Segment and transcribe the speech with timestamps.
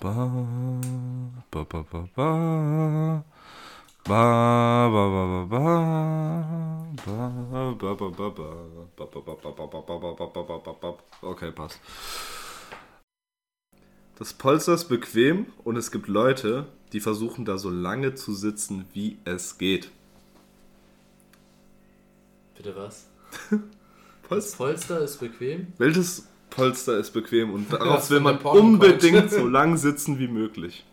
[0.00, 0.14] Ba,
[1.50, 3.22] ba, ba, ba, ba.
[4.08, 5.64] Ba, ba, ba, ba, ba.
[7.04, 7.16] Ba,
[7.76, 8.48] ba, ba, ba, ba.
[8.96, 10.94] Ba, ba, ba, ba, ba, ba, ba, ba, ba, ba, ba, ba, ba.
[11.20, 11.78] Okay, passt.
[14.16, 18.86] Das Polster ist bequem und es gibt Leute, die versuchen da so lange zu sitzen,
[18.94, 19.90] wie es geht.
[22.56, 23.06] Bitte was?
[24.22, 24.56] Polster?
[24.56, 25.74] Polster ist bequem.
[25.76, 30.84] Welches Polster ist bequem und darauf will man unbedingt so lang sitzen wie möglich.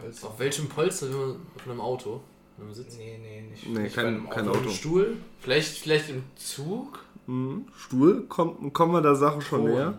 [0.00, 0.26] Polster.
[0.28, 2.20] Auf welchem Polster will man von einem Auto?
[2.56, 2.98] Wenn man sitzt?
[2.98, 3.66] Nee, nee, nicht.
[3.68, 4.74] Nee, nicht kein- bei einem kein Auf einem Auto.
[4.74, 5.16] Stuhl?
[5.40, 7.00] Vielleicht, vielleicht im Zug?
[7.26, 7.66] Mhm.
[7.76, 9.70] Stuhl, kommt, kommen wir der Sache schon Thron.
[9.74, 9.98] näher?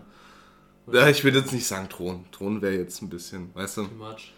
[0.92, 2.24] Ja, ich will jetzt nicht sagen Thron.
[2.32, 4.32] Thron wäre jetzt ein bisschen, weißt du, Too much.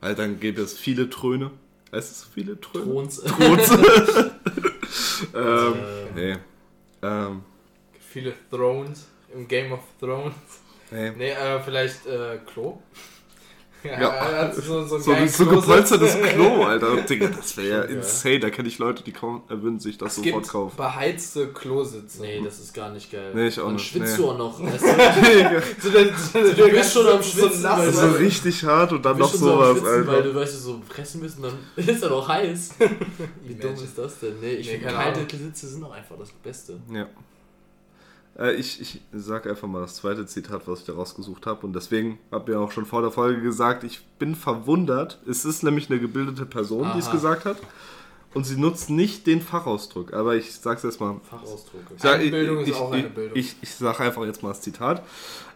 [0.00, 1.50] weil dann gäbe es viele Tröne.
[1.92, 2.84] Heißt es viele Tröne?
[2.84, 3.20] Throns.
[3.22, 3.70] Throns.
[5.34, 5.74] ähm, Ähm,
[6.14, 6.36] nee.
[7.02, 7.40] Ähm,
[8.10, 10.34] Viele Thrones im Game of Thrones.
[10.90, 11.10] nee.
[11.10, 12.78] Nee, äh, vielleicht äh, Klo?
[13.84, 13.92] Ja.
[14.12, 16.96] er hat so, so, einen So, so gepolstertes Klo, Alter.
[17.02, 18.40] Digga, das wäre ja insane.
[18.40, 20.76] Da kenne ich Leute, die kaum, äh, würden sich das Es sofort gibt kaufen.
[20.76, 22.22] beheizte Klositze.
[22.22, 23.30] nee, das ist gar nicht geil.
[23.36, 24.24] Nee, ich auch Dann nicht, schwitzt nee.
[24.24, 24.60] du auch noch.
[24.64, 28.64] Weißt du, So, dann- so, Du bist schon am Schwitzen, nass, ist du- so richtig
[28.64, 30.22] hart und dann du noch schon so sowas, Schwitzen, weil Alter.
[30.28, 32.70] du weißt, du so fressen müssen, dann ist er doch heiß.
[33.44, 34.40] Wie dumm ist das denn?
[34.40, 35.36] Nee, ich Nee, finde kalte.
[35.36, 36.80] Sitze sind auch einfach das Beste.
[36.92, 37.06] Ja.
[38.38, 41.66] Äh, ich, ich sag einfach mal das zweite Zitat, was ich da rausgesucht habe.
[41.66, 45.18] Und deswegen habe ich auch schon vor der Folge gesagt, ich bin verwundert.
[45.28, 47.14] Es ist nämlich eine gebildete Person, die es Aha.
[47.14, 47.56] gesagt hat.
[48.34, 50.12] Und sie nutzt nicht den Fachausdruck.
[50.12, 51.20] Aber ich sag's jetzt mal.
[51.28, 51.80] Fachausdruck.
[51.96, 53.36] Ich sag, Bildung ich, ist auch eine ich, Bildung.
[53.36, 55.02] Ich, ich sage einfach jetzt mal das Zitat.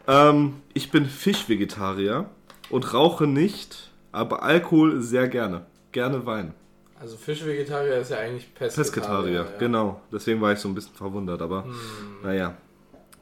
[0.09, 2.27] Ähm, ich bin Fischvegetarier
[2.71, 5.67] und rauche nicht, aber Alkohol sehr gerne.
[5.93, 6.55] Gerne Wein.
[6.99, 8.85] Also Fischvegetarier ist ja eigentlich Pesketarier.
[8.85, 9.59] Pesketarier, ja.
[9.59, 10.01] genau.
[10.11, 11.75] Deswegen war ich so ein bisschen verwundert, aber Hm.
[12.23, 12.57] naja,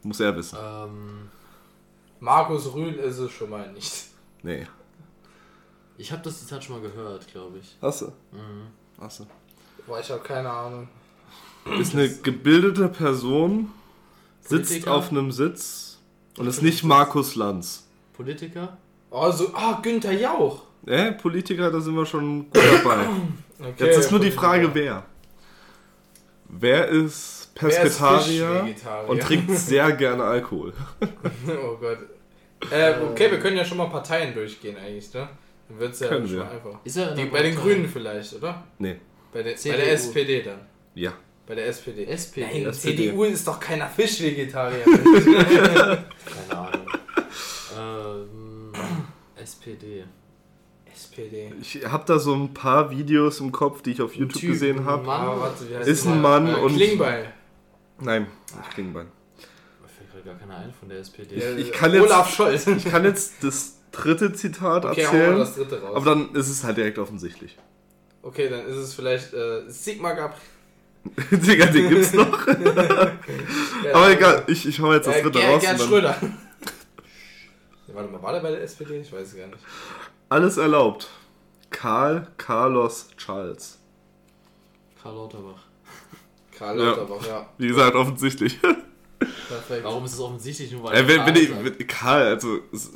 [0.03, 0.57] muss er wissen.
[0.61, 1.29] Ähm,
[2.19, 4.07] Markus Rühl ist es schon mal nicht.
[4.43, 4.65] Nee.
[5.97, 7.77] ich habe das Zitat schon mal gehört, glaube ich.
[7.81, 8.05] Hast du?
[8.31, 8.67] Mhm.
[8.99, 9.25] Hast du.
[9.87, 10.87] Boah, ich habe keine Ahnung.
[11.79, 13.71] Ist eine gebildete Person,
[14.41, 14.93] sitzt Politiker?
[14.95, 15.99] auf einem Sitz
[16.37, 17.87] und ist nicht Markus Lanz.
[18.13, 18.77] Politiker?
[19.11, 20.63] Oh, so, ah, Günther Jauch.
[20.85, 23.07] Äh, Politiker, da sind wir schon gut dabei.
[23.61, 24.31] Okay, Jetzt ist nur die.
[24.31, 25.05] Frage, wer.
[26.53, 28.67] Wer ist Pesketarier
[29.07, 30.73] und trinkt sehr gerne Alkohol?
[31.47, 31.99] oh Gott.
[32.69, 35.29] Äh, okay, wir können ja schon mal Parteien durchgehen eigentlich, ne?
[35.69, 36.43] Dann wird's ja Können schon wir.
[36.43, 36.79] mal einfach.
[36.83, 37.55] Ist er Die, bei den?
[37.55, 38.63] Grünen vielleicht, oder?
[38.77, 38.97] Nee,
[39.31, 40.59] Bei der, bei der SPD dann.
[40.95, 41.13] ja.
[41.47, 42.05] Bei der SPD.
[42.05, 42.45] SPD.
[42.45, 43.09] Nein, SPD.
[43.09, 44.83] CDU ist doch keiner Fischvegetarier.
[44.85, 46.87] Keine Ahnung.
[47.77, 48.71] ähm,
[49.35, 50.03] SPD.
[51.03, 51.53] SPD.
[51.61, 54.85] Ich habe da so ein paar Videos im Kopf, die ich auf YouTube Typ, gesehen
[54.85, 55.07] habe.
[55.85, 56.21] Ist ein?
[56.21, 57.33] Mann äh, und- Klingbeil.
[57.99, 59.05] Nein, nicht Klingbein.
[59.07, 61.35] Mir fällt gerade gar keiner ein von der SPD.
[61.37, 62.67] Ja, ich kann jetzt- Olaf Scholz.
[62.67, 65.95] Ich kann jetzt das dritte Zitat Okay, erzählen, das dritte raus.
[65.95, 67.57] aber dann ist es halt direkt offensichtlich.
[68.23, 70.41] okay, dann ist es vielleicht äh, Sigmar Gabriel.
[71.31, 72.47] Digga, den gibt's noch.
[72.47, 72.53] Ja,
[73.93, 75.61] aber egal, ich, ich hau jetzt das Äh, dritte Ger raus.
[75.61, 76.15] Gerd Schröder.
[77.93, 79.01] Warte mal, war der bei der SPD?
[79.01, 79.57] Ich weiß es gar nicht.
[80.31, 81.09] Alles erlaubt.
[81.69, 83.79] Karl Carlos Charles.
[85.01, 85.63] Karl Lauterbach.
[86.57, 86.85] Karl Ja.
[86.85, 87.49] Lauterbach, ja.
[87.57, 88.59] Wie gesagt, offensichtlich.
[88.61, 89.83] Perfekt.
[89.83, 91.49] Warum ist es offensichtlich nur weil Äh, wenn, Karl wenn ich,
[91.79, 92.91] wenn, Karl, also es-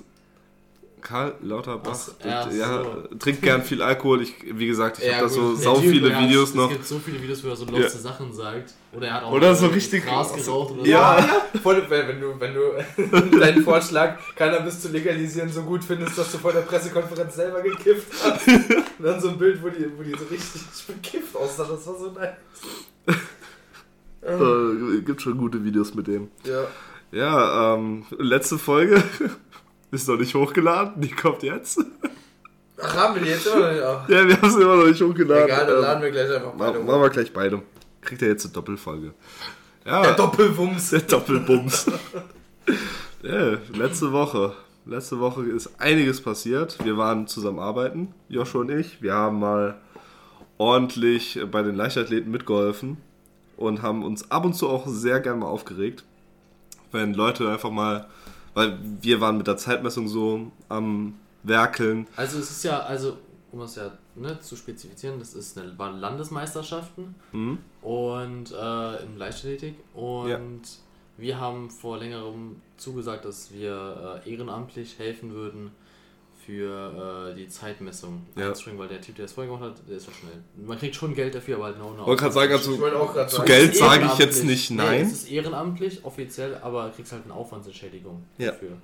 [1.01, 3.16] Karl Lauterbach Ach so, ja, ja, so.
[3.18, 4.23] trinkt gern viel Alkohol.
[4.23, 6.69] Ich, wie gesagt, ich Ja, habe da so sau viele ja, Videos es noch.
[6.69, 7.72] gibt so viele Videos, wo er so Ja.
[7.78, 8.73] loste Sachen sagt.
[8.96, 11.28] Oder er hat auch Oder so richtig- Gras geraucht oder Ja.
[11.54, 11.60] so.
[11.60, 16.38] Voll, wenn, du, wenn du deinen Vorschlag, Cannabis zu legalisieren, so gut findest, dass du
[16.38, 18.48] vor der Pressekonferenz selber gekifft hast.
[18.48, 18.76] Und
[19.06, 22.12] dann so ein Bild, wo die, wo die so richtig bekifft aussah, das war so
[22.12, 22.36] nice.
[24.22, 26.30] Äh, gibt schon gute Videos mit dem.
[26.44, 26.64] Ja.
[27.12, 29.02] Ja, ähm, letzte Folge
[29.92, 31.00] ist noch nicht hochgeladen.
[31.02, 31.80] Die kommt jetzt.
[32.82, 33.84] Ach, haben wir die jetzt immer noch nicht?
[33.84, 35.46] Ach, Ja, wir haben sie immer noch nicht hochgeladen.
[35.46, 37.62] egal, dann Ähm, laden wir gleich einfach beide machen wir gleich beide.
[38.06, 39.14] Kriegt er jetzt eine Doppelfolge.
[39.86, 40.92] Ja, Der Doppelwumms.
[40.92, 41.88] Der Doppelbums.
[43.24, 44.54] ja, letzte Woche.
[44.86, 46.78] Letzte Woche ist einiges passiert.
[46.84, 49.02] Wir waren zusammen arbeiten, Joshua und ich.
[49.02, 49.76] Wir haben mal
[50.58, 52.97] ordentlich bei den Leichtathleten mitgeholfen
[53.58, 56.03] und haben uns ab und zu auch sehr gern mal aufgeregt,
[56.91, 58.08] wenn Leute einfach mal,
[58.53, 62.08] weil wir waren mit der Zeitmessung so am Werkeln.
[62.16, 63.18] Also es ist ja, also
[63.52, 67.58] um es ja ne, zu spezifizieren, das ist eine, waren Landesmeisterschaften Mhm.
[67.82, 70.40] und äh, in Leichtathletik und Ja.
[71.17, 75.72] wir haben vor längerem zugesagt, dass wir äh, ehrenamtlich helfen würden
[76.46, 78.47] für äh, die Zeitmessung Ja.
[78.50, 80.44] einzuspringen, weil der Typ, der es vorher gemacht hat, der ist so schnell.
[80.64, 82.06] Man kriegt schon Geld dafür, aber halt no, no.
[82.06, 83.47] wollte gerade sagen, Ich also wollte auch gerade zu sagen.
[83.47, 85.02] Geld sage ich jetzt nicht nein.
[85.02, 88.52] Nee, es ist ehrenamtlich, offiziell, aber kriegst halt eine Aufwandsentschädigung Ja.
[88.52, 88.78] dafür.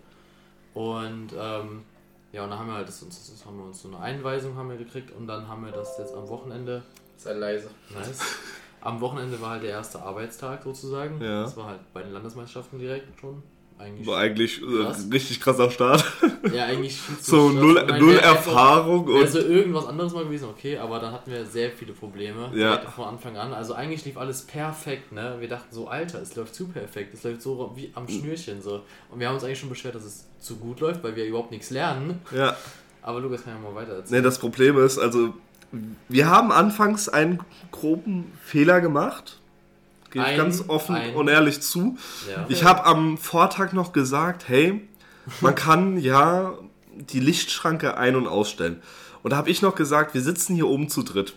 [0.74, 1.84] Und ähm,
[2.32, 4.56] ja, und dann haben wir halt das, das, das haben wir uns so eine Einweisung
[4.56, 6.82] haben wir gekriegt und dann haben wir das jetzt am Wochenende.
[7.18, 7.70] Sei leise.
[7.94, 8.20] Nice.
[8.82, 11.22] Am Wochenende war halt der erste Arbeitstag sozusagen.
[11.22, 11.44] Ja.
[11.44, 13.44] Das war halt bei den Landesmeisterschaften direkt schon.
[13.82, 14.08] Eigentlich.
[14.08, 15.08] War eigentlich äh, Krass.
[15.12, 16.04] richtig krasser Start.
[16.54, 21.00] ja, eigentlich So null, meine, null Erfahrung Wäre so irgendwas anderes mal gewesen, okay, aber
[21.00, 22.80] dann hatten wir sehr viele Probleme Ja.
[22.96, 23.54] von Anfang an.
[23.54, 25.38] Also eigentlich lief alles perfekt, ne?
[25.40, 28.82] Wir dachten so, Alter, es läuft zu perfekt, es läuft so wie am Schnürchen so.
[29.10, 31.52] Und wir haben uns eigentlich schon beschwert, dass es zu gut läuft, weil wir überhaupt
[31.52, 32.22] nichts lernen.
[32.32, 32.56] ja.
[33.04, 34.22] Aber Lukas kann ja mal weiter erzählen.
[34.22, 35.34] Ne, das Problem ist, also
[36.08, 37.40] wir haben anfangs einen
[37.72, 39.40] groben Fehler gemacht.
[40.12, 41.98] Gehe ich ganz offen ein- und ehrlich zu.
[42.30, 42.46] Ja.
[42.50, 44.88] Ich habe am Vortag noch gesagt, hey,
[45.40, 46.54] man kann ja
[46.96, 48.82] die Lichtschranke ein- und ausstellen.
[49.24, 51.34] Und da habe ich noch gesagt, wir sitzen hier oben zu dritt.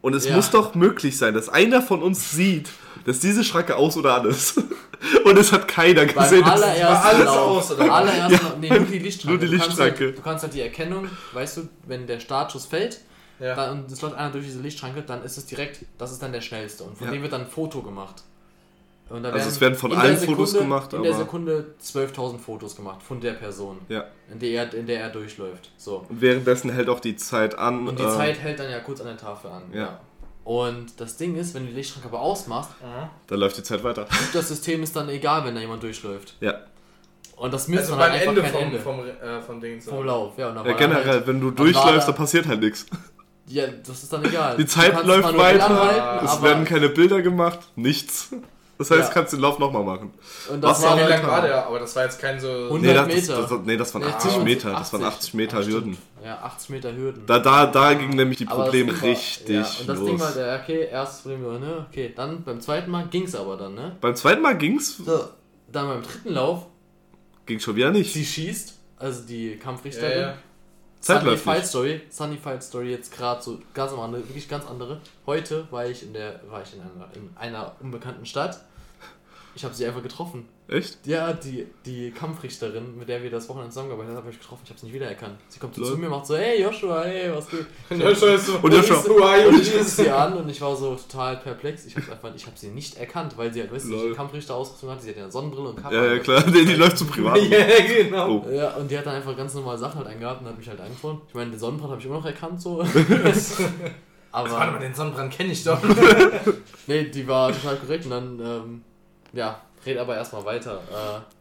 [0.00, 0.36] Und es Ja.
[0.36, 2.70] muss doch möglich sein, dass einer von uns sieht,
[3.04, 4.56] dass diese Schranke aus oder an ist.
[5.24, 6.44] Und es hat keiner Beim gesehen.
[6.44, 9.38] dass- allerersten Lauf, aus, oder beim allerersten Lauf, nee, nur die Lichtschranke.
[9.38, 10.12] Nur die Du kannst halt- Lichtschranke.
[10.16, 13.00] Du kannst halt die Erkennung, weißt du, wenn der Startschuss fällt,
[13.40, 13.54] Ja.
[13.54, 16.32] dann, und es läuft einer durch diese Lichtschranke, dann ist es direkt, das ist dann
[16.32, 16.84] der schnellste.
[16.84, 17.12] Und von Ja.
[17.12, 18.22] dem wird dann ein Foto gemacht.
[19.10, 22.76] Und da Also es werden von allen Fotos gemacht, In der aber- Sekunde 12.000 Fotos
[22.76, 24.04] gemacht von der Person, Ja.
[24.30, 25.70] in, der er, in der er durchläuft.
[25.78, 26.04] So.
[26.08, 27.88] Und währenddessen hält auch die Zeit an.
[27.88, 29.62] Und die äh, Zeit hält dann ja kurz an der Tafel an.
[29.72, 30.00] Ja.
[30.44, 32.70] Und das Ding ist, wenn du die Lichtschranke aber ausmachst,
[33.28, 34.06] Dann läuft die Zeit weiter.
[34.34, 36.34] das System ist dann egal, wenn da jemand durchläuft.
[36.40, 36.54] Ja.
[37.36, 38.78] Und das misst Also dann beim halt einfach Ende kein vom, Ende.
[38.80, 39.80] vom, äh, vom Ding.
[39.80, 39.90] so.
[39.92, 40.48] vom Lauf, ja.
[40.48, 42.84] Und dann ja dann generell, halt, wenn du dann durchläufst, da- dann passiert halt nichts.
[43.48, 44.56] Ja, das ist dann egal.
[44.56, 48.30] Die Zeit läuft weiter, anhalten, es werden keine Bilder gemacht, nichts.
[48.78, 49.14] Das heißt, Ja.
[49.14, 50.12] kannst den Lauf nochmal machen.
[50.48, 51.66] Und Was das war Wie lang war der?
[51.66, 52.46] Aber das war jetzt kein so.
[52.48, 53.40] 100 Nee, das, Meter.
[53.40, 54.70] Das, das, nee, das waren Nee, 80 80, Meter.
[54.70, 55.66] Das waren 80 Meter Ja.
[55.66, 55.98] Hürden.
[56.24, 57.26] Ja, 80 Meter Hürden.
[57.26, 60.08] Da, da, da ging nämlich die Probleme richtig ja, Und das los.
[60.08, 63.56] Ding war, der, okay, erstes Problem war, ne, okay, dann beim zweiten Mal ging's aber
[63.56, 63.96] dann, ne?
[64.00, 65.24] Beim zweiten Mal ging's, So,
[65.72, 66.66] dann beim dritten Lauf,
[67.46, 68.12] ging schon wieder nicht.
[68.12, 70.34] sie schießt, also die ja, Kampfrichterin.
[70.98, 71.02] Ja.
[71.02, 71.66] Zeit Sunny Fight.
[71.66, 75.00] Story, Sunny Fight Story jetzt gerade so ganz am andere, wirklich ganz andere.
[75.26, 78.64] Heute war ich in der, war ich in einer, in einer unbekannten Stadt.
[79.54, 80.48] Ich habe sie einfach getroffen.
[80.70, 80.98] Echt?
[81.06, 84.60] Ja, die, die Kampfrichterin, mit der wir das Wochenende zusammengearbeitet haben, habe ich getroffen.
[84.64, 85.38] Ich habe sie nicht wiedererkannt.
[85.48, 85.92] Sie kommt so Lol.
[85.92, 87.64] zu mir, macht so, hey Joshua, hey, was geht?
[87.90, 88.58] Und Joshua ist so.
[88.60, 89.48] Und Joshua- Who are you?
[89.48, 91.86] Und ich gucke sie an und ich war so total perplex.
[91.86, 94.54] Ich habe einfach, ich habe sie nicht erkannt, weil sie halt, weißt du, die Kampfrichter
[94.56, 95.02] Ausrüstung hatte.
[95.04, 95.94] Sie hat ja eine Sonnenbrille und Kappe.
[95.94, 96.44] Ja, ja, klar.
[96.50, 97.38] Nee, die läuft zu privat.
[97.48, 97.64] Ja,
[98.02, 98.44] genau.
[98.46, 98.50] Oh.
[98.50, 100.80] Ja, und die hat dann einfach ganz normale Sachen halt eingehabt und hat mich halt
[100.80, 101.22] angefangen.
[101.28, 102.78] Ich meine, den Sonnenbrand habe ich immer noch erkannt, so.
[104.30, 105.80] Warte mal, Aber, den Sonnenbrand kenne ich doch.
[106.86, 108.82] nee, die war total korrekt und dann, ähm,
[109.32, 110.80] ja, red aber erstmal weiter.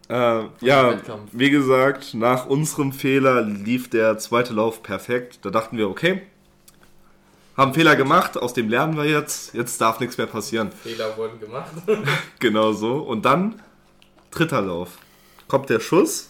[0.10, 0.98] Äh, Äh, ja,
[1.34, 5.40] wie gesagt, nach unserem Fehler lief der zweite Lauf perfekt.
[5.42, 6.22] Da dachten wir, okay,
[7.58, 10.72] haben Fehler gemacht, aus dem lernen wir jetzt, jetzt darf nichts mehr passieren.
[10.72, 11.72] Fehler wurden gemacht.
[12.40, 12.98] Genau so.
[13.00, 13.62] Und dann,
[14.32, 14.98] dritter Lauf.
[15.50, 16.30] Kommt der Schuss,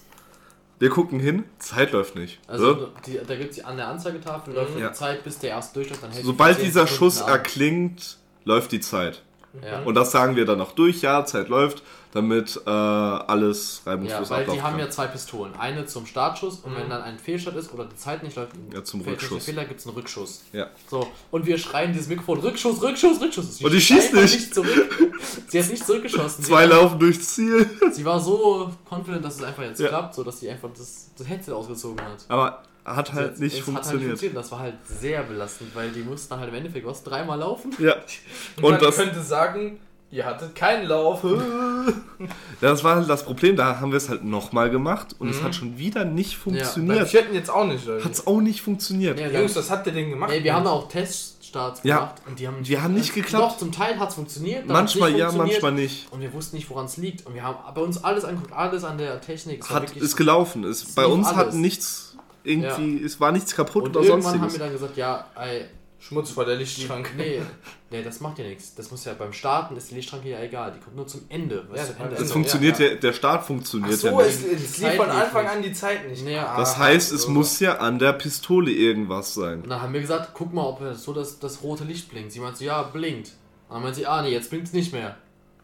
[0.80, 2.40] wir gucken hin, Zeit läuft nicht.
[2.48, 2.90] also, so.
[3.06, 4.88] die, da gibt es an der Anzeigetafel, läuft Ja.
[4.90, 7.30] die Zeit, bis der erst durchläuft, dann hält Sobald für 10 dieser Schuss an.
[7.30, 9.22] erklingt, läuft die Zeit.
[9.66, 9.82] Ja.
[9.84, 11.84] Und das sagen wir dann noch durch, ja, Zeit läuft,
[12.14, 14.80] damit äh, alles Ja, reibungslos weil die haben kann.
[14.80, 15.54] ja zwei Pistolen.
[15.56, 18.84] Eine zum Startschuss und wenn dann ein Fehlstart ist oder die Zeit nicht läuft, Ja,
[18.84, 19.46] zum Rückschuss.
[19.46, 20.44] Fehler gibt es einen Rückschuss.
[20.54, 20.68] Ja.
[20.90, 23.62] So, und wir schreien dieses Mikrofon, Rückschuss, Rückschuss, Rückschuss.
[23.62, 24.54] Und die schießt einfach nicht.
[24.54, 25.12] zurück.
[25.48, 26.44] Sie hat nicht zurückgeschossen.
[26.44, 27.70] Zwei sie, laufen durchs Ziel.
[27.92, 29.90] sie war so confident, dass es einfach jetzt Ja.
[29.90, 32.26] klappt, so dass sie einfach das, das Headset ausgezogen hat.
[32.30, 32.64] Aber
[32.96, 34.10] hat halt Es- nicht es Hat halt funktioniert.
[34.10, 34.38] funktioniert.
[34.38, 37.72] Das war halt sehr belastend, weil die mussten dann halt im Endeffekt was dreimal laufen.
[37.80, 37.94] Ja.
[38.58, 41.22] Und, Und man das, könnte sagen, ihr hattet keinen Lauf.
[42.62, 45.54] das war halt das Problem, da haben wir es halt nochmal gemacht und es hat
[45.56, 47.08] schon wieder nicht funktioniert.
[47.10, 48.06] vierten jetzt auch nicht, Leute.
[48.06, 49.18] Hat es auch nicht funktioniert.
[49.18, 50.32] Nee, Jungs, was habt ihr denn gemacht?
[50.32, 51.98] Nee, wir haben auch Teststarts Ja.
[51.98, 53.44] gemacht und die haben, Die haben nicht äh, geklappt.
[53.54, 54.66] Doch, zum Teil hat es funktioniert.
[54.68, 55.62] manchmal nicht ja, funktioniert.
[55.62, 56.12] manchmal nicht.
[56.12, 57.26] Und wir wussten nicht, woran es liegt.
[57.26, 59.62] Und wir haben bei uns alles angeguckt, alles an der Technik.
[59.64, 60.64] Es Hat, ist gelaufen.
[60.64, 61.56] Es, bei uns hat alles.
[61.56, 62.07] nichts
[62.48, 64.54] irgendwie, es war nichts kaputt und oder irgendwann haben sonstiges.
[64.54, 65.66] wir dann gesagt, ja, ey,
[66.00, 67.10] Schmutz vor der Lichtschranke.
[67.18, 67.42] nee,
[67.90, 68.76] nee, das macht ja nichts.
[68.76, 70.72] Das muss ja beim Starten ist die Lichtschranke ja egal.
[70.76, 71.68] Die kommt nur zum Ende.
[71.76, 72.32] Ja, zum Ende das Es ist.
[72.34, 74.54] funktioniert, ja, Der, der Start Ach funktioniert so, ja es, nicht.
[74.64, 75.54] es Die lief von Anfang nicht.
[75.56, 76.24] an die Zeit nicht.
[76.24, 77.32] Nee, Ah, Das heißt, es so.
[77.32, 79.62] muss ja an der Pistole irgendwas sein.
[79.64, 82.32] Und dann haben wir gesagt, guck mal, ob das so das, das rote Licht blinkt.
[82.32, 83.30] Sie meinte, so, ja, blinkt.
[83.68, 85.18] Und dann meinte sie, ah nee, jetzt blinkt es nicht mehr.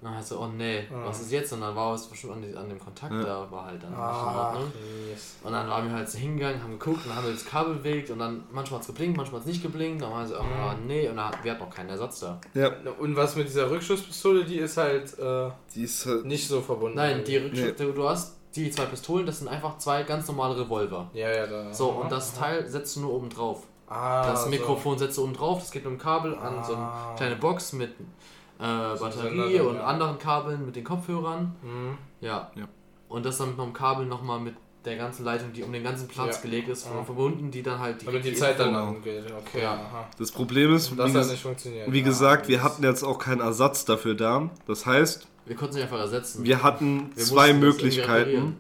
[0.03, 1.05] Und dann heißt so, oh nee, Ah.
[1.05, 1.53] was ist jetzt?
[1.53, 3.23] Und dann war es bestimmt an, die, an dem Kontakt, Ja.
[3.23, 4.71] da war halt dann nicht in Ah, Ordnung.
[5.09, 5.35] yes.
[5.41, 7.75] Und dann waren wir halt so hingegangen, haben geguckt, und dann haben wir das Kabel
[7.75, 10.01] bewegt und dann manchmal hat es geblinkt, manchmal hat es nicht geblinkt.
[10.01, 10.43] Dann waren sie, ach
[10.77, 10.87] Mhm.
[10.87, 12.41] nee, und dann, wir hatten noch keinen Ersatz da.
[12.53, 12.69] Ja,
[12.99, 16.97] Und was mit dieser Rückschusspistole, die ist halt äh, die ist halt, nicht so verbunden.
[16.97, 20.59] Nein, die Rückschuss, du, du hast die zwei Pistolen, das sind einfach zwei ganz normale
[20.59, 21.09] Revolver.
[21.13, 21.73] Ja, ja, da.
[21.73, 23.63] So, und das Teil setzt du nur oben drauf.
[23.87, 24.49] Ah, Das so.
[24.49, 27.07] Mikrofon setzt du oben drauf, das geht mit dem Kabel an so Ah.
[27.09, 27.91] eine kleine Box mit
[28.63, 29.83] äh, Batterie und ja.
[29.83, 31.55] anderen Kabeln mit den Kopfhörern.
[31.61, 31.97] Mhm.
[32.21, 32.51] Ja.
[32.55, 32.65] Ja.
[33.09, 34.55] Und das dann mit einem Kabel nochmal mit
[34.85, 36.41] der ganzen Leitung, die um den ganzen Platz Ja.
[36.41, 37.03] gelegt ist, Ja.
[37.03, 38.87] verbunden, die dann halt Damit die die Zeit dann Genau.
[38.87, 39.23] angeht.
[39.47, 39.79] Okay, Ja.
[40.17, 41.91] Das Problem ist, Und wie, das hat nicht funktioniert.
[41.91, 44.49] wie Ja, gesagt, wir das- hatten jetzt auch keinen Ersatz dafür da.
[44.67, 46.43] Das heißt, Wir konnten sie einfach ersetzen.
[46.43, 48.57] wir hatten Wir zwei das Möglichkeiten.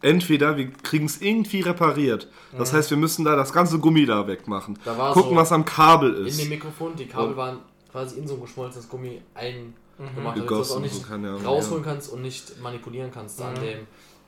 [0.00, 2.28] Entweder wir kriegen es irgendwie repariert.
[2.58, 2.76] Das Mhm.
[2.76, 4.76] heißt, wir müssen da das ganze Gummi da wegmachen.
[4.84, 6.40] Da war Gucken, so was am Kabel in ist.
[6.40, 7.58] dem Mikrofon, die Kabel Und- waren
[7.92, 10.24] quasi in so ein geschmolzenes Gummi eingemacht, Mhm.
[10.24, 13.52] damit du das auch nicht so keine Ahnung, rausholen kannst und nicht manipulieren kannst an
[13.54, 13.60] Mhm.
[13.60, 13.86] dem,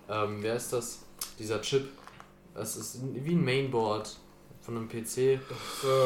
[0.09, 1.01] ähm, wer ist das?
[1.39, 1.89] Dieser Chip.
[2.55, 4.17] Das ist wie ein Mainboard
[4.61, 5.41] von einem PC.
[5.83, 5.97] So, Äh,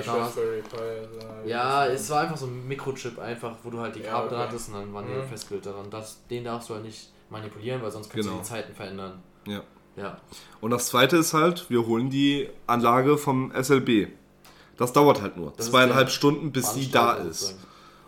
[0.00, 0.76] äh, da war's- Raspberry Pi.
[0.76, 4.26] äh, Ja, es war einfach so ein Mikrochip, einfach, wo du halt die Ja, Kabel
[4.26, 4.34] okay.
[4.36, 5.28] dran hattest und dann waren die Mhm.
[5.28, 5.88] festgelegt daran.
[5.90, 8.38] Das, den darfst du halt nicht manipulieren, weil sonst kannst Genau.
[8.38, 9.22] du die Zeiten verändern.
[9.46, 9.62] Ja.
[9.96, 10.20] Ja.
[10.60, 14.08] Und das zweite ist halt, wir holen die Anlage vom SLB.
[14.78, 17.56] Das dauert halt nur Das zweieinhalb Stunden, bis sie da ist.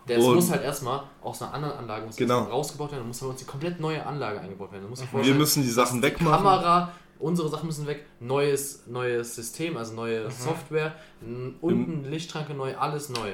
[0.07, 2.39] Der Und- muss halt erstmal aus einer anderen Anlage muss Genau.
[2.45, 4.87] rausgebaut werden, dann muss bei uns die komplett neue Anlage eingebaut werden.
[5.23, 6.43] Wir müssen die Sachen die wegmachen.
[6.43, 10.31] Kamera, unsere Sachen müssen weg, neues, neues System, also neue Mhm.
[10.31, 10.95] Software,
[11.61, 13.31] unten Lichtschranke neu, alles neu.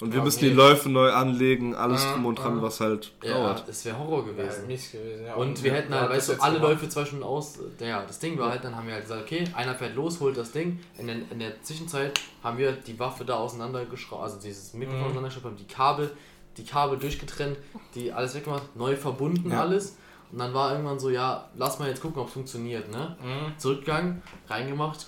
[0.00, 0.48] Und wir Ja, müssen okay.
[0.50, 2.62] die Läufe neu anlegen, alles Ah, drum und dran, ah.
[2.62, 3.66] was halt Ja, dauert.
[3.66, 4.66] es wäre Horror Ja, gewesen.
[4.66, 5.34] mies gewesen, ja.
[5.34, 6.72] Und wir hätten halt, weißt du, alle gemacht?
[6.72, 7.58] Läufe zwei Stunden aus.
[7.80, 10.36] Ja, das Ding war halt, dann haben wir halt gesagt, okay, einer fährt los, holt
[10.36, 10.80] das Ding.
[10.98, 15.04] In, den, in der Zwischenzeit haben wir die Waffe da auseinandergeschraubt, also dieses Mikrofon Mhm.
[15.06, 16.10] auseinandergeschraubt, haben die Kabel,
[16.58, 17.56] die Kabel durchgetrennt,
[17.94, 19.62] die alles weggemacht, neu verbunden Ja.
[19.62, 19.96] alles.
[20.30, 23.16] Und dann war irgendwann so, ja, lass mal jetzt gucken, ob es funktioniert, ne?
[23.22, 23.58] Mhm.
[23.58, 25.06] Zurückgegangen, reingemacht.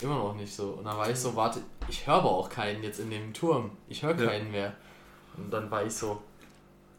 [0.00, 0.70] Immer noch nicht so.
[0.78, 3.70] Und dann war ich so, warte, ich höre aber auch keinen jetzt in dem Turm.
[3.88, 4.26] Ich höre Ja.
[4.30, 4.74] keinen mehr.
[5.36, 6.20] Und dann war ich so,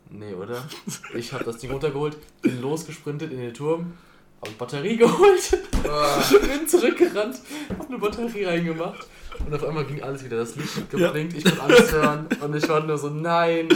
[0.09, 0.63] nee, oder?
[1.15, 3.93] Ich habe das Ding runtergeholt, bin losgesprintet in den Turm,
[4.41, 7.39] habe Batterie geholt, Ah, bin zurückgerannt,
[7.77, 9.05] habe eine Batterie reingemacht.
[9.45, 12.27] Und auf einmal ging alles wieder, das Licht hat geblinkt, ich konnte alles hören.
[12.41, 13.69] Und ich war nur so, nein.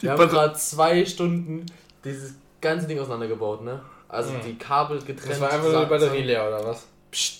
[0.00, 1.66] Wir haben gerade zwei Stunden
[2.04, 3.80] dieses ganze Ding auseinandergebaut, ne?
[4.08, 4.40] Also Mhm.
[4.46, 5.30] die Kabel getrennt.
[5.30, 6.86] Das war einfach nur die Batterie leer, oder was?
[7.10, 7.39] Psst.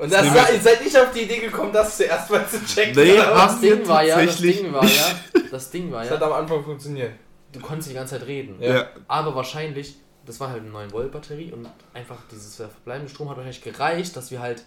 [0.00, 2.94] Und das war, ihr seid nicht auf die Idee gekommen, das zuerst mal zu checken.
[3.04, 3.16] Nee?
[3.16, 5.00] Das Ding war ja, das Ding war ja,
[5.50, 7.12] das Ding war Das hat ja, am Anfang funktioniert.
[7.52, 8.56] du konntest die ganze Zeit reden.
[8.60, 8.74] Ja.
[8.76, 8.86] Ja.
[9.08, 13.36] Aber wahrscheinlich, das war halt eine 9 Volt Batterie und einfach dieses verbleibende Strom hat
[13.36, 14.64] wahrscheinlich gereicht, dass wir halt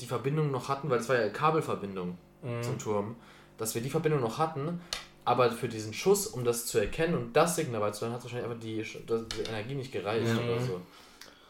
[0.00, 2.62] die Verbindung noch hatten, weil das war ja Kabelverbindung Mhm.
[2.62, 3.16] zum Turm,
[3.58, 4.80] dass wir die Verbindung noch hatten,
[5.26, 8.62] aber für diesen Schuss, um das zu erkennen und das Signal beizuhören, hat wahrscheinlich einfach
[8.62, 10.38] die, die Energie nicht gereicht Mhm.
[10.38, 10.80] oder so.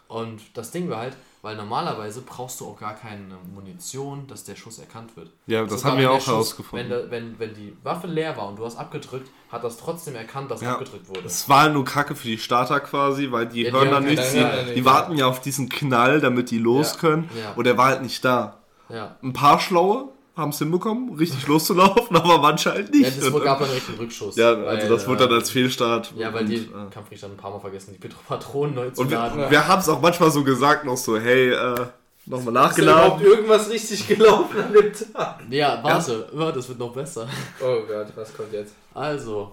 [0.09, 4.57] Und das Ding war halt, weil normalerweise brauchst du auch gar keine Munition, dass der
[4.57, 5.31] Schuss erkannt wird.
[5.47, 6.91] Ja, das Sogar haben wir auch Schuss- herausgefunden.
[6.91, 10.51] Wenn, wenn, wenn die Waffe leer war und du hast abgedrückt, hat das trotzdem erkannt,
[10.51, 10.73] dass Ja.
[10.73, 11.23] abgedrückt wurde.
[11.27, 14.05] Es war nur Kacke für die Starter quasi, weil die Ja, die hören haben dann
[14.05, 14.35] nichts.
[14.35, 17.29] ja, Die, die warten ja auf diesen Knall, damit die los können.
[17.57, 18.59] Und der war halt nicht da.
[18.89, 19.17] Ja.
[19.23, 20.09] Ein paar Schlaue
[20.41, 23.17] haben es hinbekommen, richtig loszulaufen, aber manche halt nicht.
[23.23, 24.37] Ja, das gab dann direkt einen Rückschuss.
[24.37, 26.13] ja, also weil, das wurde dann äh, als Fehlstart.
[26.17, 29.11] Ja, weil und, die äh, Kampfrichter ein paar Mal vergessen, die Patronen neu zu Und
[29.11, 29.51] wir, laden.
[29.51, 31.89] wir haben es auch manchmal so gesagt, noch so, hey, äh, nochmal Ist
[32.29, 33.21] da überhaupt nachgeladen.
[33.27, 35.41] irgendwas richtig gelaufen an dem Tag?
[35.51, 37.29] Ja, warte, warte, das wird noch besser.
[37.63, 38.75] Oh Gott, was kommt jetzt?
[38.95, 39.53] Also,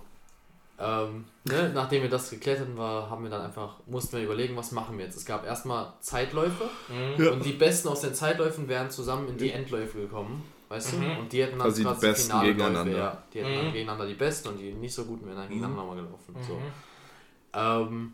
[0.80, 4.56] ähm, ne, nachdem wir das geklärt hatten, war, haben wir dann einfach, mussten wir überlegen,
[4.56, 5.18] was machen wir jetzt.
[5.18, 7.24] Es gab erstmal Zeitläufe Mhm.
[7.24, 7.32] Ja.
[7.32, 10.98] und die Besten aus den Zeitläufen wären zusammen in die Endläufe gekommen, weißt du?
[10.98, 11.18] Mhm.
[11.20, 12.84] Und die hätten dann Also die quasi Besten Finale gegeneinander.
[12.86, 13.24] Läufe, ja.
[13.34, 13.74] Die hätten dann Mhm.
[13.74, 16.36] gegeneinander die Besten und die nicht so guten wären dann gegeneinander nochmal gelaufen.
[16.48, 16.54] So.
[16.56, 16.62] Mhm.
[17.54, 18.14] Ähm,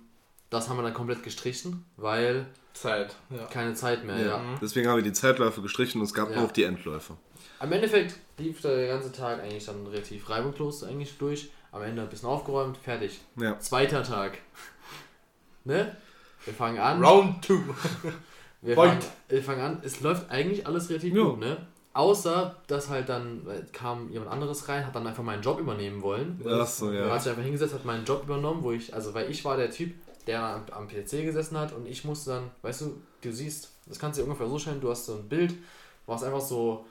[0.50, 3.16] das haben wir dann komplett gestrichen, weil Zeit.
[3.30, 3.46] Ja.
[3.46, 4.28] keine Zeit mehr, Ja.
[4.28, 4.38] ja.
[4.40, 4.56] Mhm.
[4.62, 6.36] Deswegen haben wir die Zeitläufe gestrichen und es gab Ja.
[6.36, 7.16] nur noch die Endläufe.
[7.60, 11.50] Am Endeffekt lief der ganze Tag eigentlich dann relativ reibungslos eigentlich durch.
[11.72, 13.20] Am Ende ein bisschen aufgeräumt, fertig.
[13.36, 13.60] Ja.
[13.60, 14.38] Zweiter Tag.
[15.66, 15.96] Ne?
[16.46, 17.02] Wir fangen an.
[17.04, 17.54] Round 2.
[18.62, 19.82] Wir fangen, wir fangen an.
[19.84, 21.24] Es läuft eigentlich alles relativ Ja.
[21.24, 21.68] gut, ne?
[21.96, 26.02] Außer, dass halt dann äh, kam jemand anderes rein, hat dann einfach meinen Job übernehmen
[26.02, 26.42] wollen.
[26.48, 27.14] Ach so, Er ja.
[27.14, 29.70] hat sich einfach hingesetzt, hat meinen Job übernommen, wo ich, also weil ich war der
[29.70, 29.94] Typ,
[30.26, 34.00] der am, am PC gesessen hat und ich musste dann, weißt du, du siehst, das
[34.00, 35.54] kannst du dir ungefähr so stellen, du hast so ein Bild,
[36.08, 36.86] was einfach so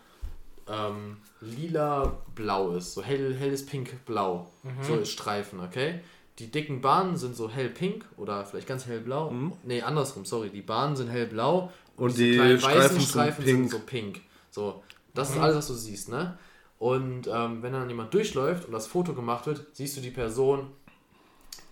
[0.68, 4.82] ähm, lila-blau ist, so hell, helles Pink-Blau, Mhm.
[4.82, 6.00] so ist Streifen, okay?
[6.38, 9.30] Die dicken Bahnen sind so hellpink oder vielleicht ganz hellblau.
[9.30, 9.52] Mhm.
[9.64, 10.48] Nee, andersrum, sorry.
[10.48, 13.70] Die Bahnen sind hellblau Und diese die kleinen Streifen weißen sind Streifen sind, pink.
[13.70, 14.20] so pink.
[14.50, 14.82] So,
[15.14, 15.36] das Mhm.
[15.36, 16.38] ist alles, was du siehst, ne?
[16.78, 20.68] Und ähm, wenn dann jemand durchläuft und das Foto gemacht wird, siehst du die Person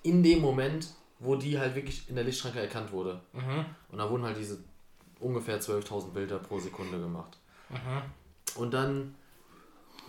[0.02, 3.20] in dem Moment, wo die halt wirklich in der Lichtschranke erkannt wurde.
[3.32, 3.64] Mhm.
[3.90, 4.58] Und da wurden halt diese
[5.18, 7.38] ungefähr 12.000 Bilder pro Sekunde gemacht.
[7.68, 8.02] Mhm.
[8.60, 9.14] Und dann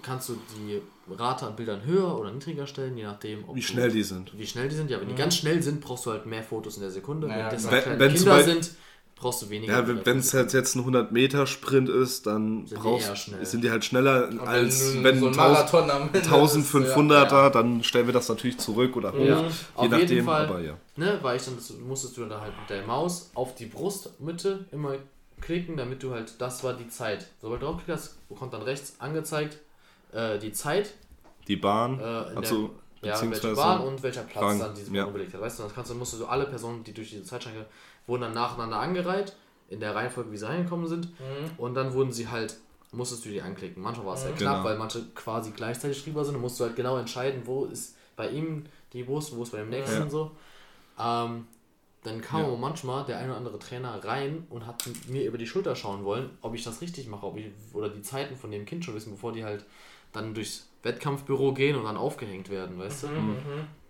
[0.04, 0.82] kannst du die
[1.14, 4.38] Rate an Bildern höher oder niedriger stellen, je nachdem, ob Wie du- schnell die sind.
[4.38, 4.90] wie schnell die sind.
[4.90, 7.28] Ja, wenn die ganz schnell sind, brauchst du halt mehr Fotos in der Sekunde.
[7.28, 8.72] Naja, wenn halt Wenn- wenn Kinder sind,
[9.22, 9.74] brauchst du weniger.
[9.74, 13.46] Ja, wenn es halt jetzt ein 100-Meter-Sprint ist, dann Sind die brauchst, schnell.
[13.46, 17.32] sind die halt schneller Und als du wenn so ein Marathon am Ende ist, 1500er,
[17.32, 17.50] ja.
[17.50, 19.20] dann stellen wir das natürlich zurück oder hoch.
[19.20, 19.42] Ja.
[19.42, 20.74] Je Auf nachdem, jeden Fall, aber ja.
[20.96, 24.96] ne, weil ich dann, musstest du dann halt mit der Maus auf die Brustmitte immer
[25.40, 27.28] klicken, damit du halt, das war die Zeit.
[27.42, 29.58] Sobald du draufklickst, hast, bekommt dann rechts angezeigt
[30.14, 30.94] äh, die Zeit,
[31.48, 32.72] Die Bahn, äh, also
[33.04, 35.06] der, ja, welche Bahn und welcher Platz Rang, dann diese Bahn ja.
[35.06, 35.42] belegt hat.
[35.42, 37.66] Weißt du, dann kannst du, musst du so alle Personen, die durch diese Zeitschranke
[38.12, 39.34] wurden dann nacheinander angereiht,
[39.70, 41.06] in der Reihenfolge, wie sie reingekommen sind.
[41.20, 41.52] Mhm.
[41.58, 42.58] Und dann wurden sie halt,
[42.92, 43.82] musstest du die anklicken.
[43.82, 44.52] Manchmal war es sehr Genau.
[44.52, 46.34] knapp, weil manche quasi gleichzeitig drüber sind.
[46.34, 49.60] Dann musst du halt genau entscheiden, wo ist bei ihm die Brust, wo ist bei
[49.60, 50.04] dem nächsten Ja.
[50.04, 50.32] und so.
[51.00, 51.48] Ähm,
[52.04, 52.48] dann kam Ja.
[52.48, 56.04] aber manchmal der ein oder andere Trainer rein und hat mir über die Schulter schauen
[56.04, 58.96] wollen, ob ich das richtig mache, ob ich oder die Zeiten von dem Kind schon
[58.96, 59.64] wissen, bevor die halt
[60.12, 63.08] dann durchs Wettkampfbüro gehen und dann aufgehängt werden, weißt du?
[63.08, 63.38] Mhm.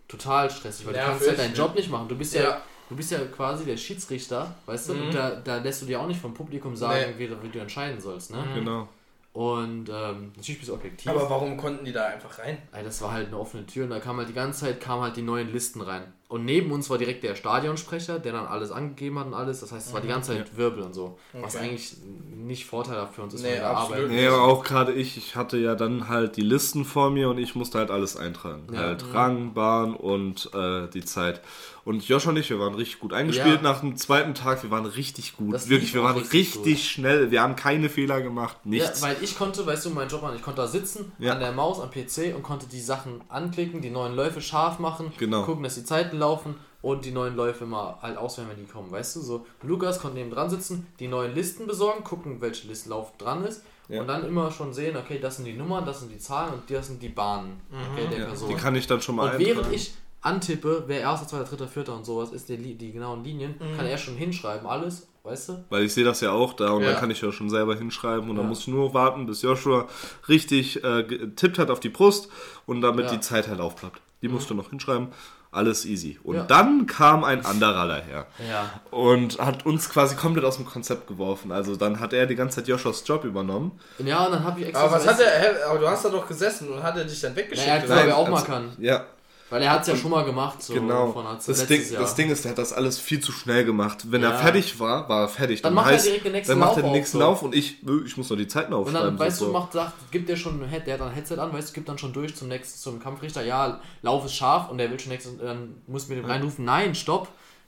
[0.08, 1.56] Total stressig, weil du Ja, kannst halt deinen.
[1.56, 2.08] Job nicht machen.
[2.10, 2.62] Du bist ja, Ja.
[2.92, 4.94] Du bist ja quasi der Schiedsrichter, weißt du?
[4.94, 5.02] Mhm.
[5.04, 7.30] Und da, da lässt du dir auch nicht vom Publikum sagen, Nee.
[7.30, 8.38] wie, wie du entscheiden sollst, ne?
[8.38, 8.56] Mhm.
[8.56, 8.90] genau.
[9.34, 11.10] Und ähm, natürlich bist du objektiv.
[11.10, 12.58] Aber warum konnten die da einfach rein?
[12.74, 15.04] Ey, das war halt eine offene Tür und da kam halt die ganze Zeit kamen
[15.04, 16.04] halt die neuen Listen rein.
[16.32, 19.60] Und neben uns war direkt der Stadionsprecher, der dann alles angegeben hat und alles.
[19.60, 21.18] Das heißt, es war die ganze Zeit Wirbel und so.
[21.34, 21.66] Was Okay.
[21.66, 21.98] eigentlich
[22.34, 24.08] nicht vorteilhaft für uns ist, Nee, wenn wir arbeiten.
[24.10, 27.38] Nee, aber auch gerade ich, ich hatte ja dann halt die Listen vor mir und
[27.38, 28.64] ich musste halt alles eintragen.
[28.72, 28.80] Ja.
[28.80, 31.42] Halt Rang, Bahn und äh, die Zeit.
[31.84, 33.62] Und Josh und ich, wir waren richtig gut eingespielt Ja.
[33.64, 34.62] nach dem zweiten Tag.
[34.62, 35.52] Wir waren richtig gut.
[35.56, 37.32] Das Wirklich, wir waren richtig richtig, schnell.
[37.32, 39.02] Wir haben keine Fehler gemacht, Ja, nichts.
[39.02, 41.34] weil ich konnte, weißt du, mein Job an, ich konnte da sitzen, Ja.
[41.34, 45.12] an der Maus, am PC und konnte die Sachen anklicken, die neuen Läufe scharf machen,
[45.18, 45.42] Genau.
[45.44, 48.90] gucken, dass die Zeiten laufen und die neuen Läufe mal halt auswählen, wenn die kommen,
[48.92, 49.46] weißt du, so.
[49.62, 54.00] Lukas konnte neben dran sitzen, die neuen Listen besorgen, gucken, welche Listlauf dran ist Ja.
[54.02, 56.64] und dann immer schon sehen, okay, das sind die Nummern, das sind die Zahlen und
[56.70, 57.60] das sind die Bahnen
[57.92, 58.50] okay, der ja, Person.
[58.50, 59.76] die kann ich dann schon mal Und während eintragen.
[59.76, 63.86] ich antippe, wer erster, zweiter, dritter, vierter und sowas ist, die, die genauen Linien, kann
[63.88, 65.64] er schon hinschreiben, alles, weißt du?
[65.70, 66.92] Weil ich sehe das ja auch da und Ja.
[66.92, 68.50] dann kann ich ja schon selber hinschreiben und dann Ja.
[68.50, 69.88] muss ich nur warten, bis Joshua
[70.28, 72.30] richtig äh, getippt hat auf die Brust
[72.68, 73.12] und damit Ja.
[73.12, 73.16] Mhm.
[73.16, 74.00] die Zeit halt aufplappt.
[74.22, 75.08] Die musst du noch hinschreiben.
[75.54, 76.18] Alles easy.
[76.24, 76.44] Und Ja.
[76.44, 78.70] dann kam ein anderer daher Ja.
[78.90, 81.52] und hat uns quasi komplett aus dem Konzept geworfen.
[81.52, 83.78] Also dann hat er die ganze Zeit Joshuas Job übernommen.
[84.00, 84.86] Ja, und dann habe ich extra.
[84.86, 87.32] Aber was hat er, aber du hast da doch gesessen und hat er dich dann
[87.32, 87.68] Ja, weggeschickt?
[87.68, 87.88] er hat oder?
[87.90, 88.72] gesagt, wer auch mal also- kann.
[88.80, 89.04] Ja,
[89.52, 91.12] Weil er hat es ja schon mal gemacht, so genau.
[91.12, 92.02] von Das Ding, Jahr.
[92.02, 94.06] das Ding ist, der hat das alles viel zu schnell gemacht.
[94.10, 94.32] Wenn Ja.
[94.32, 95.62] er fertig war, war er fertig.
[95.62, 97.24] Dann macht er direkt den nächsten dann macht er Lauf den nächsten so.
[97.24, 99.04] Lauf und ich, ich muss noch die Zeiten und aufschreiben.
[99.10, 99.48] dann, weißt so.
[99.48, 101.70] du, macht, sagt, gibt der schon, ein Head- der hat dann ein Headset an, weißt
[101.70, 104.90] du, gibt dann schon durch zum nächsten, zum Kampfrichter, ja, Lauf ist scharf und der
[104.90, 107.28] will schon nächstes, dann muss mir dem reinrufen, nein, stopp,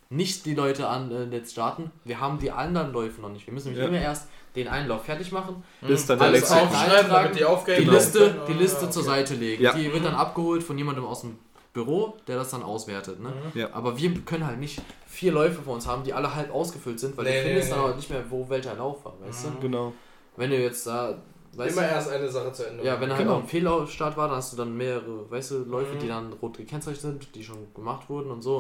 [0.09, 3.45] nicht die Leute an äh, jetzt starten, wir haben die anderen Läufe noch nicht.
[3.45, 3.89] Wir müssen nämlich Ja.
[3.89, 7.81] immer erst den einen Lauf fertig machen, Bis dann der alles nächste aufschreiben, die die
[7.81, 7.91] Genau.
[7.93, 8.39] Liste, werden.
[8.47, 8.89] die Ah, Liste okay.
[8.91, 9.63] zur Seite legen.
[9.63, 9.73] Ja.
[9.73, 11.37] Die wird dann abgeholt von jemandem aus dem
[11.73, 13.19] Büro, der das dann auswertet.
[13.19, 13.33] Ne?
[13.55, 13.73] Ja.
[13.73, 17.17] Aber wir können halt nicht vier Läufe vor uns haben, die alle halb ausgefüllt sind,
[17.17, 17.75] weil Nee, du nee, findest nee.
[17.75, 19.59] dann aber nicht mehr, wo welcher Lauf war, weißt du?
[19.59, 19.93] Genau.
[20.35, 21.17] Wenn du jetzt da,
[21.53, 22.83] weißt Immer du, erst eine Sache zu Ende.
[22.83, 23.37] ja, wenn er halt Genau.
[23.37, 25.99] auch ein Fehlstart war, dann hast du dann mehrere, weißt du, Läufe, Mhm.
[25.99, 28.57] die dann rot gekennzeichnet sind, die schon gemacht wurden und so.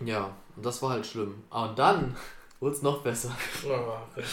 [0.00, 1.42] Und ja, und das war halt schlimm.
[1.50, 2.16] Ah, und dann
[2.60, 3.30] wurde es noch besser.
[3.68, 3.76] Ja,
[4.12, 4.24] okay.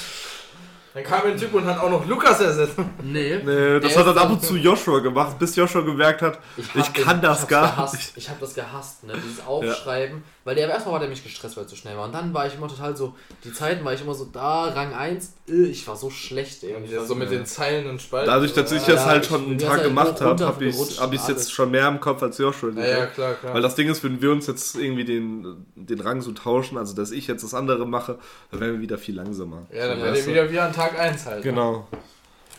[0.96, 2.76] Dann kam ein Typ und hat auch noch Lukas ersetzt.
[3.04, 3.38] Nee.
[3.44, 6.74] Nee, das Der hat dann ab und zu Joshua gemacht, bis Joshua gemerkt hat, ich,
[6.74, 7.94] hab kann das hab's gar gehasst.
[7.96, 8.14] nicht.
[8.16, 9.14] Ich habe das gehasst, ne?
[9.24, 10.24] Dieses Aufschreiben.
[10.46, 12.06] Weil der erstmal war der mich gestresst, weil er zu schnell war.
[12.06, 14.94] Und dann war ich immer total so, die Zeiten war ich immer so, da, Rang
[14.94, 16.76] 1, äh, ich war so schlecht, ey.
[16.76, 18.28] Und ich war so mit den Zeilen und Spalten.
[18.30, 20.76] Dadurch, dass ich Ja, das halt ich schon einen Tag Zeit gemacht habe, habe ich
[20.80, 22.70] es hab jetzt schon mehr im Kopf als Joshua.
[22.76, 23.56] Ja, ja, klar, klar.
[23.56, 26.96] Weil das Ding ist, wenn wir uns jetzt irgendwie den, den Rang so tauschen, also
[26.96, 28.20] dass ich jetzt das andere mache,
[28.52, 29.66] dann wären wir wieder viel langsamer.
[29.74, 30.42] ja, dann Ja, wäre weißt der du?
[30.42, 31.44] wieder wie an Tag 1 halt.
[31.44, 31.88] Genau.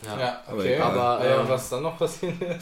[0.05, 0.19] Ja.
[0.19, 0.77] Ja, Aber okay.
[0.77, 2.33] Aber, ja, und was ist dann noch passiert?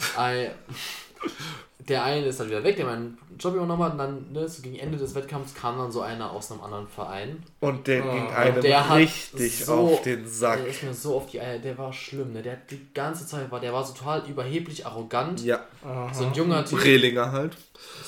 [1.88, 3.92] Der eine ist dann wieder weg, der meinen Job übernommen hat.
[3.92, 6.88] Und dann, ne, so gegen Ende des Wettkampfs kam dann so einer aus einem anderen
[6.88, 7.44] Verein.
[7.60, 8.10] Und der Oh.
[8.10, 10.58] ging einem der hat richtig so- auf den Sack.
[10.58, 12.42] Der ist mir so auf die Eier, der war schlimm, ne?
[12.42, 15.44] Der hat die ganze Zeit war, der war so total überheblich, arrogant.
[15.44, 15.60] Ja,
[16.12, 16.82] So ein junger Typ.
[16.82, 17.56] Rehlinger halt.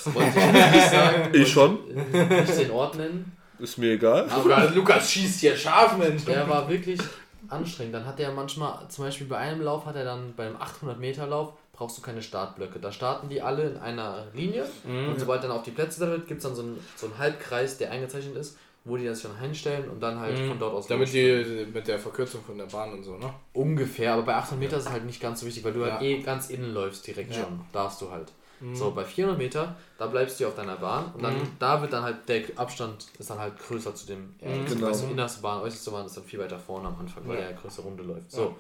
[0.05, 1.29] Das wollte ich nicht sagen.
[1.35, 1.79] Ich schon.
[2.11, 3.37] Nicht den Ort nennen.
[3.61, 4.29] Ist mir egal.
[4.43, 6.25] Lukas, Lukas schießt hier scharf, Mensch.
[6.25, 6.99] Der war wirklich
[7.49, 7.95] anstrengend.
[7.95, 11.27] Dann hat er manchmal, zum Beispiel bei einem Lauf hat er dann, beim 800 Meter
[11.27, 12.79] Lauf, brauchst du keine Startblöcke.
[12.81, 15.11] Da starten die alle in einer Linie Mhm.
[15.11, 17.19] und sobald dann auf die Plätze da wird, gibt es dann so einen, so einen
[17.19, 20.85] Halbkreis, der eingezeichnet ist, wo die das dann hinstellen und dann halt von dort aus
[20.89, 20.95] Mhm.
[20.95, 23.33] Damit die mit der Verkürzung von der Bahn und so, ne?
[23.53, 26.01] Ungefähr, aber bei 800 Meter ist es halt nicht ganz so wichtig, weil du halt
[26.01, 26.07] Ja.
[26.07, 27.43] eh ganz innen läufst direkt Ja.
[27.45, 27.61] schon.
[27.73, 28.33] Darfst du halt.
[28.75, 31.49] So, bei 400 Meter, da bleibst du auf deiner Bahn und dann, Mhm.
[31.61, 34.67] da wird dann halt, der Abstand ist dann halt größer zu dem, ja, Mhm.
[34.67, 34.89] zu- Genau.
[34.89, 37.49] weißt du, innerste Bahn, äußerste Bahn ist dann viel weiter vorne am Anfang, weil Ja.
[37.49, 38.33] der größere Runde läuft.
[38.33, 38.57] So.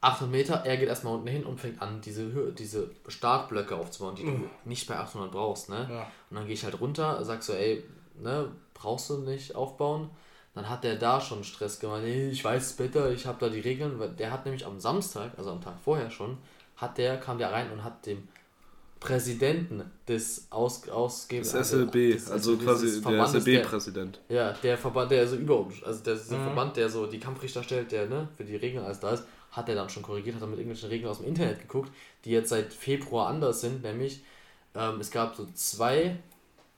[0.00, 4.14] 800 Meter, er geht erstmal unten hin und fängt an, diese, Hö- diese Startblöcke aufzubauen,
[4.14, 5.86] die du nicht bei 800 brauchst, ne?
[5.90, 6.02] Ja.
[6.30, 7.84] Und dann gehe ich halt runter, sag so, ey,
[8.20, 10.10] ne, brauchst du nicht aufbauen.
[10.54, 12.02] Dann hat der da schon Stress gemacht.
[12.02, 13.98] Nee, ich weiß es besser, ich habe da die Regeln.
[13.98, 16.38] Weil Der hat nämlich am Samstag, also am Tag vorher schon,
[16.76, 18.26] hat der, kam der rein und hat dem
[19.00, 21.52] Präsidenten des Aus, Ausgebers.
[21.52, 24.20] Das SLB, also quasi der der, SLB-Präsident.
[24.30, 26.42] ja, der Verband, der so über uns, also der, Mhm.
[26.44, 29.68] Verband, der so die Kampfrichter stellt, der ne, für die Regeln alles da ist, hat
[29.68, 31.92] er dann schon korrigiert, hat er mit irgendwelchen Regeln aus dem Internet geguckt,
[32.24, 34.22] die jetzt seit Februar anders sind, nämlich
[34.74, 36.16] ähm, es gab so zwei,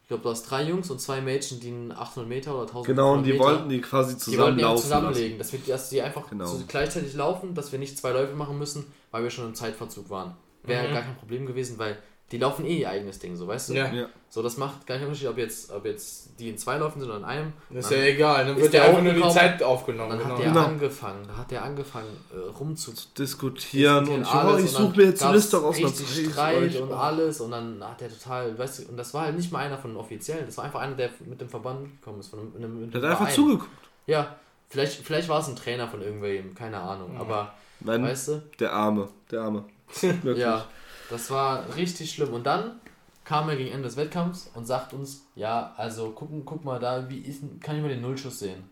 [0.02, 2.86] ich glaube, du hast drei Jungs und zwei Mädchen, die einen 800 Meter oder 1000
[2.86, 6.02] Genau, und die Meter, wollten die quasi die wollten die zusammenlegen, dass wir dass die
[6.02, 6.44] einfach Genau.
[6.44, 8.84] so gleichzeitig laufen, dass wir nicht zwei Läufe machen müssen,
[9.16, 10.34] weil wir schon im Zeitverzug waren.
[10.62, 10.92] Wäre Mhm.
[10.94, 11.96] gar kein Problem gewesen, weil
[12.32, 13.74] die laufen eh ihr eigenes Ding, so weißt du?
[13.74, 13.86] Ja.
[13.92, 14.06] Ja.
[14.28, 17.08] So, das macht gar keinen Unterschied, ob jetzt, ob jetzt die in zwei laufen sind
[17.08, 17.52] oder in einem.
[17.70, 20.10] Das ist ja egal, dann wird der ja einfach nur die Zeit aufgenommen.
[20.10, 20.30] dann Genau.
[20.34, 20.64] hat der Genau.
[20.64, 24.96] angefangen, da hat der angefangen äh, rumzu Diskutieren und ja, alles ich und dann suche
[24.96, 25.76] mir jetzt eine Liste raus.
[25.76, 29.22] richtig ich's Streit und alles und dann hat der total, weißt du, und das war
[29.26, 31.88] halt nicht mal einer von den Offiziellen, das war einfach einer, der mit dem Verband
[32.00, 33.70] gekommen ist, von einem, einem, mit Der einem hat einfach zugeguckt.
[34.06, 34.36] Ja,
[34.68, 37.20] vielleicht, vielleicht war es ein Trainer von irgendwem, keine Ahnung, Mhm.
[37.20, 39.64] aber Nein, weißt du, der Arme, der Arme.
[40.36, 40.66] Ja,
[41.10, 42.32] das war richtig schlimm.
[42.32, 42.80] Und dann
[43.24, 47.08] kam er gegen Ende des Wettkampfs und sagt uns, ja, also guck, guck mal da,
[47.08, 48.70] wie ist, kann ich mal den Nullschuss sehen?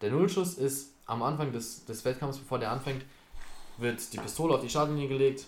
[0.00, 3.04] Der Nullschuss ist am Anfang des, des Wettkampfs, bevor der anfängt,
[3.78, 5.46] wird die Pistole auf die Startlinie gelegt,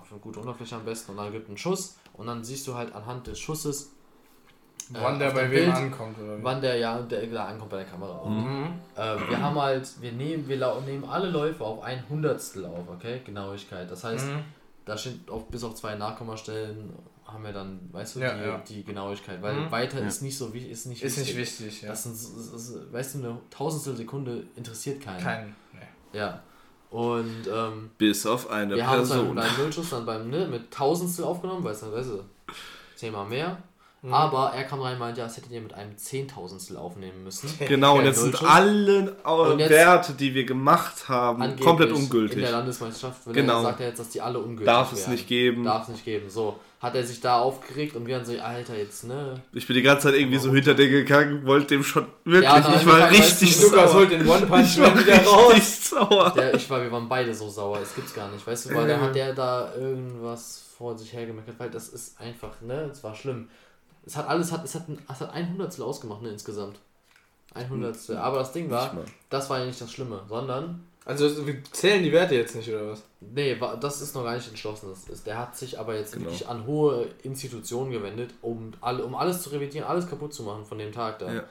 [0.00, 1.96] auf eine gute Unterfläche am besten, und dann gibt einen Schuss.
[2.14, 3.92] Und dann siehst du halt anhand des Schusses,
[4.90, 6.18] Wann äh, der bei wem Bild, ankommt.
[6.18, 6.42] Oder wie?
[6.44, 8.28] wann der ja der da ankommt bei der Kamera.
[8.28, 8.68] Mhm.
[8.96, 13.20] äh, wir haben halt, wir nehmen, wir nehmen alle Läufe auf ein Hundertstel auf, okay?
[13.24, 13.90] Genauigkeit.
[13.90, 14.44] Das heißt, Mhm.
[14.84, 16.92] da steht auf, bis auf zwei Nachkommastellen
[17.26, 18.62] haben wir dann, weißt du, Ja, die, ja.
[18.66, 19.70] die Genauigkeit, weil Mhm.
[19.70, 20.06] weiter Ja.
[20.06, 21.66] ist nicht so wichtig, ist nicht Ist nicht wichtig.
[21.66, 21.88] wichtig, ja.
[21.90, 22.22] Das sind, das
[22.70, 25.20] ist, weißt du, eine Tausendstel Sekunde interessiert keinen.
[25.22, 25.54] Kein.
[25.74, 26.18] Nee.
[26.18, 26.42] Ja.
[26.90, 29.34] Und ähm, Bis auf eine wir haben es dann Person.
[29.36, 32.24] beim Nullschuss dann beim, ne, mit Tausendstel aufgenommen, weil es dann, weißt du,
[32.96, 33.58] zehnmal mehr.
[34.00, 34.12] Mhm.
[34.14, 37.50] Aber er kam rein und meinte, ja, das hättet ihr mit einem Zehntausendstel aufnehmen müssen.
[37.66, 42.40] Genau, und jetzt sind alle äh, Werte, die wir gemacht haben, komplett In ungültig.
[42.40, 43.58] der Landesmeisterschaft Genau.
[43.58, 45.10] er, sagt er jetzt, dass die alle ungültig Darf es wären.
[45.12, 45.64] nicht geben.
[45.64, 46.30] Darf es nicht geben.
[46.30, 49.40] So, hat er sich da aufgeregt und wir dann so, Alter, jetzt, ne?
[49.52, 52.58] Ich bin die ganze Zeit irgendwie so hinter dir gegangen, wollte dem schon wirklich, Ja,
[52.58, 54.00] ich war angefangen, richtig weißt du, Lukas sauer.
[54.00, 55.90] holt den One Punch Ich war wieder raus.
[55.90, 56.32] sauer.
[56.36, 58.86] Der, ich war, wir waren beide so sauer, das gibt's gar nicht, weißt du, weil
[58.86, 63.16] da hat der da irgendwas vor sich hergemeckert, weil das ist einfach, ne, es war
[63.16, 63.48] schlimm.
[64.08, 66.78] Es hat alles, hat, es hat ein, es hat ein Hundertstel ausgemacht, ne, insgesamt.
[67.54, 68.16] Ein Hundertstel.
[68.16, 68.96] Aber das Ding war,
[69.30, 72.88] das war ja nicht das Schlimme, sondern, Also wir zählen die Werte jetzt nicht, oder
[72.90, 73.02] was?
[73.20, 74.88] nee, das ist noch gar nicht entschlossen.
[74.90, 76.24] Das ist, der hat sich aber jetzt Genau.
[76.26, 80.64] wirklich an hohe Institutionen gewendet, um, alle, um alles zu revidieren, alles kaputt zu machen
[80.64, 81.32] von dem Tag da.
[81.32, 81.44] Ja.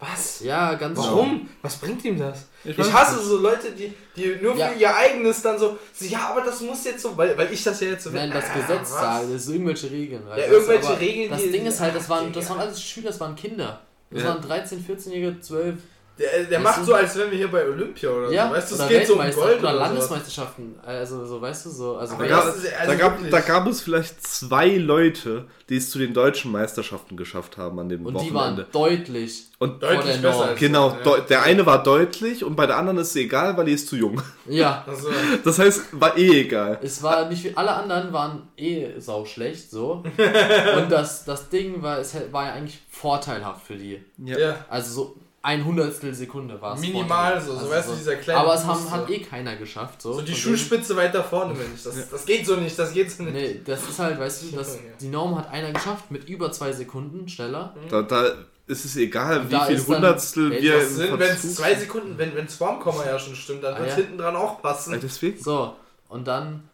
[0.00, 0.40] Was?
[0.40, 1.46] Ja, ganz Warum?
[1.60, 2.46] Was bringt ihm das?
[2.64, 3.24] Ich Ich, hasse nicht.
[3.26, 4.72] so Leute, die, die nur für Ja.
[4.72, 7.80] ihr eigenes dann so, so, ja, aber das muss jetzt so, weil, weil ich das
[7.80, 8.88] ja jetzt so Nein, das Ah, Gesetz was?
[8.90, 10.26] sagt, das sind irgendwelche Regeln.
[10.26, 12.60] weißt Ja, du, irgendwelche aber Regeln, Das die- Ding ist halt, das waren, das waren
[12.60, 13.80] alles Schüler, das waren Kinder.
[14.10, 14.28] Das Ja.
[14.30, 15.76] waren 13, 14-Jährige, 12.
[16.18, 18.54] Der, der macht so, als wären wir hier bei Olympia oder ja, so.
[18.54, 19.72] Weißt du, es oder geht so um Gold oder.
[19.72, 20.74] Landesmeisterschaften.
[20.84, 21.96] Also, so, weißt du, so.
[21.96, 25.76] Also, Aber Da ja, gab, also da, gab, da gab es vielleicht zwei Leute, die
[25.78, 28.66] es zu den deutschen Meisterschaften geschafft haben an dem und die waren Wochenende.
[28.70, 29.44] deutlich.
[29.58, 30.48] Und Vor Deutlich der besser Norm.
[30.50, 31.18] als genau, ja.
[31.20, 33.96] der eine war deutlich und bei der anderen ist es egal, weil die ist zu
[33.96, 34.20] jung.
[34.46, 34.84] Ja.
[34.90, 35.08] Also,
[35.44, 36.78] Das heißt, war eh egal.
[36.82, 40.02] Es war nicht wie alle anderen waren eh sau schlecht so.
[40.76, 44.02] Und das, das Ding war, es war ja eigentlich vorteilhaft für die.
[44.18, 44.64] ja.
[44.68, 46.80] Also so ein Hundertstel Sekunde war es.
[46.80, 48.90] Minimal so, so Also weißt du, dieser kleine Aber es haben, so.
[48.90, 50.02] hat eh keiner geschafft.
[50.02, 51.82] So, So die Schuhspitze weiter vorne, Mensch.
[51.82, 53.32] Das, das geht so nicht, das geht so nicht.
[53.32, 56.72] Nee, das ist halt, weißt du, das, die Norm hat einer geschafft mit über zwei
[56.72, 57.74] Sekunden schneller.
[57.88, 58.24] Da, da
[58.66, 61.74] ist es egal, wie da viel dann- Hundertstel Welches wir Das sind, wenn es zwei
[61.74, 64.02] Sekunden, wenn es Formkomma ja schon stimmt, dann Ah, wird es ja.
[64.02, 64.92] hinten dran auch passen.
[64.92, 65.42] Ja, deswegen.
[65.42, 65.74] So,
[66.08, 66.64] und dann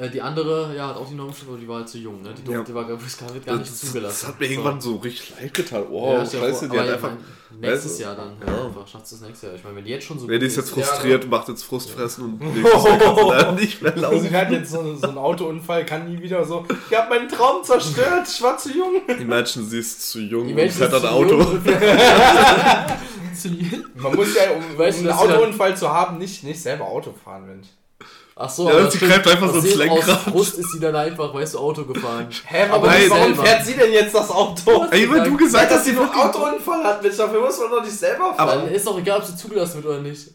[0.00, 2.22] äh, die andere, ja, hat auch die Norm geschafft, aber die war halt zu jung,
[2.22, 2.32] ne?
[2.34, 2.56] Die, Ja.
[2.56, 4.18] durfte, war, gar- wird gar nicht Das, zugelassen.
[4.22, 4.52] das hat mir So.
[4.52, 5.84] irgendwann so richtig leid getan.
[5.90, 7.10] Oh, Ja, scheiße, die hat aber einfach.
[7.60, 8.32] nächstes weißt du, Jahr dann.
[8.46, 8.52] ja.
[8.52, 9.54] Ja, einfach schafft es nächstes Jahr.
[9.54, 12.24] Ich meine, wenn die jetzt schon so Wer die ist jetzt frustriert, macht jetzt Frustfressen
[12.24, 14.20] und du leider nicht mehr Also laufen.
[14.22, 16.64] sie hat jetzt so, so einen Autounfall, kann nie wieder so.
[16.90, 19.02] Ich habe meinen Traum zerstört, ich war zu jung.
[19.18, 21.36] Imagine, sie ist zu jung Die und Menschen fährt sind ein zu Auto.
[23.94, 27.46] Man muss ja, um, um du, einen Autounfall zu haben, nicht, nicht selber Auto fahren,
[27.46, 27.68] Mensch.
[28.42, 30.08] Ach so, Ja, aber sie greift einfach so ins Lenkrad.
[30.08, 32.26] Aus Frust ist sie dann einfach, weißt du, Auto gefahren.
[32.46, 33.44] Hä, Aber aber nicht warum selber.
[33.44, 34.86] fährt sie denn jetzt das Auto?
[34.90, 37.58] Ey, weil du Sag, gesagt dass hast, sie sie einen Autounfall hat, Mensch, dafür muss
[37.58, 38.62] man doch nicht selber fahren.
[38.64, 40.28] Dann ist doch egal, ob sie zugelassen wird oder nicht.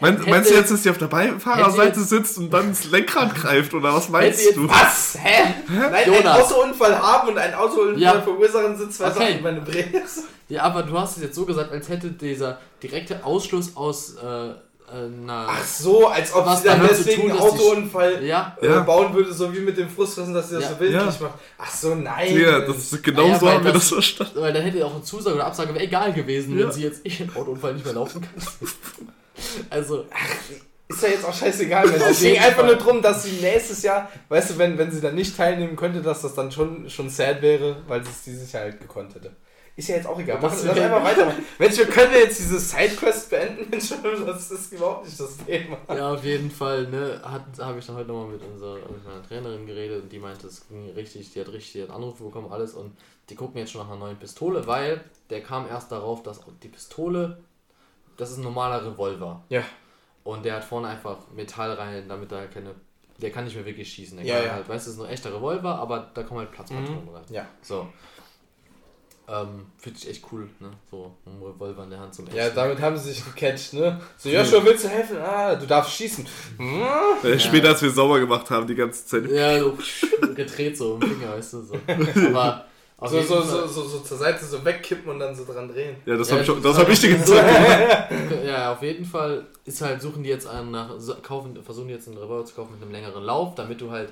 [0.00, 2.90] Mein, Hätte- meinst du jetzt, dass sie auf der Beifahrerseite hätte- sitzt und dann ins
[2.90, 4.68] Lenkrad greift oder was meinst jetzt- du?
[4.68, 5.16] Was?
[5.22, 5.54] Hä?
[5.68, 6.52] Nein, einen Jonas.
[6.52, 8.20] Autounfall haben und einen Autounfall Ja.
[8.20, 9.18] verursachen sind zwei Okay.
[9.30, 10.24] Sachen, meine Bres.
[10.48, 14.54] Ja, aber du hast es jetzt so gesagt, als hätte dieser direkte Ausschluss aus, Äh,
[15.24, 18.56] na, Ach so, als ob Was sie dann deswegen tun, einen Autounfall ja.
[18.60, 18.80] äh, Ja.
[18.80, 20.70] bauen würde, so wie mit dem Frustfressen, dass sie das Ja.
[20.70, 21.06] so bildlich Ja.
[21.06, 21.34] macht.
[21.58, 22.38] Ach so, nein.
[22.38, 24.32] Ja, das ist genau Ja, so weil haben wir das- das verstanden.
[24.40, 26.66] Weil dann hätte auch eine Zusage oder Absage wäre egal gewesen, Ja.
[26.66, 28.30] wenn sie jetzt ich im Autounfall nicht mehr laufen kann.
[29.70, 30.04] also,
[30.86, 31.90] Ist ja jetzt auch scheißegal.
[31.90, 32.66] Wenn es ging einfach Fall.
[32.66, 36.02] nur drum, dass sie nächstes Jahr, weißt du, wenn, wenn sie dann nicht teilnehmen könnte,
[36.02, 39.30] dass das dann schon, schon sad wäre, weil sie es dieses Jahr halt gekonnt hätte.
[39.76, 40.40] Ist ja jetzt auch egal.
[40.40, 41.44] Machen, lass einfach weitermachen.
[41.58, 43.68] Mensch, wir können jetzt diese Sidequest beenden.
[43.70, 43.92] Mensch,
[44.24, 45.78] das ist überhaupt nicht das Thema.
[45.88, 49.66] ja, auf jeden Fall, ne, habe ich dann heute nochmal mit, unserer, mit meiner Trainerin
[49.66, 52.74] geredet und die meinte, es ging richtig, die hat richtig die hat Anrufe bekommen, alles
[52.74, 52.96] und
[53.30, 56.68] die gucken jetzt schon nach einer neuen Pistole, weil der kam erst darauf, dass die
[56.68, 57.38] Pistole,
[58.16, 59.42] das ist ein normaler Revolver.
[59.48, 59.62] Ja.
[60.22, 62.74] Und der hat vorne einfach Metall rein, damit da keine.
[63.20, 64.18] Der kann nicht mehr wirklich schießen.
[64.18, 64.52] Der Ja, kann ja.
[64.54, 67.22] halt, weißt du, ist nur echter Revolver, aber da kommen halt Platzpatronen rein.
[67.30, 67.46] Ja.
[67.62, 67.88] So.
[69.26, 70.70] Ähm, Fühlt sich echt cool, ne?
[70.90, 72.56] So ein Revolver in der Hand zum Ja, Echten.
[72.56, 73.98] damit haben sie sich gecatcht, ne?
[74.18, 75.16] So, Joshua, willst du helfen?
[75.16, 76.26] Ah, du darfst schießen.
[76.58, 76.82] Hm?
[77.22, 79.30] Äh, Später, als wir sauber gemacht haben, die ganze Zeit.
[79.30, 79.78] Ja, so
[80.34, 81.74] gedreht so im Finger, weißt du, so.
[82.28, 82.66] Aber
[82.98, 85.44] auf So, jeden so, Fall- so, so, so zur Seite so wegkippen und dann so
[85.46, 85.96] dran drehen.
[86.04, 88.44] Ja, das Ja, habe ich, das hab ich die ganze Zeit gemacht.
[88.46, 90.90] Ja, auf jeden Fall ist halt, suchen die jetzt einen nach,
[91.22, 94.10] kaufen, versuchen die jetzt einen Revolver zu kaufen mit einem längeren Lauf, damit du halt,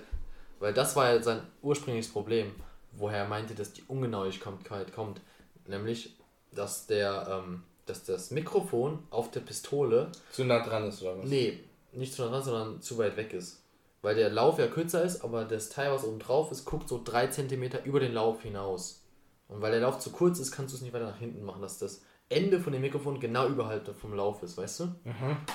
[0.59, 2.53] weil das war ja sein ursprüngliches Problem,
[2.93, 5.21] woher er meinte, dass die Ungenauigkeit kommt,
[5.67, 6.17] nämlich,
[6.53, 11.25] dass der, ähm, dass das Mikrofon auf der Pistole, Zu nah dran ist, oder was?
[11.27, 11.61] nee,
[11.93, 13.63] nicht zu nah dran, sondern zu weit weg ist.
[14.03, 17.01] Weil der Lauf ja kürzer ist, aber das Teil, was oben drauf ist, guckt so
[17.03, 19.03] 3 cm über den Lauf hinaus.
[19.49, 21.63] Und weil der Lauf zu kurz ist, kannst du es nicht weiter nach hinten machen,
[21.63, 24.95] dass das Ende von dem Mikrofon genau überhalb vom Lauf ist, weißt du?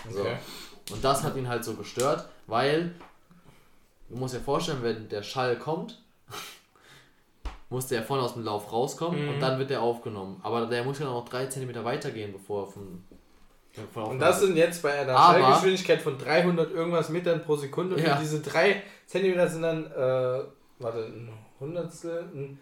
[0.09, 0.21] So.
[0.21, 0.37] Okay.
[0.91, 2.93] Und das hat ihn halt so gestört, weil
[4.09, 6.01] du musst dir vorstellen, wenn der Schall kommt,
[7.69, 9.29] muss der vorne aus dem Lauf rauskommen Mhm.
[9.33, 10.39] und dann wird der aufgenommen.
[10.43, 13.03] Aber der muss ja noch 3 cm weitergehen, bevor er vom.
[13.93, 17.95] von Und das sind jetzt bei einer Aber- Schallgeschwindigkeit von 300 irgendwas Metern pro Sekunde.
[17.95, 18.17] Und Ja.
[18.19, 20.43] diese 3 Zentimeter sind dann, äh,
[20.79, 22.59] warte, ein Hundertstel, ein,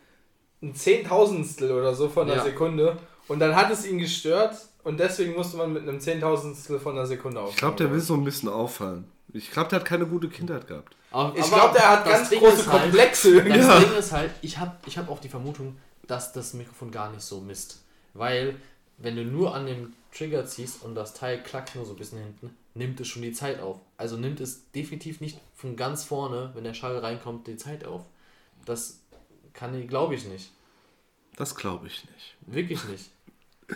[0.61, 2.43] ein Zehntausendstel oder so von einer Ja.
[2.43, 2.97] Sekunde.
[3.29, 7.05] Und dann hat es ihn gestört und deswegen musste man mit einem Zehntausendstel von einer
[7.05, 7.51] Sekunde aufnehmen.
[7.55, 9.05] Ich glaube, der will so ein bisschen auffallen.
[9.33, 10.95] Ich glaube, der hat keine gute Kindheit gehabt.
[11.11, 13.57] Aber- Ich glaube, der hat das ganz Ding große halt- Komplexe irgendwie.
[13.57, 13.79] Das Ja.
[13.79, 17.21] Ding ist halt, ich habe ich hab auch die Vermutung, dass das Mikrofon gar nicht
[17.23, 17.81] so misst.
[18.13, 18.55] Weil,
[18.97, 22.19] wenn du nur an dem Trigger ziehst und das Teil klackt nur so ein bisschen
[22.19, 23.79] hinten, nimmt es schon die Zeit auf.
[23.97, 28.03] Also nimmt es definitiv nicht von ganz vorne, wenn der Schall reinkommt, die Zeit auf.
[28.65, 28.99] Das
[29.53, 30.51] kann ich, glaube ich nicht.
[31.35, 32.35] Das glaube ich nicht.
[32.45, 33.09] Wirklich nicht.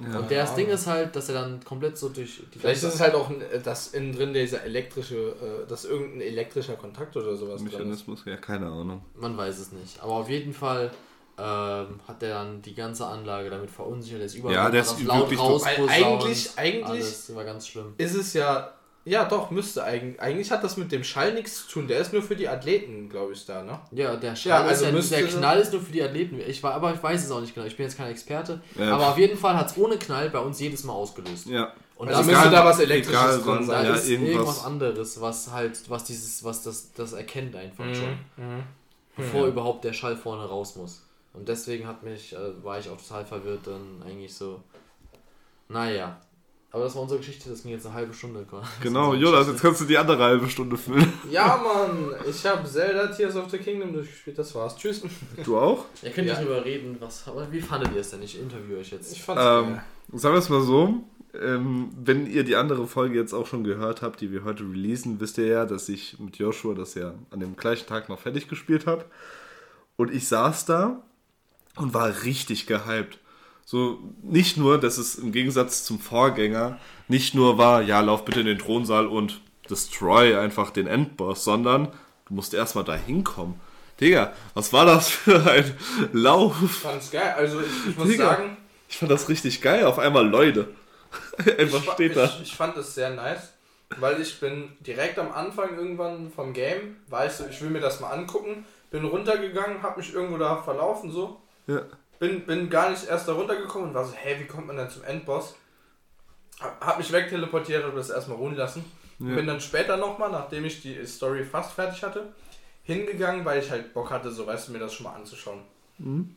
[0.00, 0.18] Ja.
[0.18, 3.00] Und das Ding ist halt, dass er dann komplett so durch die Vielleicht ist es
[3.00, 7.58] halt auch, äh, dass innen drin dieser elektrische, äh, dass irgendein elektrischer Kontakt oder sowas
[7.60, 7.72] drin ist.
[7.74, 9.02] Mechanismus, ja, keine Ahnung.
[9.14, 10.02] Man weiß es nicht.
[10.02, 10.90] Aber auf jeden Fall
[11.38, 14.20] ähm, hat der dann die ganze Anlage damit verunsichert.
[14.20, 15.64] Der ist überall Ja, der ist laut raus.
[15.64, 17.94] Eigentlich, eigentlich Alles war ganz schlimm.
[17.96, 18.72] ist es ja,
[19.04, 21.88] ja doch, müsste eigentlich, eigentlich hat das mit dem Schall nichts zu tun.
[21.88, 23.80] Der ist nur für die Athleten, glaube ich, da, ne?
[23.90, 26.40] Ja, der Schall Ja, ist also ja, müsste- der Knall ist nur für die Athleten.
[26.46, 27.66] Ich war, aber ich weiß es auch nicht genau.
[27.66, 28.60] Ich bin jetzt kein Experte.
[28.78, 28.94] Ja.
[28.94, 31.46] Aber auf jeden Fall hat es ohne Knall bei uns jedes Mal ausgelöst.
[31.46, 31.72] Ja.
[31.96, 33.84] Und Also das müsste egal- da was Elektrisches drin sein.
[33.84, 34.32] da ja, ist irgendwas.
[34.34, 34.64] irgendwas.
[34.64, 37.94] anderes, was halt, was dieses, was das, das erkennt einfach Mhm.
[37.94, 38.18] schon.
[39.16, 41.02] Bevor überhaupt der Schall vorne raus muss.
[41.34, 44.60] Und deswegen hat mich, äh, war ich auch total verwirrt dann eigentlich so.
[45.68, 46.20] Naja.
[46.74, 48.46] Aber das war unsere Geschichte, das ging jetzt eine halbe Stunde.
[48.48, 48.66] quasi.
[48.82, 51.12] Genau, Das ist unsere Jonas, jetzt kannst du die andere halbe Stunde füllen.
[51.30, 54.76] Ja, Mann, ich habe Zelda Tears of the Kingdom durchgespielt, das war's.
[54.76, 55.02] Tschüss.
[55.44, 55.84] Du auch?
[56.02, 56.34] Ihr könnt Ja.
[56.34, 58.22] nicht drüber reden, was, aber wie fandet ihr es denn?
[58.22, 59.12] Ich interviewe euch jetzt.
[59.12, 59.84] Ich fand's Ähm, geil.
[60.14, 60.94] sagen wir es mal so,
[61.38, 65.20] ähm, wenn ihr die andere Folge jetzt auch schon gehört habt, die wir heute releasen,
[65.20, 68.48] wisst ihr ja, dass ich mit Joshua das ja an dem gleichen Tag noch fertig
[68.48, 69.04] gespielt habe.
[69.96, 71.02] Und ich saß da
[71.76, 73.18] und war richtig gehypt.
[73.64, 78.40] So, nicht nur, dass es im Gegensatz zum Vorgänger nicht nur war, ja, lauf bitte
[78.40, 81.88] in den Thronsaal und destroy einfach den Endboss, sondern
[82.26, 83.54] du musst erstmal da hinkommen.
[84.00, 85.76] Digga, was war das für ein
[86.12, 86.56] Lauf?
[86.64, 87.34] Ich fand's geil.
[87.36, 88.24] Also ich, ich muss Digga.
[88.30, 88.56] sagen,
[88.88, 89.84] Ich fand das richtig geil.
[89.86, 90.68] Auf einmal Leute.
[91.58, 92.24] Einfach ich, steht da.
[92.24, 93.52] ich, ich fand es sehr nice,
[93.98, 98.00] weil ich bin direkt am Anfang irgendwann vom Game, weißt du, ich will mir das
[98.00, 101.82] mal angucken, bin runtergegangen, hab mich irgendwo da verlaufen so, Ja.
[102.22, 104.88] Bin, bin gar nicht erst da runtergekommen und war so, hey, wie kommt man denn
[104.88, 105.56] zum Endboss?
[106.60, 108.84] Hab, hab mich wegteleportiert und das erstmal ruhen lassen.
[109.18, 109.34] Ja.
[109.34, 112.32] Bin dann später nochmal, nachdem ich die Story fast fertig hatte,
[112.84, 115.62] hingegangen, weil ich halt Bock hatte, so weißt du, mir das schon mal anzuschauen.
[115.98, 116.36] Mhm.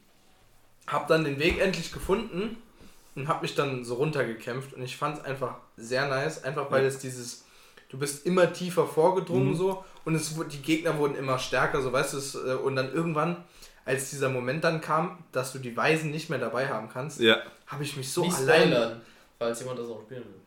[0.87, 2.57] Hab dann den Weg endlich gefunden
[3.13, 6.85] und hab mich dann so runtergekämpft und ich fand es einfach sehr nice, einfach weil
[6.85, 7.45] es dieses,
[7.89, 9.55] du bist immer tiefer vorgedrungen Mhm.
[9.55, 13.43] so und es die Gegner wurden immer stärker, so weißt du, äh, und dann irgendwann,
[13.85, 17.37] als dieser Moment dann kam, dass du die Weisen nicht mehr dabei haben kannst, Ja.
[17.67, 19.01] habe ich mich so Nicht allein spoilern,
[19.39, 20.41] falls jemand das auch spielen will.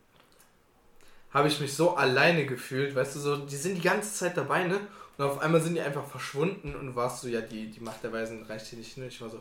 [1.32, 4.64] habe ich mich so alleine gefühlt, weißt du, so, die sind die ganze Zeit dabei,
[4.64, 4.80] ne?
[5.18, 8.12] Und auf einmal sind die einfach verschwunden und warst du, ja, die, die Macht der
[8.12, 9.08] Weisen reicht hier nicht, ne?
[9.08, 9.40] Ich war so,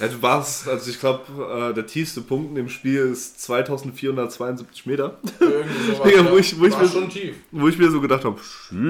[0.00, 1.22] Ja, du warst, also ich glaube,
[1.70, 5.18] äh, der tiefste Punkt in dem Spiel ist 2472 Meter.
[5.38, 6.10] irgendwie.
[6.16, 7.36] Ja, wo ich- wo ich war mir- schon tief.
[7.52, 8.40] Wo ich mir so gedacht habe,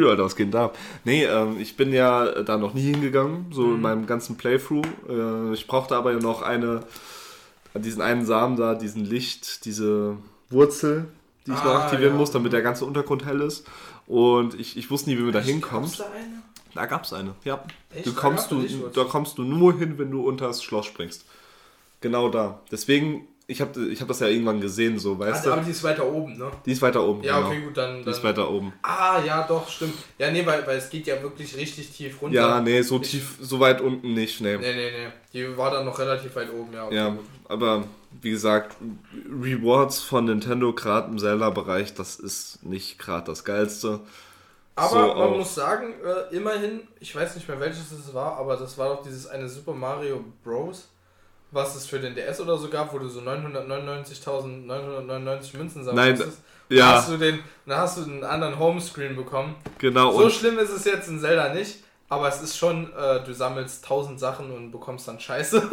[0.09, 0.73] Alter, was geht da?
[1.05, 3.75] Nee, ähm, ich bin ja da noch nie hingegangen, so Mhm.
[3.75, 4.87] in meinem ganzen Playthrough.
[5.09, 6.81] Äh, ich brauchte aber ja noch eine,
[7.75, 10.17] diesen einen Samen da, diesen Licht, diese
[10.49, 11.07] Wurzel,
[11.47, 12.19] die ich noch Ah, aktivieren ja.
[12.19, 13.67] muss, damit der ganze Untergrund hell ist.
[14.07, 15.99] Und ich, ich wusste nie, wie man da hinkommt.
[16.01, 16.43] da eine?
[16.75, 17.63] Da gab's eine, ja.
[17.95, 18.07] Echt?
[18.07, 20.87] Du Da kommst gab's du, da kommst du nur hin, wenn du unter das Schloss
[20.87, 21.25] springst.
[22.01, 22.61] Genau da.
[22.71, 25.65] Deswegen, ich habe ich hab das ja irgendwann gesehen, so, weißt aber du?
[25.67, 26.51] die ist weiter oben, ne?
[26.67, 27.23] Die ist weiter oben.
[27.23, 27.49] Ja, genau.
[27.49, 27.99] okay, gut, dann.
[27.99, 28.73] Die dann ist weiter oben.
[28.83, 29.95] Ah, ja, doch, stimmt.
[30.19, 32.35] Ja, nee, weil, weil es geht ja wirklich richtig tief runter.
[32.35, 34.57] Ja, nee, so Ich- tief, so weit unten nicht, nee.
[34.57, 35.09] Nee, nee, nee.
[35.33, 36.87] Die war dann noch relativ weit oben, ja.
[36.87, 37.25] okay, Ja, gut.
[37.49, 37.85] aber
[38.21, 38.77] wie gesagt,
[39.31, 44.01] Rewards von Nintendo gerade im Zelda-Bereich, das ist nicht gerade das Geilste.
[44.77, 45.37] Aber So man auch.
[45.37, 49.03] muss sagen, äh, immerhin, ich weiß nicht mehr welches es war, aber das war doch
[49.03, 50.89] dieses eine Super Mario Bros.,
[51.53, 56.33] was es für den DS oder so gab, wo du so 999.999 Münzen sammeln Nein,
[56.69, 59.55] Ja, hast du den, dann hast du einen anderen Homescreen bekommen.
[59.79, 60.13] genau.
[60.13, 63.85] So schlimm ist es jetzt in Zelda nicht, aber es ist schon, äh, du sammelst
[63.85, 65.69] tausend Sachen und bekommst dann Scheiße.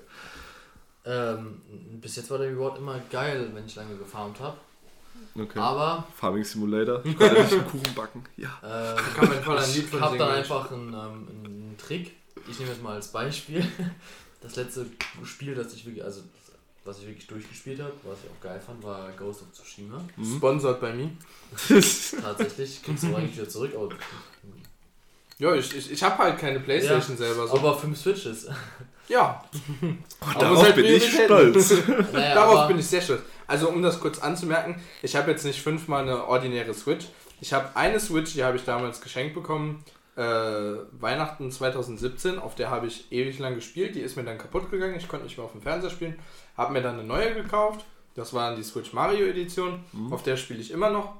[1.05, 1.61] Ähm,
[1.99, 4.57] bis jetzt war der Reward immer geil, wenn ich lange gefarmt habe.
[5.37, 5.59] Okay.
[5.59, 8.23] Aber Farming Simulator, ich konnte nicht einen Kuchen backen.
[8.37, 8.49] Ja.
[8.61, 10.27] äh, Kann man voll ein Lied ich von habe singen.
[10.27, 12.11] dann einfach einen, ähm, einen Trick.
[12.49, 13.65] Ich nehme jetzt mal als Beispiel
[14.41, 14.85] das letzte
[15.23, 16.21] Spiel, das ich wirklich, also
[16.83, 20.03] was ich wirklich durchgespielt habe, was ich auch geil fand, war Ghost of Tsushima.
[20.35, 21.11] Sponsored bei mir.
[21.67, 23.71] Tatsächlich kriegst du eigentlich wieder zurück.
[23.75, 23.89] Aber,
[25.37, 27.47] Ja, ich, ich, ich habe halt keine Playstation selber.
[27.47, 27.53] So.
[27.53, 28.47] aber fünf Switches.
[29.07, 29.43] Ja,
[30.21, 31.73] Oh, darauf halt bin ich stolz.
[32.13, 33.21] Naja, darauf aber, bin ich sehr stolz.
[33.51, 37.07] Also um das kurz anzumerken, ich habe jetzt nicht fünfmal eine ordinäre Switch.
[37.41, 39.83] Ich habe eine Switch, die habe ich damals geschenkt bekommen,
[40.15, 43.95] äh, Weihnachten 2017, auf der habe ich ewig lang gespielt.
[43.95, 46.17] Die ist mir dann kaputt gegangen, ich konnte nicht mehr auf dem Fernseher spielen.
[46.55, 47.85] Habe mir dann eine neue gekauft.
[48.15, 49.83] Das war die Switch Mario Edition.
[50.13, 51.15] Auf der spiele ich immer noch.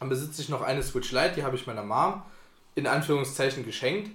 [0.00, 2.22] Dann besitze ich noch eine Switch Lite, die habe ich meiner Mom
[2.74, 4.10] in Anführungszeichen geschenkt.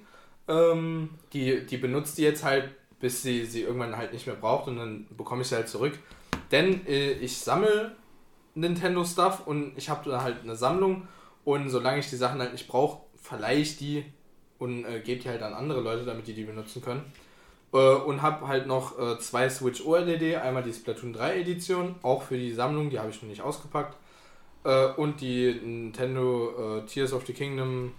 [0.50, 4.68] Ähm, die, die benutzt die jetzt halt, bis sie sie irgendwann halt nicht mehr braucht
[4.68, 5.98] und dann bekomme ich sie halt zurück.
[6.52, 7.96] Denn äh, ich sammle
[8.56, 11.08] Nintendo-Stuff und ich habe da halt eine Sammlung
[11.44, 14.06] und solange ich die Sachen halt nicht brauche, verleihe ich die
[14.60, 17.04] und äh, gebe die halt an andere Leute, damit die die benutzen können.
[17.74, 22.24] Äh, und habe halt noch äh, zwei Switch OLED, einmal die Splatoon 3 Edition, auch
[22.24, 23.98] für die Sammlung, die habe ich noch nicht ausgepackt.
[24.64, 27.94] Äh, und die Nintendo äh, Tears of the Kingdom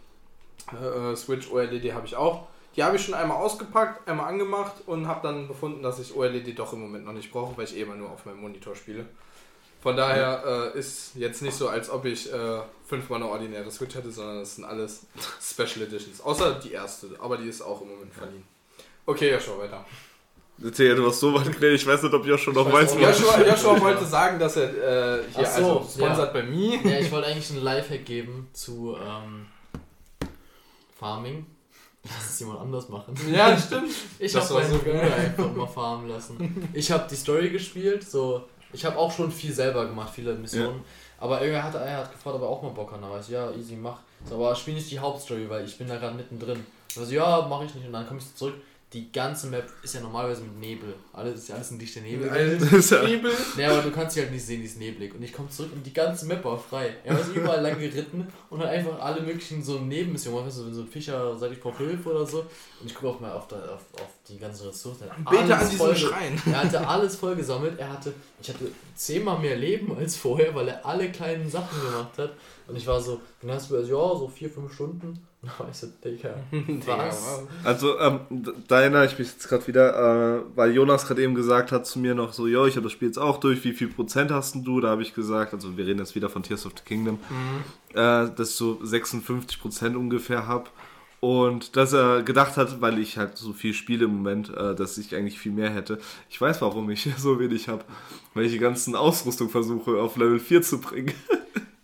[0.73, 2.47] äh, Switch OLED habe ich auch.
[2.79, 6.57] Die habe ich schon einmal ausgepackt, einmal angemacht und habe dann befunden, dass ich OLED
[6.57, 9.05] doch im Moment noch nicht brauche, weil ich eh immer nur auf meinem Monitor spiele.
[9.83, 13.97] Von daher äh, ist jetzt nicht so, als ob ich äh, fünfmal eine ordinäre Switch
[13.97, 15.07] hätte, sondern es sind alles
[15.43, 16.21] Special Editions.
[16.21, 18.45] Außer die erste, aber die ist auch im Moment verliehen.
[19.07, 19.85] Okay, ja, schau weiter.
[20.63, 23.19] Erzähl, du warst so weit schnell, ich weiß nicht, ob Joshua noch weiß, weiß.
[23.19, 26.77] Joshua, Joshua wollte sagen, dass er äh, hier so, also sponsert bei mir.
[26.85, 29.47] Ja, ich wollte eigentlich einen Lifehack geben zu ähm,
[30.97, 31.45] Farming.
[32.05, 33.15] Lass es jemand anders machen.
[33.33, 33.91] Ja, stimmt.
[34.19, 35.13] Ich Das habe war meinen so Bruder geil.
[35.13, 36.69] einfach mal farmen lassen.
[36.73, 38.45] Ich habe die Story gespielt, so.
[38.73, 40.83] Ich habe auch schon viel selber gemacht, viele Missionen.
[41.19, 43.03] Aber irgendwer hat, er hat gefragt, ob er auch mal Bock hat.
[43.03, 43.99] Da war ich so, ja, easy, mach.
[44.29, 46.65] So, aber spiel nicht die Hauptstory, weil ich bin da gerade mittendrin.
[46.97, 47.87] Also ja, mache ich nicht.
[47.87, 48.55] Und dann komme ich so zurück.
[48.95, 50.95] Die ganze Map ist ja normalerweise mit Nebel.
[51.13, 52.27] Alles ist ja alles ein dichter Nebel.
[52.73, 53.31] ist ja- Liebe.
[53.55, 55.15] Nee, aber du kannst sie halt nicht sehen, die ist neblig.
[55.15, 56.95] Und ich komme zurück und die ganze Map war frei.
[57.05, 60.49] Er ist überall lang geritten und hat einfach alle möglichen so Nebenmissionen.
[60.49, 62.39] Du, wenn so ein Fischer sagt, ich brauche Hilfe oder so.
[62.81, 65.05] Und ich gucke auf, mal auf, der- auf, auf die ganzen Ressourcen.
[65.07, 66.43] Er Bete alles an diesem voll- Schrein.
[66.47, 67.79] Er hatte alles voll gesammelt.
[67.79, 72.17] Er hatte, ich hatte zehnmal mehr Leben als vorher, weil er alle kleinen Sachen gemacht
[72.17, 72.31] hat.
[72.67, 75.19] Und ich war so, dann hast du also, ja, so vier, fünf Stunden.
[75.41, 76.35] Und da war ich so, Digga,
[76.85, 77.43] was?
[77.63, 78.21] Also, ähm,
[78.67, 82.01] da erinnere ich mich jetzt gerade wieder, äh, weil Jonas gerade eben gesagt hat zu
[82.01, 84.57] mir noch so, jo, ich habe das Spiel jetzt auch durch, wie viel Prozent hast
[84.57, 84.81] denn du?
[84.81, 87.21] Da habe ich gesagt, also wir reden jetzt wieder von Tears of the Kingdom,
[87.91, 90.71] äh, dass ich so 56 Prozent ungefähr habe.
[91.21, 94.99] Und dass er gedacht hat, weil ich halt so viel spiele im Moment, äh, dass
[94.99, 95.99] ich eigentlich viel mehr hätte.
[96.31, 97.85] Ich weiß, warum ich so wenig habe.
[98.35, 101.15] Weil ich die ganzen Ausrüstung versuche auf Level 4 zu bringen.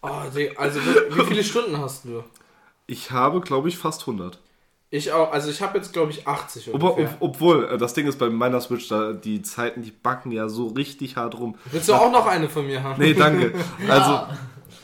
[0.07, 0.20] Oh,
[0.59, 2.22] also wie viele Stunden hast du?
[2.87, 4.39] Ich habe, glaube ich, fast 100.
[4.91, 7.16] Ich auch, also ich habe jetzt glaube ich 80 Ob, ungefähr.
[7.18, 10.49] ob, obwohl, äh, das Ding ist bei meiner Switch, da die Zeiten, die backen ja
[10.49, 11.57] so richtig hart rum.
[11.72, 13.01] Willst du auch noch eine von mir haben?
[13.03, 13.53] Nee, danke.
[13.89, 14.39] Also, Ja.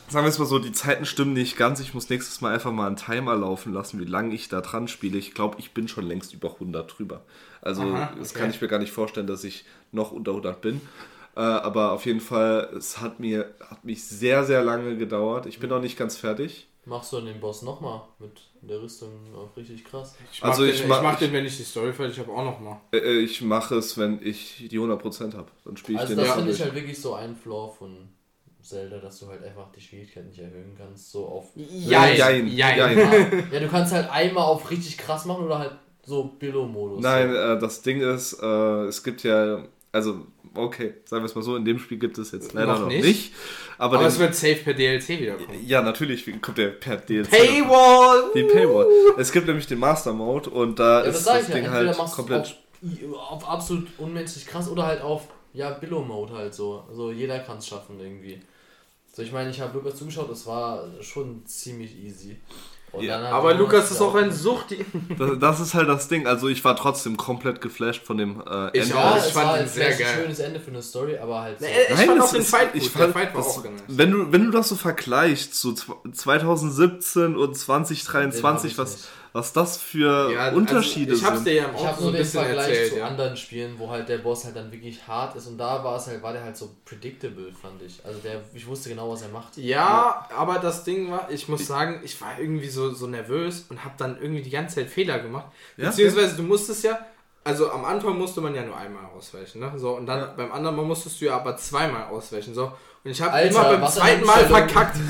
[0.09, 1.79] sagen wir es mal so, die Zeiten stimmen nicht ganz.
[1.79, 4.89] Ich muss nächstes Mal einfach mal einen Timer laufen lassen, wie lange ich da dran
[4.89, 5.17] spiele.
[5.17, 7.21] Ich glaube, ich bin schon längst über 100 drüber.
[7.61, 8.39] Also, Aha, das okay.
[8.39, 10.81] kann ich mir gar nicht vorstellen, dass ich noch unter 100 bin.
[11.37, 15.45] Äh, aber auf jeden Fall, es hat mir hat mich sehr, sehr lange gedauert.
[15.45, 16.67] Ich bin noch nicht ganz fertig.
[16.91, 20.13] Machst du an den Boss nochmal mit der Rüstung auf richtig krass?
[20.29, 22.43] Ich mach Also den, ich ich mach- den, wenn ich die Story fertig habe, auch
[22.43, 22.81] noch mal.
[22.91, 25.47] Äh, äh, ich mache es, wenn ich die 100% habe.
[25.63, 28.09] Dann spiele ich Also den das erst finde ich halt wirklich so ein Flaw von
[28.61, 31.45] Zelda, dass du halt einfach die Schwierigkeit nicht erhöhen kannst, so auf...
[31.55, 32.97] Jein, jein, jein.
[33.53, 35.71] ja, du kannst halt einmal auf richtig krass machen oder halt
[36.05, 37.01] so Billo-Modus.
[37.01, 39.63] Nein, äh, das Ding ist, äh, es gibt ja,
[39.93, 42.79] also, okay, sagen wir es mal so, in dem Spiel gibt es jetzt leider Noch
[42.81, 43.03] noch, nicht.
[43.05, 43.33] nicht.
[43.77, 45.59] Aber, Aber es wird safe per DLC wiederkommen.
[45.65, 47.29] ja, natürlich kommt der per DLC.
[47.29, 48.31] Paywall!
[48.35, 48.87] Die Paywall.
[49.17, 51.55] Es gibt nämlich den Master Mode und da Ja, das ist das ja.
[51.55, 52.57] Ding Entweder halt komplett.
[53.13, 56.83] auf, auf absolut unmenschlich krass oder halt auf, ja, Billo-Mode halt so.
[56.89, 58.39] Also jeder kann es schaffen irgendwie.
[59.13, 62.37] So, ich meine, ich habe Lukas zugeschaut, es war schon ziemlich easy.
[62.93, 64.75] Und Ja, Aber Lukas ist auch ein Sucht.
[65.17, 66.27] Das, das ist halt das Ding.
[66.27, 68.95] Also ich war trotzdem komplett geflasht von dem äh, Ich Ende.
[68.97, 69.11] auch.
[69.11, 70.23] Ja, ich es fand war ihn halt sehr vielleicht ein geil.
[70.23, 71.65] schönes Ende für eine Story, aber halt so.
[71.65, 72.91] Ich Nein, fand das auch den Fight ich gut.
[72.91, 73.71] fand, der Fight war das, auch nice.
[73.87, 78.77] wenn du wenn du das so vergleichst zu zw- 2017 und Den 2023, hab ich
[78.77, 79.07] was nicht.
[79.33, 81.47] Was das für Ja, also Unterschiede ich hab's sind.
[81.47, 83.07] dir ja Ich auch habe so nur ein den bisschen Vergleich erzählt, zu ja.
[83.07, 86.07] anderen Spielen, wo halt der Boss halt dann wirklich hart ist und da war es
[86.07, 88.03] halt, war der halt so predictable, fand ich.
[88.05, 89.57] Also der, ich wusste genau, was er macht.
[89.57, 93.83] Ja, aber das Ding war, ich muss sagen, ich war irgendwie so, so nervös und
[93.83, 95.47] habe dann irgendwie die ganze Zeit Fehler gemacht.
[95.77, 95.89] Ja?
[95.89, 96.99] Beziehungsweise du musstest ja,
[97.43, 99.71] also am Anfang musste man ja nur einmal ausweichen, ne?
[99.77, 100.25] So, und dann Ja.
[100.37, 102.53] beim anderen Mal musstest du ja aber zweimal ausweichen.
[102.53, 102.71] So.
[103.03, 104.97] Und ich habe immer beim zweiten Mal verkackt.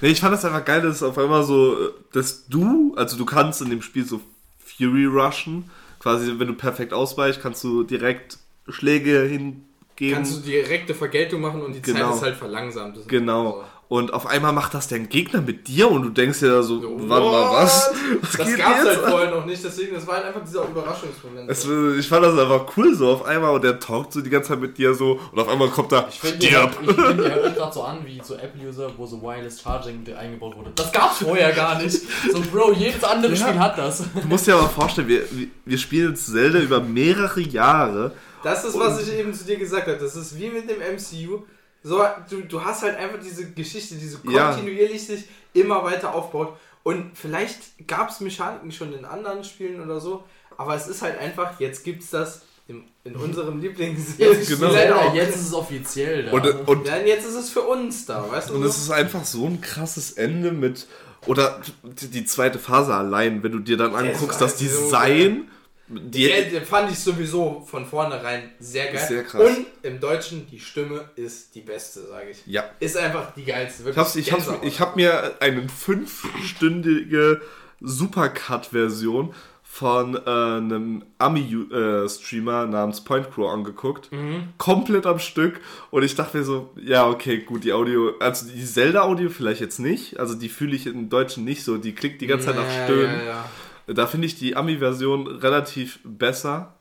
[0.00, 1.76] Nee, ich fand das einfach geil, dass es auf einmal so,
[2.12, 4.20] dass du, also du kannst in dem Spiel so
[4.58, 5.70] Fury rushen.
[6.00, 9.62] Quasi, wenn du perfekt ausweichst, kannst du direkt Schläge hingeben.
[10.10, 12.08] Kannst du direkte Vergeltung machen und die Genau.
[12.08, 12.96] Zeit ist halt verlangsamt.
[12.96, 13.64] Das ist Genau.
[13.86, 16.80] Und auf einmal macht das dein Gegner mit dir und du denkst dir da so,
[16.80, 17.90] So, warte mal, was?
[18.22, 18.86] was Das geht gab's jetzt?
[18.96, 21.50] halt vorher noch nicht, deswegen, das war halt einfach dieser Überraschungsmoment.
[21.50, 21.64] Es,
[21.98, 24.60] ich fand das einfach cool so auf einmal und der talkt so die ganze Zeit
[24.60, 26.70] mit dir so und auf einmal kommt da, Ich finde, stirb.
[26.82, 30.56] ich finde, ihr hört gerade so an wie so Apple-User, wo so Wireless Charging eingebaut
[30.56, 30.70] wurde.
[30.74, 32.00] Das gab's vorher gar nicht.
[32.32, 33.46] So, Bro, jedes andere Ja.
[33.48, 33.98] Spiel hat das.
[34.14, 38.12] Du musst dir aber vorstellen, wir, wir- wir spielen jetzt Zelda über mehrere Jahre.
[38.42, 39.98] Das ist, was ich eben zu dir gesagt habe.
[39.98, 41.42] Das ist wie mit dem MCU.
[41.86, 44.48] So, du, du hast halt einfach diese Geschichte, die so Ja.
[44.52, 46.56] kontinuierlich sich immer weiter aufbaut.
[46.82, 50.24] Und vielleicht gab es Mechaniken schon in anderen Spielen oder so,
[50.56, 54.16] aber es ist halt einfach, jetzt gibt es das in, in unserem Lieblings.
[54.18, 54.70] Jetzt, Genau.
[54.72, 56.32] Zelda, jetzt ist es offiziell da.
[56.32, 58.54] Und, und, Ja, jetzt ist es für uns da, weißt du?
[58.54, 60.86] und es ist einfach so ein krasses Ende mit,
[61.26, 65.50] oder die zweite Phase allein, wenn du dir dann anguckst, das so Design,
[65.88, 69.04] die, Der, der fand ich sowieso von vornherein sehr geil.
[69.06, 69.42] Sehr krass.
[69.42, 72.46] Und im Deutschen, die Stimme ist die beste, sage ich.
[72.46, 72.64] ja.
[72.80, 73.82] Ist einfach die geilste.
[73.90, 74.64] Ich, Wirklich ich, Gänsehaut.
[74.64, 77.40] ich hab mir eine fünfstündige
[77.80, 84.08] Supercut-Version von äh, einem Ami-Streamer namens Point Crow angeguckt.
[84.56, 85.60] Komplett am Stück.
[85.90, 89.80] Und ich dachte mir so, ja, okay, gut, die Audio, also die Zelda-Audio vielleicht jetzt
[89.80, 90.20] nicht.
[90.20, 91.76] Also die fühle ich im Deutschen nicht so.
[91.76, 93.18] Die klickt die ganze Zeit nach Ja, Stöhnen.
[93.18, 93.50] Ja, ja.
[93.86, 96.74] Da finde ich die Ami-Version relativ besser.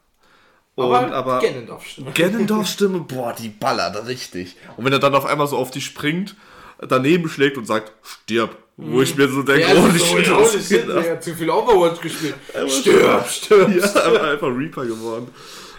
[0.76, 2.12] Und Aber, aber Ganondorf-Stimme.
[2.14, 4.56] Ganondorf Stimme, boah, die ballert richtig.
[4.78, 6.36] Und wenn er dann auf einmal so auf die springt,
[6.80, 8.58] daneben schlägt und sagt, stirb.
[8.76, 11.04] Wo ich mir so denke, Ja, oh, so, die shit, was shit, ab?
[11.04, 12.34] Digga, zu viel Overwatch gespielt.
[12.68, 13.70] Stirb, stirb.
[13.76, 15.28] Ja, einfach, einfach Reaper geworden.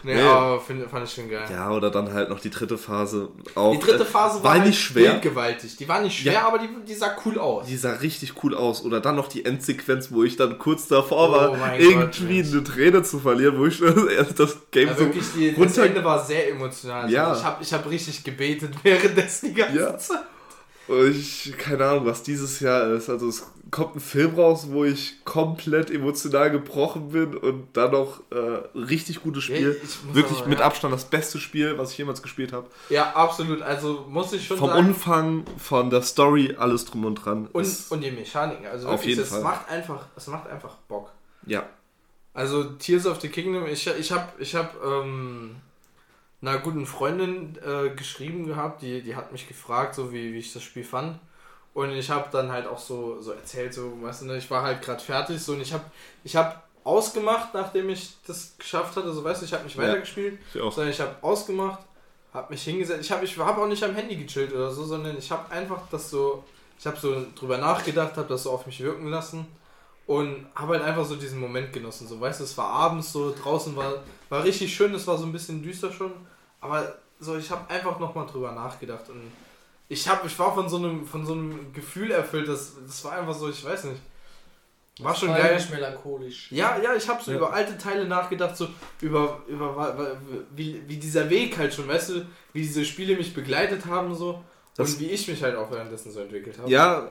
[0.05, 0.21] Nee, Nee.
[0.23, 1.47] aber find, fand ich schon geil.
[1.51, 3.29] Ja, oder dann halt noch die dritte Phase.
[3.55, 5.13] Auch, Die dritte äh, Phase war, war, halt nicht schwer.
[5.13, 5.77] bildgewaltig.
[5.77, 6.47] Die war nicht schwer, Ja.
[6.47, 7.67] aber die, die sah cool aus.
[7.67, 8.85] Die sah richtig cool aus.
[8.85, 12.65] Oder dann noch die Endsequenz, wo ich dann kurz davor Oh war, irgendwie Gott, eine
[12.65, 13.81] Träne zu verlieren, wo ich
[14.37, 15.87] das Game Ja, so wirklich, die, das runter...
[15.87, 17.03] Ende war sehr emotional.
[17.05, 17.35] Also Ja.
[17.37, 19.97] Ich habe ich hab richtig gebetet währenddessen die ganze Ja.
[19.99, 20.19] Zeit.
[20.87, 23.09] Und Ich, keine Ahnung, was dieses Jahr ist.
[23.09, 28.21] Also es kommt ein Film raus, wo ich komplett emotional gebrochen bin und dann noch
[28.31, 29.77] äh, richtig gutes Spiel.
[29.83, 30.67] muss Wirklich aber, mit ja.
[30.67, 32.69] Abstand das beste Spiel, was ich jemals gespielt habe.
[32.89, 33.63] Ja, absolut.
[33.63, 34.87] Also muss ich schon Vom sagen.
[34.87, 37.49] Umfang, von der Story, alles drum und dran.
[37.53, 38.65] Und, und die Mechaniken.
[38.65, 39.43] Also Auf jeden es Fall.
[39.43, 41.11] macht einfach, es macht einfach Bock.
[41.45, 41.69] ja.
[42.33, 45.55] Also Tears of the Kingdom, ich, ich habe ich hab, ähm,
[46.43, 50.53] einer guten Freundin äh, geschrieben gehabt, die, die hat mich gefragt, so wie, wie ich
[50.53, 51.19] das Spiel fand.
[51.75, 54.63] Und ich habe dann halt auch so, so erzählt, so, weißt du, ne, ich war
[54.63, 55.85] halt gerade fertig, so, und ich habe
[56.23, 59.83] ich hab ausgemacht, nachdem ich das geschafft hatte, so, weißt du, ich habe nicht Ja.
[59.85, 60.71] weitergespielt, Ich auch.
[60.73, 61.81] sondern ich habe ausgemacht,
[62.33, 65.19] habe mich hingesetzt, ich habe ich hab auch nicht am Handy gechillt oder so, sondern
[65.19, 66.45] ich habe einfach das so,
[66.79, 69.45] ich habe so drüber nachgedacht, habe das so auf mich wirken lassen
[70.07, 73.35] und habe halt einfach so diesen Moment genossen, so, weißt du, es war abends so,
[73.35, 73.95] draußen war,
[74.29, 76.13] war richtig schön, es war so ein bisschen düster schon,
[76.61, 79.33] aber so, ich habe einfach nochmal drüber nachgedacht und
[79.89, 83.13] ich habe, ich war von so einem, von so einem Gefühl erfüllt, das, das war
[83.13, 84.01] einfach so, ich weiß nicht.
[85.01, 85.57] War schon geil.
[85.57, 86.53] Nicht melancholisch.
[86.53, 87.39] Ja, ja, ich habe so Ja.
[87.39, 88.69] über alte Teile nachgedacht, so
[89.01, 90.17] über, über
[90.55, 94.43] wie, wie dieser Weg halt schon, weißt du, wie diese Spiele mich begleitet haben so
[94.77, 96.71] Das- und wie ich mich halt auch währenddessen so entwickelt habe.
[96.71, 97.11] Ja,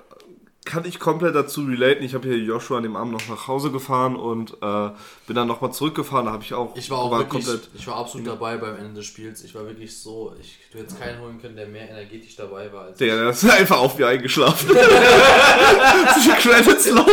[0.65, 2.03] kann ich komplett dazu relaten.
[2.03, 4.89] Ich habe hier Joshua an dem Abend noch nach Hause gefahren und äh,
[5.27, 6.25] bin dann nochmal zurückgefahren.
[6.27, 7.69] Da habe ich auch, Ich war auch wirklich, komplett.
[7.73, 9.43] ich war absolut dabei beim Ende des Spiels.
[9.43, 12.85] Ich war wirklich so, ich du hättest keinen holen können, der mehr energetisch dabei war
[12.85, 14.69] als Der, der ist einfach auf wie eingeschlafen.
[16.39, 17.11] Credits laufen.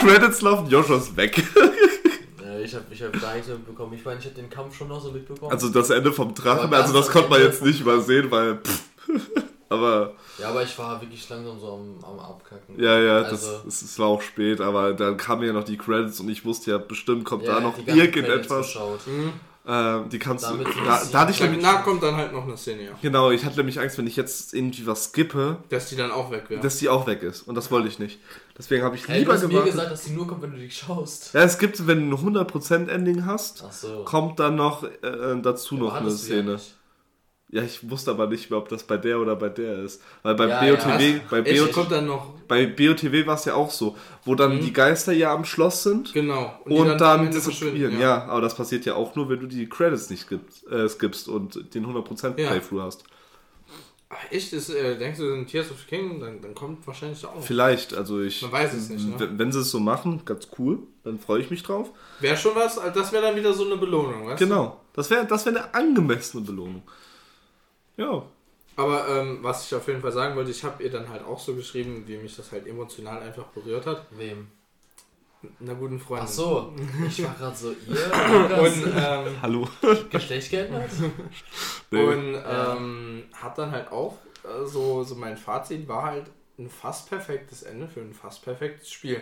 [0.00, 1.42] Credits laufen, Joshua ist weg.
[2.64, 3.92] Ich habe ich hab gar nichts mehr mitbekommen.
[3.94, 5.52] Ich meine, ich habe den Kampf schon noch so mitbekommen.
[5.52, 8.58] Also das Ende vom Drachen, also das konnte man jetzt nicht übersehen, weil.
[8.58, 8.82] Pff,
[9.68, 12.78] aber ja, aber ich war wirklich langsam so am, am Abkacken.
[12.80, 15.76] ja, ja, also, das, es es war auch spät, aber dann kamen ja noch die
[15.78, 18.74] Credits und ich wusste ja, bestimmt kommt ja, da noch die irgendetwas.
[19.06, 19.32] Mhm.
[19.68, 20.50] Äh, die kannst du.
[20.52, 21.64] Damit sie Da, das- da hatte ich Ja, nämlich.
[21.64, 22.90] Danach kommt dann halt noch eine Szene, ja.
[23.02, 26.30] Genau, ich hatte nämlich Angst, wenn ich jetzt irgendwie was skippe, Dass die dann auch
[26.30, 26.60] weg wäre.
[26.60, 27.42] dass die auch weg ist.
[27.48, 28.20] Und das wollte ich nicht.
[28.56, 29.72] Deswegen habe ich Hey, du lieber hast mir gewartet.
[29.72, 31.34] gesagt, dass die nur kommt, wenn du dich schaust.
[31.34, 34.04] Ja, es gibt, wenn du ein 100% Ending hast, Ach so.
[34.04, 34.90] kommt dann noch äh,
[35.42, 36.52] dazu Aber noch eine du ja Szene.
[36.52, 36.76] nicht.
[37.48, 40.02] Ja, ich wusste aber nicht mehr, ob das bei der oder bei der ist.
[40.24, 41.20] Weil bei Ja, BOTW, ja.
[41.30, 44.60] bei, BOT, kommt dann noch, bei BOTW war es ja auch so, wo dann Mhm.
[44.62, 46.58] die Geister ja am Schloss sind genau.
[46.64, 47.32] und, die dann, disappearen.
[47.42, 48.24] verschwinden, Ja.
[48.24, 51.72] aber das passiert ja auch nur, wenn du die Credits nicht skippst, äh, skippst und
[51.72, 52.48] den 100% Ja.
[52.48, 53.04] Playthrough hast.
[54.08, 57.24] Ach, echt, ist, äh, denkst du, in Tears of the Kingdom, dann, dann kommt wahrscheinlich
[57.26, 57.42] auch.
[57.42, 58.42] Vielleicht, also ich.
[58.42, 59.28] Man weiß es nicht, ne?
[59.36, 61.90] Wenn, sie es so machen, ganz cool, dann freue ich mich drauf.
[62.20, 64.46] Wäre schon was, das wäre dann wieder so eine Belohnung, weißt du?
[64.46, 64.80] Genau.
[64.94, 66.82] Das wäre das wär eine angemessene Belohnung.
[67.96, 68.22] Ja.
[68.76, 71.38] Aber ähm, was ich auf jeden Fall sagen wollte, ich habe ihr dann halt auch
[71.40, 74.06] so geschrieben, wie mich das halt emotional einfach berührt hat.
[74.10, 74.48] Wem?
[75.60, 76.26] Einer guten Freundin.
[76.28, 76.72] Ach so,
[77.06, 79.68] ich war gerade so, ihr Und, ähm, Hallo.
[80.10, 80.90] Geschlecht geändert?
[81.90, 82.02] Nee.
[82.02, 82.74] und Ja.
[82.74, 86.26] ähm, hat dann halt auch äh, so, so mein Fazit war halt
[86.58, 89.20] ein fast perfektes Ende für ein fast perfektes Spiel.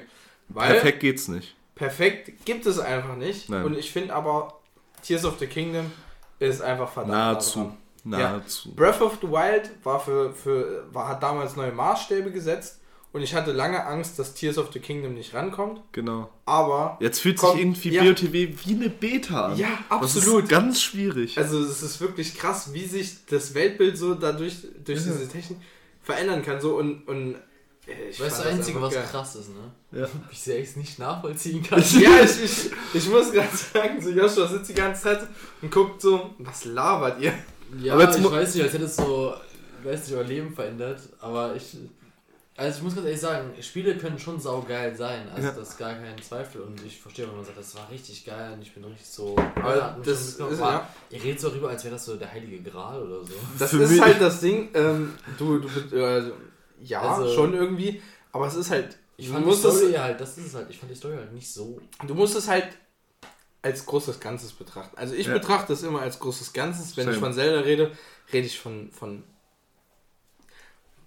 [0.48, 1.54] Weil Perfekt geht's nicht.
[1.74, 3.48] perfekt gibt es einfach nicht.
[3.50, 3.64] Nein.
[3.64, 4.60] Und ich finde aber,
[5.02, 5.90] Tears of the Kingdom
[6.38, 7.12] ist einfach verdammt.
[7.12, 7.58] nah Nahezu.
[7.60, 7.76] dran.
[8.04, 8.74] Nahezu.
[8.74, 12.80] Breath of the Wild war für, für war, hat damals neue Maßstäbe gesetzt
[13.12, 15.80] und ich hatte lange Angst, dass Tears of the Kingdom nicht rankommt.
[15.92, 16.28] Genau.
[16.44, 18.02] Aber Jetzt fühlt Kommt- sich irgendwie ja.
[18.02, 19.56] BOTW wie eine Beta an.
[19.56, 20.44] Ja, Das absolut.
[20.44, 21.38] ist ganz schwierig.
[21.38, 25.12] also es ist wirklich krass, wie sich das Weltbild so dadurch durch Ja.
[25.12, 25.58] diese Technik
[26.02, 26.60] verändern kann.
[26.60, 27.36] So und, und
[27.86, 29.04] äh, ich Weißt du, das Einzige, was geil.
[29.10, 30.00] krass ist, ne?
[30.00, 30.08] Ja.
[30.32, 31.80] Ich sehr echt nicht nachvollziehen kann.
[32.00, 35.26] Ja, ich, ich, ich muss gerade sagen, so Joshua sitzt die ganze Zeit
[35.62, 37.32] und guckt so, was labert ihr?
[37.82, 39.34] Ja, Aber jetzt ich weiß nicht, als hätte es so,
[39.80, 41.76] ich weiß nicht, euer Leben verändert, aber ich,
[42.56, 45.52] also ich muss ganz ehrlich sagen, Spiele können schon saugeil sein, also Ja.
[45.52, 48.52] das ist gar kein Zweifel und ich verstehe, wenn man sagt, das war richtig geil
[48.52, 50.52] und ich bin richtig so, Aber das schon mitgenommen.
[50.52, 53.32] ist, ja, Ihr redet so darüber, als wäre das so der heilige Gral oder so.
[53.58, 56.30] das Für ist mich- halt das Ding, ähm, du, du äh,
[56.82, 58.00] ja, Also- schon irgendwie,
[58.32, 60.90] aber es ist halt, Ich fand die Story halt, das ist es halt, ich fand
[60.92, 61.80] die Story halt nicht so.
[62.06, 62.68] Du musst es halt
[63.64, 64.96] als großes Ganzes betrachten.
[64.96, 65.32] Also ich Ja.
[65.32, 66.96] betrachte es immer als großes Ganzes.
[66.96, 67.26] Wenn ich Same.
[67.26, 67.90] von Zelda rede,
[68.32, 69.24] rede ich von von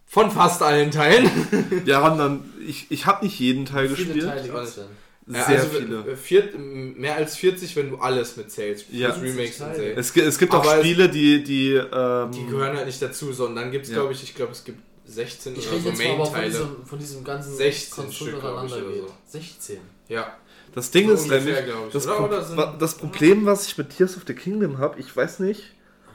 [0.05, 1.29] von fast allen Teilen.
[1.85, 4.25] Ja, haben dann, ich, ich habe nicht jeden Teil viele gespielt.
[4.25, 4.79] Teile gibt's?
[5.29, 5.97] Sehr also viele.
[6.11, 8.85] äh, vier, mehr als 40, wenn du alles mitzählst.
[8.91, 9.09] Ja.
[9.09, 9.71] Remakes und.
[9.75, 13.33] Es, es gibt auch Aber es- Spiele, die, die, ähm, Die gehören halt nicht dazu,
[13.33, 13.97] sondern dann gibt es, Ja.
[13.97, 16.49] glaube ich, ich glaube, es gibt 16 Ich oder so von Main-Teile.
[16.49, 19.13] diesem, von diesem ganzen 16 Konstrukt, Stück, ich, oder so.
[19.27, 19.79] 16.
[20.07, 20.33] Ja,
[20.77, 21.91] das Ding so ist ungefähr, nämlich, ich.
[21.93, 22.15] das, oder?
[22.15, 25.63] Pro Oder das Problem, was ich mit Tears of the Kingdom habe, ich weiß nicht,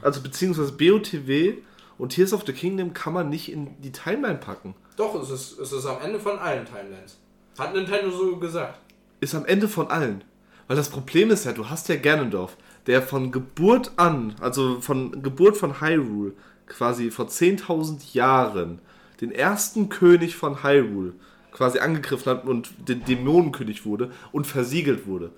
[0.01, 1.55] also beziehungsweise BOTW
[1.97, 4.73] und Tears of the Kingdom kann man nicht in die Timeline packen.
[4.95, 7.17] Doch, es ist, es ist am Ende von allen Timelines.
[7.59, 8.79] Hat Nintendo so gesagt.
[9.19, 10.23] Ist am Ende von allen.
[10.67, 12.55] Weil das Problem ist ja, du hast ja Ganondorf,
[12.87, 16.31] der von Geburt an, also von Geburt von Hyrule,
[16.67, 18.79] quasi vor 10.000 Jahren,
[19.19, 21.15] den ersten König von Hyrule
[21.53, 25.31] quasi angegriffen hat und den Dämonenkönig wurde und versiegelt wurde.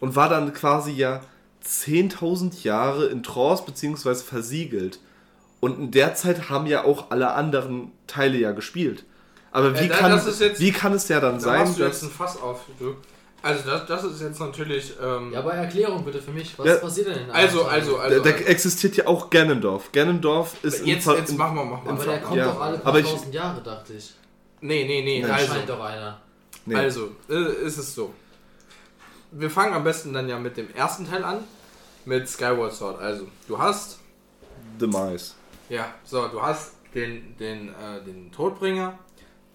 [0.00, 1.20] Und war dann quasi ja
[1.64, 4.98] 10.000 Jahre in Trance beziehungsweise versiegelt.
[5.60, 9.04] Und in der Zeit haben ja auch alle anderen Teile ja gespielt.
[9.50, 11.60] Aber wie, Äh, da- kann, das ist jetzt- wie kann es ja dann Da sein,
[11.60, 12.02] machst du dass...
[12.02, 12.62] jetzt ein Fass auf.
[12.78, 12.96] Du.
[13.40, 14.94] Also das, das ist jetzt natürlich...
[15.02, 16.58] Ähm, Ja, aber Erklärung bitte für mich.
[16.58, 18.12] Was Ja, passiert denn in also, anderen also, Teilen?
[18.12, 18.24] also...
[18.24, 19.92] da, da existiert ja auch Ganondorf.
[19.92, 21.92] Ganondorf ist jetzt, Ver- jetzt machen wir, machen wir.
[21.92, 24.12] Aber der kommt Ja, doch alle paar aber ich- tausend Jahre, dachte ich.
[24.64, 25.20] Nee, nee, nee.
[25.20, 26.22] Nein, also, Scheint doch einer.
[26.64, 26.74] Nee.
[26.74, 28.14] also äh, ist es so.
[29.30, 31.44] Wir fangen am besten dann ja mit dem ersten Teil an.
[32.06, 32.98] Mit Skyward Sword.
[32.98, 33.98] Also, du hast
[34.80, 35.34] Demise.
[35.68, 38.98] Ja, so, du hast den, den, äh, den Todbringer,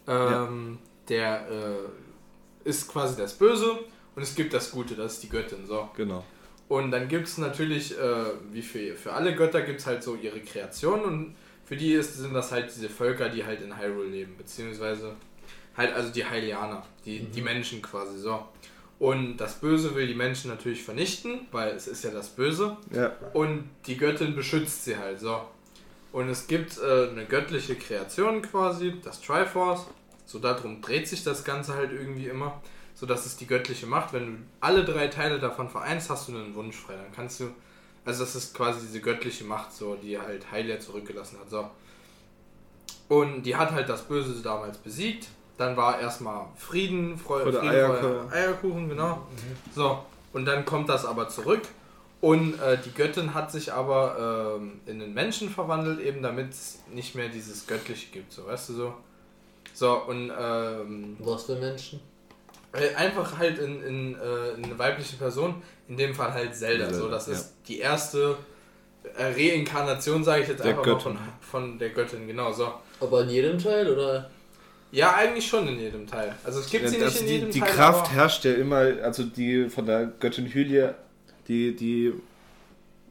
[0.08, 3.80] ähm, der äh, ist quasi das Böse
[4.16, 5.90] und es gibt das Gute, das ist die Göttin, so.
[5.96, 6.24] Genau.
[6.68, 10.16] Und dann gibt es natürlich, äh, wie für, für alle Götter, gibt es halt so
[10.16, 11.36] ihre Kreationen und
[11.70, 15.14] für die ist, sind das halt diese Völker, die halt in Hyrule leben, beziehungsweise
[15.78, 18.44] halt also die Hylianer, die, die Menschen quasi, so.
[18.98, 22.76] Und das Böse will die Menschen natürlich vernichten, weil es ist ja das Böse.
[22.92, 23.16] Ja.
[23.34, 25.44] Und die Göttin beschützt sie halt so.
[26.12, 29.86] Und es gibt äh, eine göttliche Kreation quasi, das Triforce.
[30.26, 32.60] So darum dreht sich das Ganze halt irgendwie immer.
[32.96, 34.12] So dass es die göttliche Macht.
[34.12, 36.96] Wenn du alle drei Teile davon vereinst, hast du einen Wunsch frei.
[36.96, 37.52] Dann kannst du.
[38.06, 41.50] Also das ist quasi diese göttliche Macht, so, die halt Hylia zurückgelassen hat.
[41.50, 41.70] So.
[43.10, 45.28] Und die hat halt das Böse damals besiegt.
[45.58, 48.02] Dann war erstmal Frieden, Freude, Freude, Frieden, Eierkuchen.
[48.02, 49.28] Freude, Eierkuchen, genau.
[49.76, 51.64] So, und dann kommt das aber zurück.
[52.22, 56.80] Und äh, die Göttin hat sich aber ähm, in den Menschen verwandelt, eben damit es
[56.94, 58.94] nicht mehr dieses Göttliche gibt, so weißt du so.
[59.74, 62.02] So, und ähm, Was für Menschen?
[62.74, 66.86] Äh, einfach halt in, in, äh, in eine weibliche Person, in dem Fall halt Zelda.
[66.86, 67.34] Zelda, so, das ja.
[67.34, 68.38] ist die erste
[69.18, 71.18] äh, Reinkarnation, sage ich jetzt Der einfach mal Göttin.
[71.18, 72.72] von, von der Göttin, genau so.
[73.00, 74.30] Aber in jedem Teil oder?
[74.92, 76.36] Ja, eigentlich schon in jedem Teil.
[76.44, 77.70] Also es gibt sie Ja, nicht das, in die, jedem die Teil.
[77.72, 80.96] Kraft aber- herrscht ja immer, also die von der Göttin Hylia,
[81.48, 82.14] die, die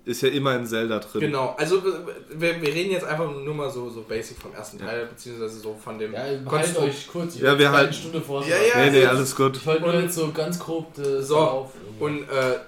[0.08, 1.20] ist ja immer in Zelda drin.
[1.20, 5.06] Genau, also wir, wir reden jetzt einfach nur mal so, so basic vom ersten Teil,
[5.06, 7.34] beziehungsweise so von dem Ja, haltet euch kurz.
[7.36, 8.42] Ich Ja, wir halten- eine Stunde vor.
[8.46, 8.84] Ja, ja.
[8.86, 9.56] Nee, nee, alles gut.
[9.58, 11.72] Ich wollte nur Und- jetzt so ganz grob das So, auf.
[12.00, 12.58] Und äh,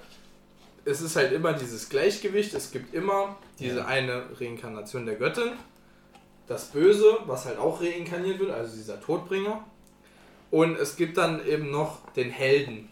[0.85, 2.53] es ist halt immer dieses Gleichgewicht.
[2.53, 3.85] Es gibt immer diese Ja.
[3.85, 5.51] eine Reinkarnation der Göttin.
[6.47, 9.63] Das Böse, was halt auch reinkarniert wird, also dieser Todbringer.
[10.51, 12.89] Und es gibt dann eben noch den Helden,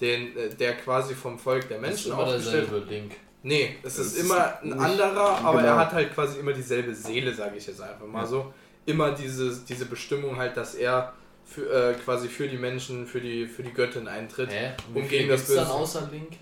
[0.00, 3.12] den, äh, der quasi vom Volk der das ist Menschen immer aufgestellt Link.
[3.44, 5.72] Nee, es Es ist ist immer ein anderer, aber genau.
[5.72, 8.26] er hat halt quasi immer dieselbe Seele, sage ich jetzt einfach mal Ja.
[8.26, 8.52] so.
[8.86, 11.12] Immer diese, diese Bestimmung halt, dass er
[11.44, 14.50] für, äh, quasi für die Menschen, für die, für die Göttin eintritt.
[14.52, 14.72] Hä?
[14.94, 15.74] Und Um gegen das gibt's dann Böse.
[15.76, 16.32] außer Link?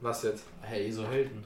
[0.00, 0.44] Was jetzt?
[0.62, 1.44] Hey, so Helden.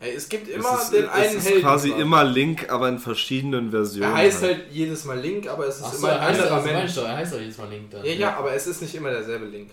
[0.00, 1.60] Ey, es gibt Es immer ist, den es einen ist Helden.
[1.62, 2.02] quasi quasi.
[2.02, 4.10] immer Link, aber in verschiedenen Versionen.
[4.10, 6.56] Er heißt halt jedes Mal Link, aber es ist Achso, immer ein er heißt, anderer
[6.56, 6.94] also Mensch.
[6.94, 8.04] du, er heißt doch jedes Mal Link dann.
[8.04, 9.70] Ja, ja, aber es ist nicht immer derselbe Link.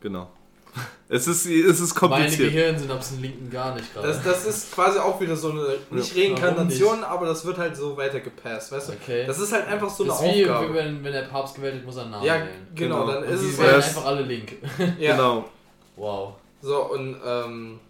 [0.00, 0.30] Genau.
[1.12, 2.52] Es ist, es ist Meine kompliziert.
[2.52, 4.06] Gehirnsynapsen linken gar nicht gerade.
[4.06, 6.28] Das, das ist quasi auch wieder so eine, nicht Ja.
[6.28, 8.92] Reinkarnation, aber das wird halt so weitergepasst, weißt du?
[8.92, 9.26] Okay.
[9.26, 10.68] Das ist halt einfach so eine das ist wie, Aufgabe.
[10.70, 12.48] wie wenn, wenn der Papst gewählt wird, muss er einen Namen ja, wählen.
[12.76, 13.12] genau, Genau.
[13.12, 14.52] dann Und ist die es wählen erst- einfach alle Link.
[15.00, 15.16] ja.
[15.16, 15.48] Genau.
[15.96, 16.34] Wow.
[16.62, 17.80] So, und ähm,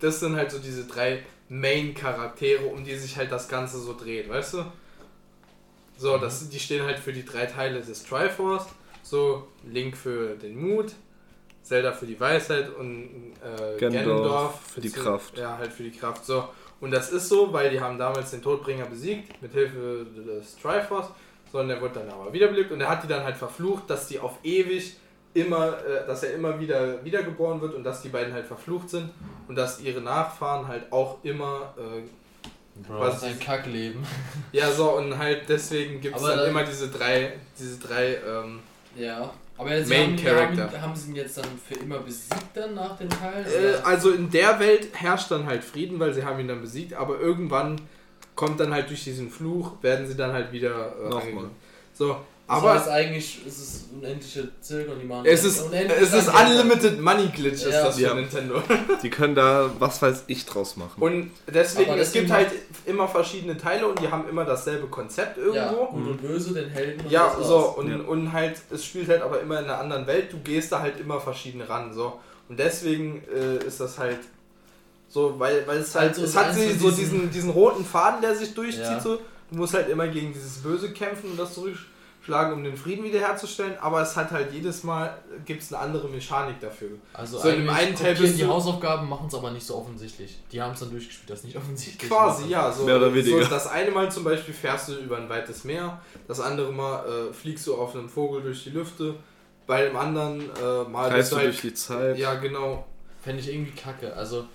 [0.00, 4.28] das sind halt so diese drei Main-Charaktere, um die sich halt das Ganze so dreht,
[4.28, 4.64] weißt du?
[5.96, 8.66] So, das, die stehen halt für die drei Teile des Triforce.
[9.04, 10.92] So, Link für den Mut,
[11.62, 15.38] Zelda für die Weisheit und äh, Ganondorf Ganondorf für die Kraft.
[15.38, 16.24] Ja, halt für die Kraft.
[16.26, 16.48] So,
[16.80, 21.08] und das ist so, weil die haben damals den Todbringer besiegt, mit Hilfe des Triforce.
[21.52, 24.06] So, und der wurde dann aber wiederbelebt und er hat die dann halt verflucht, dass
[24.08, 24.96] die auf ewig
[25.34, 29.10] immer, äh, dass er immer wieder wiedergeboren wird und dass die beiden halt verflucht sind
[29.48, 32.02] und dass ihre Nachfahren halt auch immer, äh,
[32.88, 34.02] Bro, Was das ist ein Kackleben.
[34.52, 38.60] ja so und halt deswegen gibt es dann dann- immer diese drei, diese drei, ähm,
[38.96, 39.30] Ja.
[39.62, 40.72] Aber jetzt Main haben, Character.
[40.72, 43.46] Haben, haben sie ihn jetzt dann für immer besiegt dann nach den Teilen?
[43.46, 46.94] äh, also in der Welt herrscht dann halt Frieden, weil sie haben ihn dann besiegt,
[46.94, 47.80] aber irgendwann
[48.34, 51.50] kommt dann halt durch diesen Fluch, werden sie dann halt wieder äh, Nochmal.
[52.48, 56.12] So, das aber heißt eigentlich, ist es unendliche Zirkel und die machen es ist, es
[56.12, 57.84] ist Unlimited Money Glitch, ist Ja.
[57.84, 58.14] das für Ja.
[58.14, 58.60] Nintendo.
[59.02, 61.00] Die können da, was weiß ich, draus machen.
[61.00, 62.50] Und deswegen, Aber es deswegen gibt halt
[62.84, 65.86] immer verschiedene Teile und die haben immer dasselbe Konzept Ja, irgendwo.
[65.86, 67.96] gut und böse, den Helden und Ja, das so, und, Ja.
[68.06, 70.98] und halt, es spielt halt aber immer in einer anderen Welt, du gehst da halt
[71.00, 72.18] immer verschieden ran, so.
[72.50, 74.18] Und deswegen äh, ist das halt
[75.08, 78.34] so, weil, weil es halt, Also es hat sie so diesen- diesen, roten Faden, der
[78.34, 79.00] sich durchzieht, Ja.
[79.00, 79.18] so.
[79.50, 81.54] Du musst halt immer gegen dieses Böse kämpfen und das
[82.22, 86.08] zurückschlagen, um den Frieden wiederherzustellen, aber es hat halt jedes Mal, gibt es eine andere
[86.08, 86.90] Mechanik dafür.
[87.12, 90.38] Also So, in einen Teil bist die du- Hausaufgaben, machen es aber nicht so offensichtlich.
[90.52, 92.10] Die haben es dann durchgespielt, das ist nicht offensichtlich.
[92.10, 92.50] Quasi, macht.
[92.50, 92.72] ja.
[92.72, 93.42] So, Mehr oder weniger.
[93.42, 97.04] So, das eine Mal zum Beispiel fährst du über ein weites Meer, das andere Mal
[97.30, 99.14] äh, fliegst du auf einem Vogel durch die Lüfte,
[99.66, 102.18] bei dem anderen äh, Mal Reist du halt, durch die Zeit.
[102.18, 102.86] Ja, genau.
[103.22, 104.12] Fände ich irgendwie kacke.
[104.14, 104.46] Also,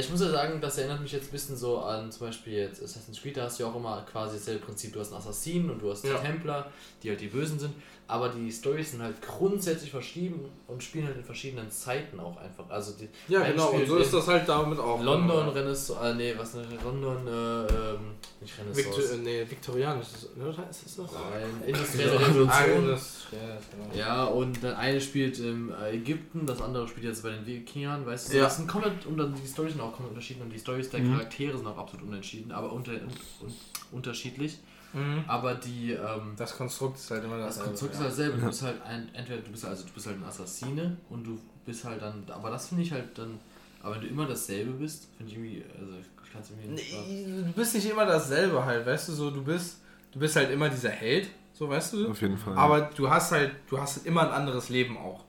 [0.00, 2.82] Ich muss ja sagen, das erinnert mich jetzt ein bisschen so an zum Beispiel jetzt
[2.82, 4.92] Assassin's Creed, da hast du ja auch immer quasi dasselbe Prinzip.
[4.92, 6.14] Du hast einen Assassinen und du hast Ja.
[6.18, 6.70] die Templer,
[7.02, 7.74] die halt die Bösen sind.
[8.06, 12.68] Aber die Storys sind halt grundsätzlich verschieden und spielen halt in verschiedenen Zeiten auch einfach.
[12.68, 15.02] Also die Ja, genau, und so ist das halt damit auch.
[15.02, 17.30] London, Renaissance, äh, nee, was ne, London, äh,
[17.66, 17.98] ähm,
[18.42, 19.14] nicht Victor, Renaissance.
[19.14, 20.68] äh, nee, viktorianisch ist es, oder?
[20.68, 20.96] Ist das?
[20.98, 22.88] Nein, industrielle Revolution.
[22.90, 23.96] ja, genau.
[23.98, 28.04] Ja, und das eine spielt im äh, Ägypten, das andere spielt jetzt bei den Wikingern,
[28.04, 28.36] weißt du?
[28.36, 28.44] Ja.
[28.44, 31.00] Das sind komplett, und dann die Storys sind auch komplett unterschiedlich und die Storys der
[31.00, 31.12] Mhm.
[31.16, 33.08] Charaktere sind auch absolut unentschieden, aber unter, un,
[33.40, 33.54] un,
[33.92, 34.58] unterschiedlich.
[34.94, 35.24] Mhm.
[35.26, 37.56] Aber die, ähm, Das Konstrukt ist halt immer das.
[37.56, 38.38] das Konstrukt ist halt dasselbe.
[38.38, 41.38] Du bist halt ein, entweder du bist also du bist halt ein Assassine und du
[41.66, 43.38] bist halt dann, aber das finde ich halt dann,
[43.82, 46.92] aber wenn du immer dasselbe bist, finde ich irgendwie, also ich kann es irgendwie nicht.
[47.08, 49.80] Nee, du bist nicht immer dasselbe halt, weißt du, so du bist,
[50.12, 52.10] du bist halt immer dieser Held, so weißt du.
[52.10, 52.56] Auf jeden Fall.
[52.56, 55.24] Aber du hast halt, du hast halt immer ein anderes Leben auch.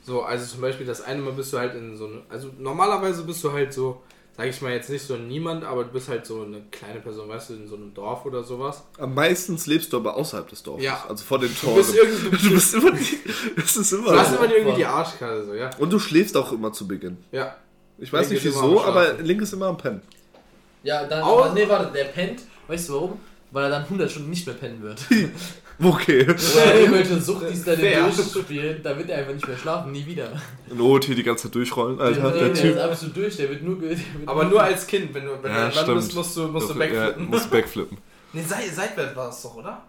[0.00, 3.24] So, also zum Beispiel das eine Mal bist du halt in so eine, also normalerweise
[3.24, 4.02] bist du halt so,
[4.38, 7.28] sag ich mal jetzt nicht so Niemand, aber du bist halt so eine kleine Person,
[7.28, 8.84] weißt du, in so einem Dorf oder sowas.
[8.98, 10.84] Am meisten lebst du aber außerhalb des Dorfes.
[10.84, 11.04] Ja.
[11.08, 11.76] Also vor den Du Toren.
[11.76, 13.18] bist irgendwie, Du bist immer die,
[13.56, 15.68] das ist immer du hast immer irgendwie die Arschkarte, so, ja.
[15.78, 17.18] Und du schläfst auch immer zu Beginn.
[17.32, 17.56] Ja.
[17.98, 19.14] Ich weiß Link nicht wieso, aber.
[19.14, 20.00] Link ist immer am Pennen.
[20.84, 23.20] Ja, dann, Au- aber, nee, warte, der pennt, weißt du warum?
[23.50, 25.00] Weil er dann 100 Stunden nicht mehr pennen wird.
[25.80, 26.22] Okay.
[26.24, 28.02] Oder irgendwelche Sucht, die es dann Fair.
[28.02, 30.28] durchspielen, da wird er einfach nicht mehr schlafen, nie wieder.
[30.74, 32.30] Not hier die ganze Zeit durchrollen, Alter.
[32.32, 32.74] nee, Der der Typ.
[32.76, 33.78] ist absolut durch, der wird nur.
[33.78, 36.48] ge- Der wird Aber nur als Kind, wenn du, wenn Ja, du bist, musst du,
[36.48, 37.26] musst du Ja, backflippen.
[37.26, 37.98] musst backflippen.
[38.32, 39.82] Nee, sei, seitwärts war es doch, oder?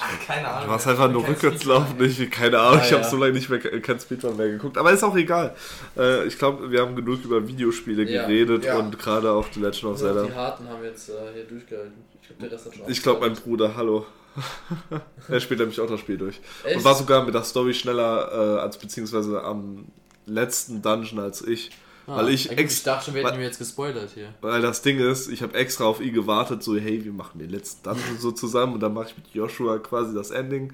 [0.00, 0.64] Ach, keine Ahnung.
[0.64, 2.02] Du warst einfach nur rückwärts laufen.
[2.02, 3.08] Ich, keine Ahnung, Ah, ich habe ja.
[3.10, 4.78] so lange nicht mehr kein Speedrun mehr geguckt.
[4.78, 5.54] Aber ist auch egal.
[5.98, 8.22] Äh, ich glaube, wir haben genug über Videospiele Ja.
[8.22, 8.78] geredet Ja.
[8.78, 10.22] und gerade auch The Legend of Zelda.
[10.24, 11.92] Die Harten haben jetzt äh, hier durchgehalten.
[12.22, 13.34] Ich glaube, der Rest hat schon Ich glaube, mein.
[13.34, 14.06] Bruder, hallo.
[15.28, 16.40] er spielt nämlich auch das Spiel durch.
[16.64, 16.76] Echt?
[16.76, 19.86] Und war sogar mit der Story schneller äh, als beziehungsweise am
[20.26, 21.70] letzten Dungeon als ich.
[22.06, 24.34] Ah, weil ich ich dachte schon, wir hätten mir jetzt gespoilert hier.
[24.40, 27.50] Weil das Ding ist, ich habe extra auf ihn gewartet, so hey, wir machen den
[27.50, 30.72] letzten Dungeon so zusammen und dann mache ich mit Joshua quasi das Ending.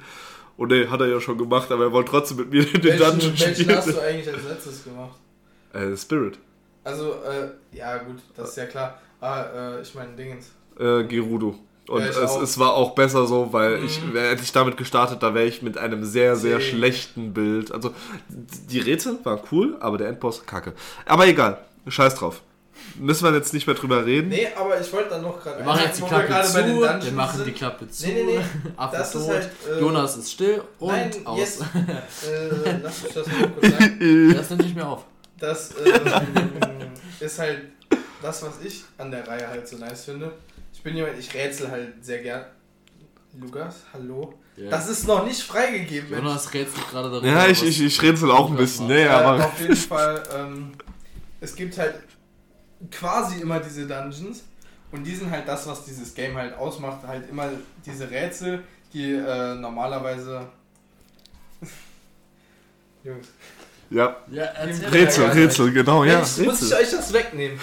[0.56, 2.98] Und nee, hat er ja schon gemacht, aber er wollte trotzdem mit mir den Welchen,
[2.98, 3.96] Dungeon welchen hast spielen.
[3.96, 5.18] du eigentlich als letztes gemacht?
[5.72, 6.38] Äh, Spirit.
[6.82, 9.00] Also, äh, ja gut, das ist ja klar.
[9.20, 10.50] Ah, äh, ich meine Dingens.
[10.78, 11.58] Äh, Gerudo.
[11.88, 14.12] Und Ja, ich es, es war auch besser so, weil ich, Mhm.
[14.14, 16.70] wär- hätte ich damit gestartet, da wäre ich mit einem sehr, sehr See.
[16.70, 17.72] schlechten Bild.
[17.72, 17.94] Also,
[18.28, 20.74] die Rätsel waren cool, aber der Endboss kacke.
[21.06, 22.42] Aber egal, scheiß drauf.
[22.96, 24.28] Müssen wir jetzt nicht mehr drüber reden.
[24.28, 25.58] Nee, aber ich wollte dann noch gerade.
[25.58, 27.56] Wir machen jetzt die Klappe gerade zu, bei den Dungeons wir machen die sind.
[27.56, 28.06] Klappe zu.
[28.06, 28.40] Nee, nee, nee.
[28.92, 29.28] Das ist tot.
[29.34, 31.38] halt, äh, Jonas ist still und Nein, aus.
[31.38, 31.60] jetzt.
[32.28, 34.34] Äh, lass mich das mal kurz sagen.
[34.34, 35.04] Das nimmt nicht mehr auf.
[35.38, 35.92] Das ähm,
[37.20, 37.60] ist halt
[38.22, 40.32] das, was ich an der Reihe halt so nice finde.
[40.78, 42.44] Ich bin jemand, ich rätsel halt sehr gern.
[43.36, 44.34] Lukas, hallo?
[44.56, 44.70] Ja.
[44.70, 46.08] Das ist noch nicht freigegeben.
[46.08, 46.22] Mensch.
[46.22, 47.26] Jonas rätselt gerade darüber.
[47.26, 49.44] Ja, ich, ich, ich rätsel auch ein bisschen, ne, Äh, aber.
[49.44, 50.70] auf jeden Fall, ähm,
[51.40, 51.96] es gibt halt
[52.92, 54.44] quasi immer diese Dungeons
[54.92, 57.50] und die sind halt das, was dieses Game halt ausmacht, halt immer
[57.84, 58.62] diese Rätsel,
[58.92, 60.46] die äh, normalerweise...
[63.02, 63.26] Jungs,
[63.90, 64.44] Ja, Ja,
[64.92, 66.18] Rätsel, Ja, Rätsel, genau, ja.
[66.18, 67.58] Mensch, muss ich euch das wegnehmen?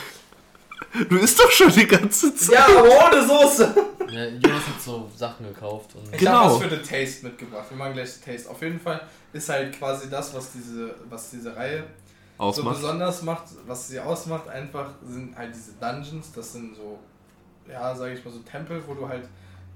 [1.10, 2.56] Du isst doch schon die ganze Zeit.
[2.56, 3.76] Ja, aber ohne Soße!
[4.10, 5.96] Ja, Jonas hat so Sachen gekauft.
[5.96, 6.32] Und Ich Genau.
[6.32, 7.66] habe was für The Taste mitgebracht.
[7.70, 8.50] Wir machen gleich The Taste.
[8.50, 9.02] Auf jeden Fall
[9.34, 11.84] ist halt quasi das, was diese, was diese Reihe
[12.38, 12.76] so Ausmacht.
[12.76, 16.32] besonders macht, was sie ausmacht, einfach sind halt diese Dungeons.
[16.34, 17.00] Das sind so,
[17.70, 19.28] ja, sage ich mal so Tempel, wo du halt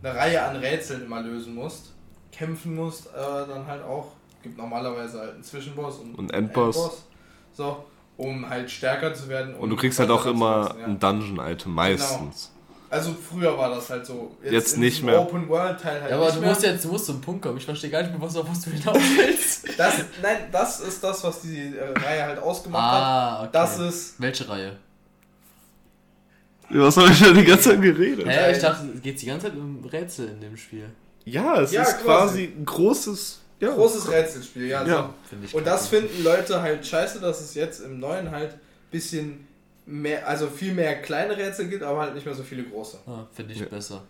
[0.04, 1.94] eine Reihe an Rätseln immer lösen musst,
[2.32, 4.14] kämpfen musst, äh, dann halt auch.
[4.42, 7.04] Gibt normalerweise halt einen Zwischenboss und, Und Endboss.
[7.52, 7.84] So,
[8.20, 9.56] um halt stärker zu werden.
[9.56, 10.86] Und du kriegst halt auch immer ja.
[10.86, 12.52] ein Dungeon-Item, meistens.
[12.92, 14.36] Also früher war das halt so.
[14.44, 15.22] Jetzt in nicht mehr.
[15.22, 16.50] Open World Teil halt ja, aber nicht du mehr.
[16.50, 17.58] musst jetzt du musst zum Punkt kommen.
[17.58, 19.68] Ich verstehe gar nicht mehr, was, auf was du hinaus willst.
[19.78, 23.02] Das, nein, das ist das, was die äh, Reihe halt ausgemacht hat.
[23.02, 23.50] ah, okay.
[23.54, 24.20] Das ist.
[24.20, 24.76] Welche Reihe?
[26.72, 28.28] Was habe ich da die ganze Zeit geredet?
[28.28, 30.90] Hä, ich dachte, es geht die ganze Zeit um Rätsel in dem Spiel.
[31.26, 32.04] Ja, es Ja, ist quasi.
[32.04, 33.40] quasi ein großes.
[33.60, 33.74] Ja.
[33.74, 34.86] Großes Rätselspiel, ja.
[34.86, 34.98] Ja.
[35.04, 35.14] So.
[35.30, 38.56] Finde ich Und das finden Leute halt scheiße, dass es jetzt im neuen halt
[38.92, 39.48] bisschen
[39.86, 43.00] mehr, also viel mehr kleine Rätsel gibt, aber halt nicht mehr so viele große.
[43.06, 43.66] Ah, Finde ich Ja.
[43.66, 44.04] besser.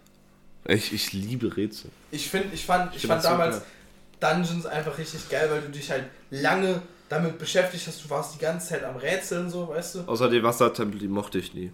[0.67, 1.89] Ich, ich liebe Rätsel.
[2.11, 3.55] Ich finde, ich fand, ich find fand so damals
[4.19, 4.35] geil.
[4.35, 8.03] Dungeons einfach richtig geil, weil du dich halt lange damit beschäftigt hast.
[8.03, 9.99] Du warst die ganze Zeit am Rätseln, so, weißt du?
[10.01, 11.71] Außer die Wassertempel, die mochte ich nie.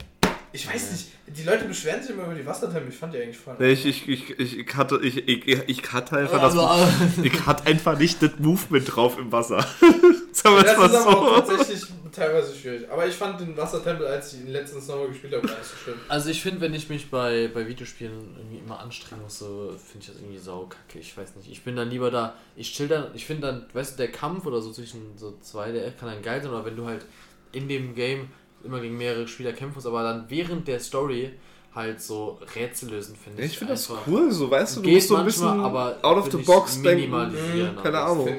[0.55, 2.89] Ich weiß nicht, die Leute beschweren sich immer über die Wassertempel.
[2.89, 3.55] Ich fand die eigentlich voll.
[3.59, 7.17] Nee, ich, ich, ich, ich, hatte, ich, ich, ich hatte einfach Also, das.
[7.23, 9.59] Ich hatte einfach nicht das Movement drauf im Wasser.
[10.31, 11.55] Sagen wir Das mal ist aber auch so.
[11.57, 12.89] tatsächlich teilweise schwierig.
[12.89, 15.75] Aber ich fand den Wassertempel, als ich ihn letztens nochmal gespielt habe, gar nicht so
[15.75, 15.95] schlimm.
[16.07, 19.99] also ich finde, wenn ich mich bei, bei Videospielen irgendwie immer anstrengen muss, so finde
[20.01, 20.99] ich das irgendwie saukacke.
[20.99, 21.51] Ich weiß nicht.
[21.51, 24.45] Ich bin dann lieber da, ich chill dann, ich finde dann, weißt du, der Kampf
[24.45, 27.05] oder so zwischen so zwei, der kann dann geil sein, aber wenn du halt
[27.51, 28.29] in dem Game
[28.66, 31.34] immer gegen mehrere Spieler kämpfen musst, aber dann während der Story
[31.74, 33.51] halt so Rätsel lösen, finde ich.
[33.51, 36.18] ich finde das cool, so weißt du, du musst so ein manchmal, bisschen aber out
[36.18, 37.01] of the box denken.
[37.11, 38.30] minimalisieren, Keine Ahnung.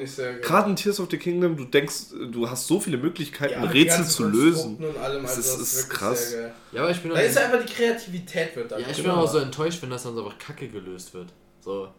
[0.41, 1.95] Gerade in Tears of the Kingdom, du denkst,
[2.31, 4.83] du hast so viele Möglichkeiten, Ja, Rätsel zu lösen.
[5.03, 6.35] Allem, Das also ist- das ist krass.
[6.71, 8.79] Ja, aber ich bin Da ist einfach die Kreativität wird da.
[8.79, 11.27] Ja, ich bin aber so enttäuscht, wenn das dann so einfach kacke gelöst wird.
[11.61, 11.89] So,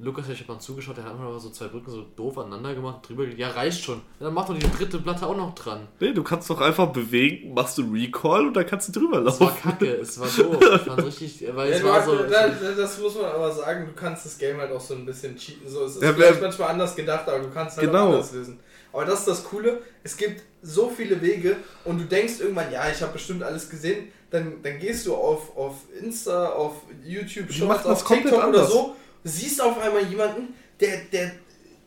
[0.00, 2.72] Lukas, ich habe mal zugeschaut, der hat einfach mal so zwei Brücken so doof aneinander
[2.74, 3.40] gemacht, drüber gelegt.
[3.40, 4.00] Ja, reicht schon.
[4.20, 5.88] Dann mach doch die dritte Platte auch noch dran.
[5.98, 9.40] Nee, du kannst doch einfach bewegen, machst du Recall und dann kannst du drüber Es
[9.40, 9.60] war laufen.
[9.62, 10.56] kacke, es war doof.
[10.76, 12.16] Ich fand's richtig, weil Ja, es war so.
[12.16, 15.04] da, da- das muss man aber sagen, du kannst das Game halt auch so ein
[15.04, 15.68] bisschen cheaten.
[15.68, 18.04] So, es ist Ja, vielleicht manchmal anders gedacht, aber du kannst halt Genau.
[18.04, 18.60] auch anders lösen.
[18.92, 22.88] Aber das ist das Coole, es gibt so viele Wege und du denkst irgendwann, ja,
[22.88, 26.74] ich habe bestimmt alles gesehen, dann, dann gehst du auf, auf Insta, auf
[27.04, 28.70] YouTube, Shorts, das auf TikTok oder anders.
[28.72, 28.94] so,
[29.24, 31.32] siehst auf einmal jemanden, der, der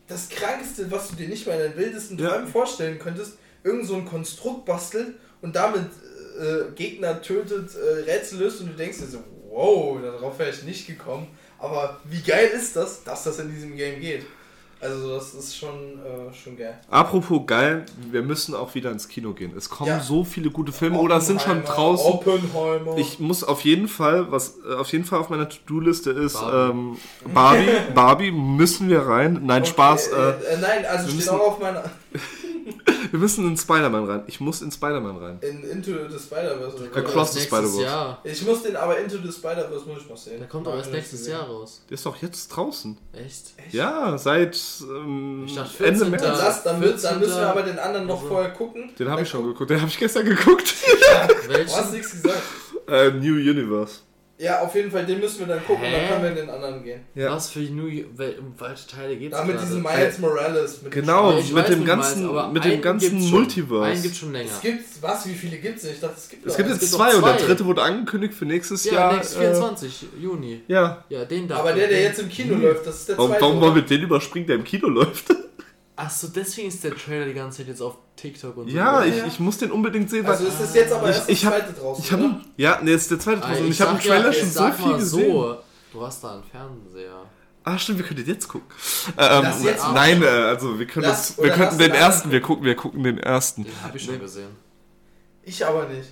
[0.08, 2.30] das Krankeste, was du dir nicht mal in deinen wildesten Ja.
[2.30, 5.86] Träumen vorstellen könntest, irgend so ein Konstrukt bastelt und damit
[6.38, 9.18] äh, Gegner tötet, äh, Rätsel löst und du denkst dir so,
[9.48, 11.28] wow, darauf wäre ich nicht gekommen.
[11.58, 14.24] Aber wie geil ist das, dass das in diesem Game geht?
[14.82, 15.68] Also das ist schon,
[16.04, 16.76] äh, schon geil.
[16.90, 19.52] Apropos geil, wir müssen auch wieder ins Kino gehen.
[19.56, 20.00] Es kommen Ja.
[20.00, 22.04] so viele gute Filme oder es sind schon draußen.
[22.12, 22.96] Oppenheimer.
[22.98, 26.70] Ich muss auf jeden Fall, was äh, auf jeden Fall auf meiner To-Do-Liste ist, Barbie.
[26.72, 26.96] ähm,
[27.32, 27.68] Barbie.
[27.94, 29.40] Barbie müssen wir rein.
[29.44, 30.08] Nein, Okay, Spaß.
[30.08, 31.84] Äh, Äh, äh, nein, also wir steht müssen- auch auf meiner.
[33.10, 34.22] Wir müssen in Spider-Man rein.
[34.26, 35.38] Ich muss in Spider-Man rein.
[35.40, 37.82] In Into the Spider-Verse oder Across the Spider-Verse.
[37.82, 38.20] Jahr.
[38.24, 40.38] Ich muss den aber Into the Spider-Verse muss ich noch sehen.
[40.38, 41.32] Der kommt doch Hab erst nächstes gesehen.
[41.32, 41.82] Jahr raus.
[41.90, 42.96] Der ist doch jetzt draußen.
[43.12, 43.52] Echt?
[43.72, 46.10] Ja, seit ähm, Ich dachte, Ende 14.
[46.10, 46.22] März.
[46.22, 47.20] Dann, lass, dann, wird- dann 14.
[47.20, 48.90] müssen wir aber den anderen noch Also- vorher gucken.
[48.98, 49.70] Den habe ich schon guck- geguckt.
[49.70, 50.74] Den habe ich gestern geguckt.
[50.82, 51.90] Du hast Welchen?
[51.92, 52.42] nichts gesagt.
[52.88, 54.00] äh, New Universe.
[54.42, 55.92] Ja, auf jeden Fall, den müssen wir dann gucken Hä?
[55.92, 57.00] dann können wir in den anderen gehen.
[57.14, 57.30] Ja.
[57.30, 59.66] Was für New um welche Teile geht's Da mit gerade?
[59.68, 60.82] diesem Miles Morales.
[60.82, 63.38] Mit dem Genau, ich mit weiß, dem ganzen, aber mit dem einen ganzen gibt's schon.
[63.38, 63.84] Multiverse.
[63.84, 64.50] Einen gibt's schon länger.
[64.52, 65.92] Es gibt, was, wie viele gibt es denn?
[65.92, 67.46] Ich dachte, es gibt Es gibt jetzt gibt zwei noch und der zwei.
[67.46, 69.12] dritte wurde angekündigt für nächstes ja, Jahr.
[69.14, 70.60] nächstes äh, 24 Juni.
[70.66, 71.04] ja.
[71.08, 71.58] Ja, den da.
[71.58, 73.42] Aber der, der jetzt im Kino läuft, das ist der Warum, zweite.
[73.42, 73.66] warum oder?
[73.66, 75.26] wollen wir den überspringen, der im Kino läuft?
[76.04, 78.76] Achso, deswegen ist der Trailer die ganze Zeit jetzt auf TikTok und so.
[78.76, 79.26] Ja, Ja, ich, ja.
[79.26, 81.50] ich muss den unbedingt sehen, weil Also ist das jetzt aber Ich- erst ich das
[81.52, 82.40] hab- zweite draußen, ich habe oder?
[82.56, 83.64] ja, nee, ist der zweite Ah, draußen.
[83.64, 85.32] und ich ich habe im ja, Trailer ich schon so viel gesehen.
[85.32, 85.56] So,
[85.92, 87.22] du hast da einen Fernseher.
[87.64, 88.66] Ah, stimmt, wir können den jetzt gucken.
[89.16, 92.40] Äh, ähm, jetzt nein, äh, also wir können Lass- das, wir könnten den ersten, wir
[92.40, 93.62] gucken, wir gucken den ersten.
[93.62, 94.50] Den habe ich schon gesehen.
[95.44, 96.08] Ich aber nicht.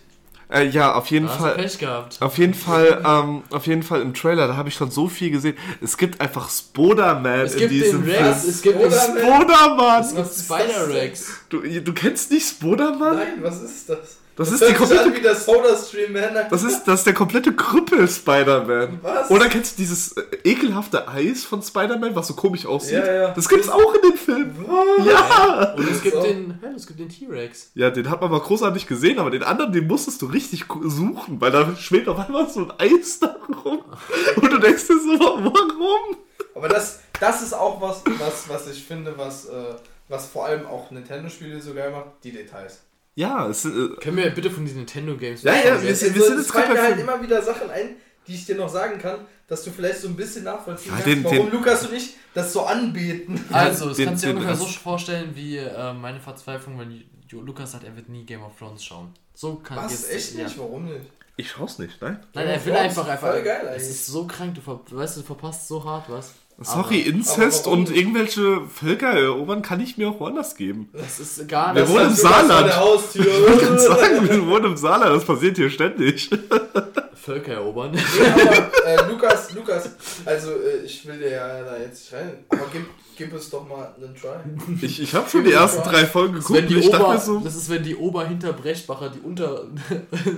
[0.50, 1.54] Äh, ja, auf jeden Da hast du Fall.
[1.54, 2.16] Pech gehabt.
[2.20, 5.30] Auf jeden Fall, ähm, auf jeden Fall im Trailer, da habe ich schon so viel
[5.30, 5.56] gesehen.
[5.80, 8.26] Es gibt einfach Spoderman in diesem den Film.
[8.26, 10.02] Rex, es gibt den Spoderman!
[10.02, 11.32] es gibt Spider-Rex.
[11.48, 13.16] Du, du kennst nicht Spoderman?
[13.16, 14.18] Nein, was ist das?
[14.40, 16.34] Das ist die komplette, wie der Soda-Stream, Man.
[16.50, 19.00] das ist, das ist der komplette Krüppel Spider-Man.
[19.02, 19.30] Was?
[19.30, 23.04] Oder kennst du dieses äh, ekelhafte Eis von Spider-Man, was so komisch aussieht?
[23.04, 23.28] Ja, ja.
[23.32, 24.54] Das gibt's auch in dem Film.
[24.66, 25.06] Was?
[25.06, 25.74] Ja!
[25.76, 26.22] Und es gibt So.
[26.22, 27.72] den, hä, es gibt den T-Rex.
[27.74, 31.38] Ja, den hat man mal großartig gesehen, aber den anderen, den musstest du richtig suchen,
[31.38, 33.84] weil da schwebt auf einmal so ein Eis da rum.
[34.36, 36.16] Und du denkst dir so, warum?
[36.54, 39.74] Aber das, das ist auch was, was, was ich finde, was, äh,
[40.08, 42.78] was vor allem auch Nintendo-Spiele so geil macht, die Details.
[43.20, 46.16] Ja, es, äh, Können wir bitte von diesen Nintendo Games Ja, ja, wir Es, sind-
[46.16, 47.96] es, es jetzt gerade halt immer wieder Sachen ein,
[48.26, 51.06] die ich dir noch sagen kann, dass du vielleicht so ein bisschen nachvollziehen Ja, kannst,
[51.06, 53.44] den- warum den- Lukas und ich das so anbeten.
[53.52, 57.42] Also, das den- kannst du dir ungefähr so vorstellen wie äh, meine Verzweiflung, wenn Jo-
[57.42, 59.12] Lukas sagt, er wird nie Game of Thrones schauen.
[59.34, 59.92] So kann Was?
[59.92, 60.44] jetzt- Echt ja.
[60.44, 60.58] nicht?
[60.58, 61.00] Warum nicht?
[61.36, 62.18] ich schau's nicht, nein.
[62.34, 63.30] Nein, er will einfach ist einfach.
[63.32, 63.88] voll geil es eigentlich.
[63.90, 66.32] ist so krank, du, ver weißt, du verpasst so hart was.
[66.62, 70.90] Sorry, Aber Inzest aber und irgendwelche Völker erobern kann ich mir auch woanders geben.
[70.92, 71.92] Das ist gar Wir nicht.
[71.92, 72.66] wohnen im Saarland.
[72.66, 73.24] der Haustür.
[73.54, 76.28] Ich kann sagen, wir wohnen im Saarland, das passiert hier ständig.
[77.14, 77.92] Völker erobern.
[77.92, 79.90] Nee, aber äh, Lukas, Lukas,
[80.24, 82.86] also äh, ich will dir ja da jetzt nicht rein, aber gib,
[83.16, 84.84] gib es doch mal einen Try.
[84.84, 87.18] Ich, ich habe schon die ersten drei Folgen Das ist, geguckt wenn die ich Ober,
[87.18, 89.64] so, das ist, wenn die Oberhinterbrechbacher die Unter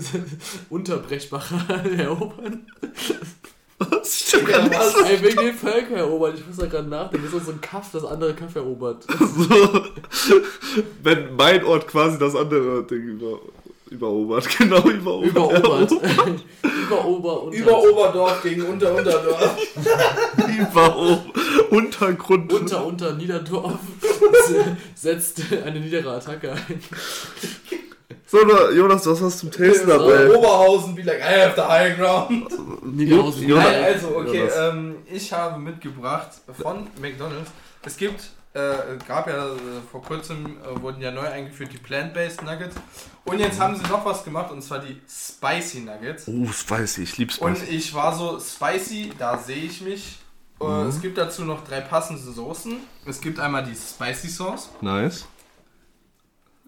[0.70, 2.66] Unterbrechbacher erobern.
[3.90, 4.94] Was stimmt Ja, was?
[5.02, 6.34] Ey, wegen den Völker erobern.
[6.36, 7.26] Ich muss da gerade nachdenken.
[7.26, 9.06] Das ist so ein Kaff, das andere Kaff erobert.
[9.18, 9.82] So,
[11.02, 13.40] wenn mein Ort quasi das andere Ding über,
[13.90, 14.48] überobert.
[14.58, 15.30] Genau, überobert.
[15.30, 15.92] Überobert.
[16.62, 19.56] Über Ober Über Oberdorf gegen Unter Unterdorf.
[20.58, 21.24] Über
[21.70, 22.52] Untergrund.
[22.52, 23.78] Unter Unter Niederdorf
[24.94, 26.82] setzt eine niedere Attacke ein.
[28.32, 30.34] So, Jonas, was hast du zum Tasten So, dabei?
[30.34, 32.48] Oberhausen, be like, I have the high ground.
[32.96, 33.46] Niederhausen.
[33.46, 34.54] Jonas- Nein, also, okay, Jonas.
[34.58, 36.30] ähm, ich habe mitgebracht
[36.62, 37.50] von McDonalds.
[37.84, 38.60] Es gibt, äh,
[39.06, 39.50] gab ja äh,
[39.90, 42.76] vor kurzem, äh, wurden ja neu eingeführt die Plant-Based Nuggets.
[43.26, 46.26] Und jetzt haben sie noch was gemacht, und zwar die Spicy Nuggets.
[46.26, 47.76] Oh, spicy, ich lieb's Und spicy.
[47.76, 50.18] ich war so, spicy, da sehe ich mich.
[50.58, 50.88] Äh, Mhm.
[50.88, 52.76] Es gibt dazu noch drei passende Soßen.
[53.04, 54.70] Es gibt einmal die Spicy Sauce.
[54.80, 55.26] Nice.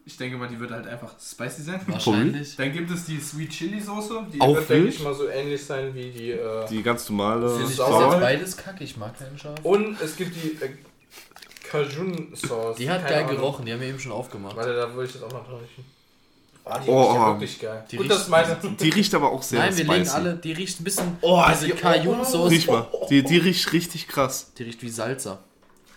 [0.06, 1.80] Ich denke mal, die wird halt einfach spicy sein.
[1.86, 2.56] Wahrscheinlich.
[2.56, 4.26] Dann gibt es die Sweet Chili Soße.
[4.32, 6.30] Die Auch wird, denke ich mal, so ähnlich sein wie die.
[6.32, 8.04] Äh Die ganz normale Finde ich sauer.
[8.04, 9.58] bis jetzt beides kacke, ich mag keinen Scharf.
[9.62, 10.68] und es gibt die äh,
[11.70, 12.76] Cajun Sauce.
[12.76, 13.36] Die hat Keine geil Ahnung.
[13.36, 14.56] gerochen, die haben wir eben schon aufgemacht.
[14.56, 15.84] Warte, da würde ich jetzt auch noch dran riechen.
[16.66, 17.32] Ah, die Oh, riecht ja oh.
[17.32, 17.84] wirklich geil.
[17.90, 18.56] Die Gut, riecht- das ist meine.
[18.80, 19.98] Die riecht aber auch sehr Nein, wir spicy.
[19.98, 22.86] legen alle, die riecht ein bisschen, Oh, diese die- Cajun-Sauce, Riech mal.
[23.10, 24.52] Die, die riecht richtig krass.
[24.58, 25.40] die riecht wie Salsa.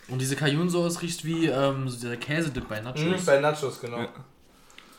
[0.10, 3.26] Und diese Cajun-Sauce riecht wie ähm, so der Käsedip bei Mhm, Nachos.
[3.26, 4.00] bei Nachos, genau.
[4.00, 4.08] Ja.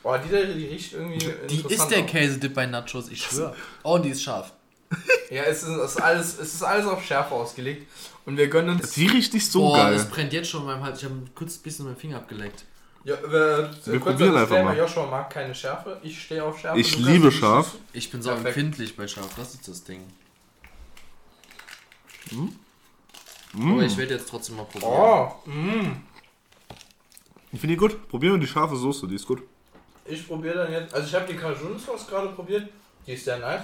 [0.03, 1.19] Oh, die, da, die riecht irgendwie.
[1.49, 2.05] Die ist der.
[2.07, 3.55] Käsedip bei Nachos, ich schwör.
[3.83, 4.53] Oh, und die ist scharf.
[5.31, 7.87] Ja, es ist, es, ist alles, es ist alles auf Schärfe ausgelegt.
[8.25, 8.93] Und wir gönnen uns.
[8.93, 9.93] Die riecht nicht so Boah, geil.
[9.93, 11.01] das brennt jetzt schon in meinem Hals.
[11.01, 12.65] Ich habe kurz ein bisschen meinen Finger abgeleckt.
[13.05, 14.75] Ja, wir, Wir probieren einfach mal.
[14.77, 16.01] Joshua mag keine Schärfe.
[16.03, 16.81] Ich stehe auf Schärfe.
[16.81, 17.75] Ich liebe scharf.
[17.93, 18.47] Ich bin so Perfekt.
[18.49, 20.01] empfindlich bei scharf, das ist das Ding.
[23.59, 23.73] Mm.
[23.73, 24.93] Aber ich werde jetzt trotzdem mal probieren.
[24.93, 25.97] Oh, mm.
[27.53, 28.09] Ich finde die gut.
[28.09, 29.43] Probieren wir die scharfe Soße, die ist gut.
[30.05, 30.95] Ich probiere dann jetzt.
[30.95, 32.69] Also, ich habe die Cajun Sauce gerade probiert.
[33.07, 33.63] Die ist sehr nice.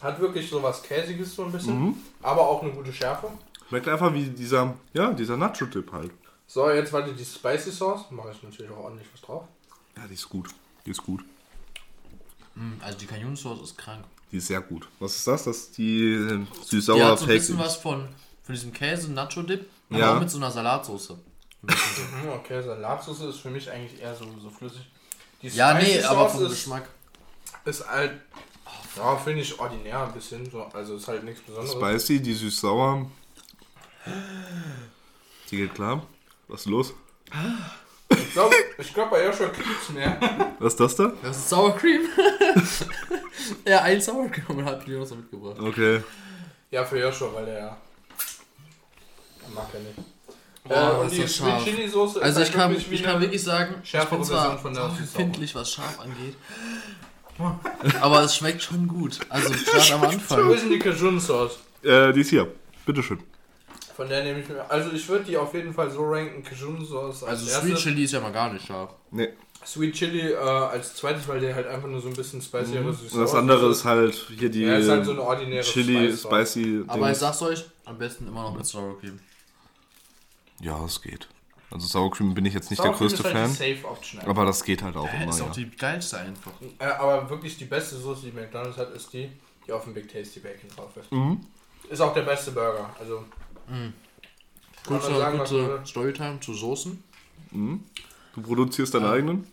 [0.00, 1.78] Hat wirklich so was Käsiges so ein bisschen.
[1.80, 1.96] Mhm.
[2.22, 3.30] Aber auch eine gute Schärfe.
[3.68, 6.12] Schmeckt einfach wie dieser, ja, dieser Nacho-Dip halt.
[6.46, 8.10] So, jetzt warte die Spicy Sauce.
[8.10, 9.44] Mache ich natürlich auch ordentlich was drauf.
[9.96, 10.48] Ja, die ist gut.
[10.84, 11.24] Die ist gut.
[12.54, 14.04] Mm, Also die Cajun-Sauce ist krank.
[14.30, 14.88] Die ist sehr gut.
[15.00, 15.44] Was ist das?
[15.44, 18.08] Das ist die äh, Die süß-sauer hat so ein bisschen was von,
[18.46, 20.14] von diesem Käse-Nacho-Dip, aber Ja.
[20.16, 21.10] auch mit so einer Salatsauce.
[21.10, 21.18] Ein.
[22.22, 24.88] Mhm, okay, Salatsauce ist für mich eigentlich eher so, so flüssig.
[25.42, 26.88] Die Ja, nee, aber vom ist, Geschmack.
[27.64, 28.12] ist halt.
[28.96, 30.48] Ja, finde ich ordinär ein bisschen.
[30.50, 30.62] So.
[30.72, 32.02] Also ist halt nichts Besonderes.
[32.02, 33.10] Spicy, die süß-sauer.
[35.50, 36.06] Die geht klar.
[36.48, 36.94] Was ist los?
[38.10, 40.18] Ich glaube, ich glaub, bei Joshua kriegt's mehr.
[40.60, 41.12] Was ist das da?
[41.22, 42.02] Das ist Sour Cream.
[43.66, 45.58] ja, ein Sour Cream und hat Jonas mitgebracht.
[45.60, 46.02] Okay.
[46.70, 47.76] Ja, für Joshua, weil der ja.
[49.54, 49.98] Mag er nicht.
[50.64, 51.64] Boah, äh, und ist die das Sweet scharf.
[51.64, 54.74] Chili Soße Also ist ich halt kann, ich kann wirklich sagen, ich bin zwar von
[54.74, 56.34] der empfindlich, was scharf angeht.
[58.00, 59.20] Aber es schmeckt schon gut.
[59.28, 60.50] Also gerade am Wo Anfang.
[60.50, 61.58] ist denn die Cajun Sauce?
[61.82, 62.48] Äh, die ist hier.
[62.84, 63.18] Bitteschön.
[63.94, 64.68] Von der nehme ich mir.
[64.70, 67.66] Also ich würde die auf jeden Fall so ranken, Cajun Sauce als Also erste.
[67.66, 68.90] Sweet Chili ist ja mal gar nicht scharf.
[69.10, 69.28] Nee.
[69.64, 72.86] Sweet Chili äh, als zweites, weil der halt einfach nur so ein bisschen spicy mhm.
[72.88, 76.22] Und das andere ist halt hier die Ja, ist halt so eine ordinäre Chili, Spice.
[76.52, 76.84] Spicy.
[76.86, 79.18] Aber ich sag's euch, am besten immer noch mit Sour Cream.
[80.60, 81.28] Ja, es geht.
[81.70, 83.50] Also Sour Cream bin ich jetzt nicht Sour der größte ist halt Fan.
[83.50, 84.20] die Safe Option.
[84.22, 85.46] Aber das geht halt auch immer, ist ja.
[85.46, 86.52] auch die geilste einfach.
[86.78, 89.30] Äh, aber wirklich die beste Soße, die McDonalds hat, ist die,
[89.66, 91.10] die auf dem Big Tasty Bacon drauf ist.
[91.10, 91.40] Mhm.
[91.90, 92.94] Ist auch der beste Burger.
[92.98, 93.24] Also
[93.68, 95.80] man Gute, sagen, will.
[95.84, 97.02] Storytime zu Soßen.
[97.50, 97.84] Mhm.
[98.34, 99.12] Du produzierst deine Ja.
[99.12, 99.46] eigenen?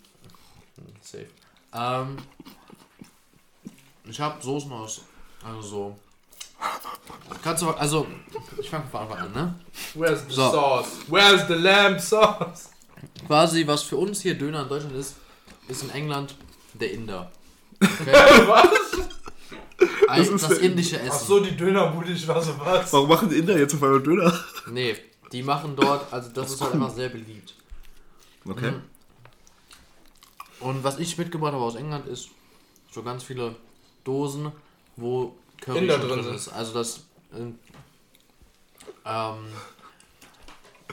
[1.02, 1.28] Safe.
[1.74, 2.18] Ähm,
[4.06, 5.02] ich habe Soßen aus,
[5.44, 6.00] also so.
[7.44, 8.08] Kannst du, also,
[8.60, 9.56] ich fange von Anfang an, ne?
[9.96, 10.52] Where's the So.
[10.52, 10.88] sauce?
[11.08, 12.70] Where's the lamb sauce?
[13.28, 15.16] Quasi, was für uns hier Döner in Deutschland ist,
[15.68, 16.36] ist in England
[16.74, 17.32] der Inder.
[17.82, 18.12] Okay?
[18.48, 18.70] was?
[20.08, 21.10] Ein, ist das der- indische Essen.
[21.12, 22.94] Ach so, die Dönerbude, ich war so was.
[22.94, 24.34] Warum machen die Inder jetzt auf einmal Döner?
[24.72, 24.96] Nee,
[25.32, 27.56] die machen dort, also das ist halt einfach sehr beliebt.
[28.46, 28.72] Okay.
[28.72, 28.82] Mhm.
[30.60, 32.30] Und was ich mitgebracht habe aus England ist
[32.92, 33.56] so ganz viele
[34.04, 34.52] Dosen,
[34.96, 36.36] wo Curry Inder drin drin sind.
[36.36, 36.48] ist.
[36.50, 36.98] Also das
[37.34, 37.52] äh,
[39.06, 39.38] ähm,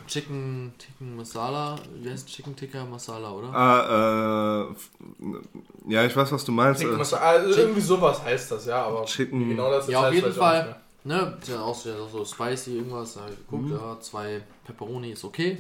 [0.07, 3.49] Chicken, Chicken Masala, wie heißt Chicken Tikka Masala, oder?
[3.55, 6.81] Ah, äh, ja, ich weiß, was du meinst.
[6.81, 9.99] Chicken Äh, Masala, also irgendwie sowas heißt das, ja, aber Chicken- genau das jetzt Ja,
[10.01, 10.77] auf heißt, jeden auch Fall.
[11.03, 13.17] Ne, ist ja auch so, so spicy irgendwas.
[13.17, 13.73] Ich geguckt, Mhm.
[13.73, 15.59] ja, zwei Pepperoni ist okay.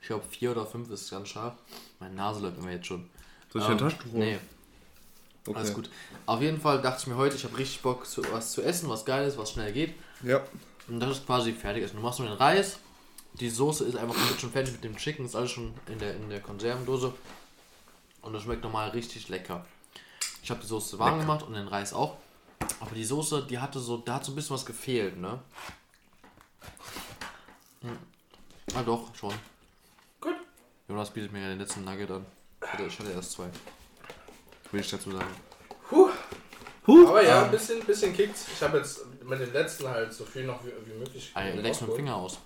[0.00, 1.54] Ich glaube vier oder fünf ist ganz scharf.
[1.98, 3.10] Meine Nase läuft immer jetzt schon.
[3.52, 4.18] Soll ich ein Ähm, Taschentuch holen?
[4.20, 4.38] Nee,
[5.46, 5.58] Okay.
[5.58, 5.90] alles gut.
[6.26, 8.88] Auf jeden Fall dachte ich mir heute, ich habe richtig Bock, zu, was zu essen,
[8.88, 9.94] was geil ist, was schnell geht.
[10.22, 10.42] Ja.
[10.88, 11.82] Und das ist quasi fertig.
[11.82, 12.78] Also du machst nur den Reis,
[13.34, 16.14] die Soße ist einfach komplett schon fertig mit dem Chicken, ist alles schon in der,
[16.16, 17.14] in der Konservendose.
[18.22, 19.64] Und das schmeckt nochmal richtig lecker.
[20.42, 21.20] Ich habe die Soße warm Lecker.
[21.22, 22.16] gemacht und den Reis auch.
[22.80, 25.38] Aber die Soße, die hatte so, da hat so ein bisschen was gefehlt, ne?
[27.82, 27.98] Hm.
[28.74, 29.34] Ah doch, schon.
[30.20, 30.34] Gut.
[30.88, 32.26] Jonas bietet mir ja den letzten Nugget an.
[32.86, 33.48] Ich hatte erst zwei.
[34.72, 35.26] Will ich dazu sagen.
[35.90, 36.08] Huh.
[36.86, 37.08] Huh.
[37.08, 37.44] Aber ja, Ähm.
[37.46, 38.46] ein bisschen, bisschen kickt's.
[38.54, 41.32] Ich habe jetzt mit den letzten halt so viel noch wie, wie möglich.
[41.34, 42.38] Ey, legst mit dem Finger aus.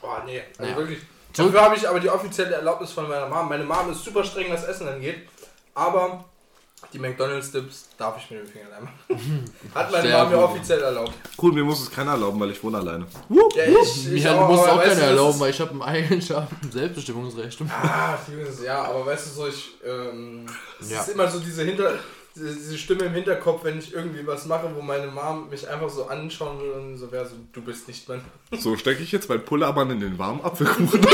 [0.00, 0.76] Boah, nee, also Ja.
[0.76, 0.98] wirklich.
[1.36, 3.48] Dafür habe ich aber die offizielle Erlaubnis von meiner Mom.
[3.48, 5.28] Meine Mom ist super streng, was Essen angeht.
[5.74, 6.24] Aber
[6.92, 9.44] die McDonalds-Dips darf ich mit dem Finger nehmen.
[9.74, 11.12] Hat meine Sehr Mom mir offiziell erlaubt.
[11.40, 13.06] Cool, mir muss es keiner erlauben, weil ich wohne alleine.
[13.28, 15.74] Ja, ich, ich Ja, du musst aber auch weißt keine das erlauben, weil ich habe
[15.74, 16.26] ein eigenes
[16.70, 17.58] Selbstbestimmungsrecht.
[17.68, 18.18] Ah,
[18.64, 19.74] ja, aber weißt du so, ich.
[19.84, 20.46] Ähm,
[20.80, 21.00] es Ja.
[21.00, 21.92] ist immer so diese Hinter.
[22.36, 25.88] Diese diese Stimme im Hinterkopf, wenn ich irgendwie was mache, wo meine Mom mich einfach
[25.88, 28.20] so anschauen will und so wäre so, du bist nicht mein.
[28.58, 31.00] So stecke ich jetzt mein Pullermann in den warmen Apfelkuchen.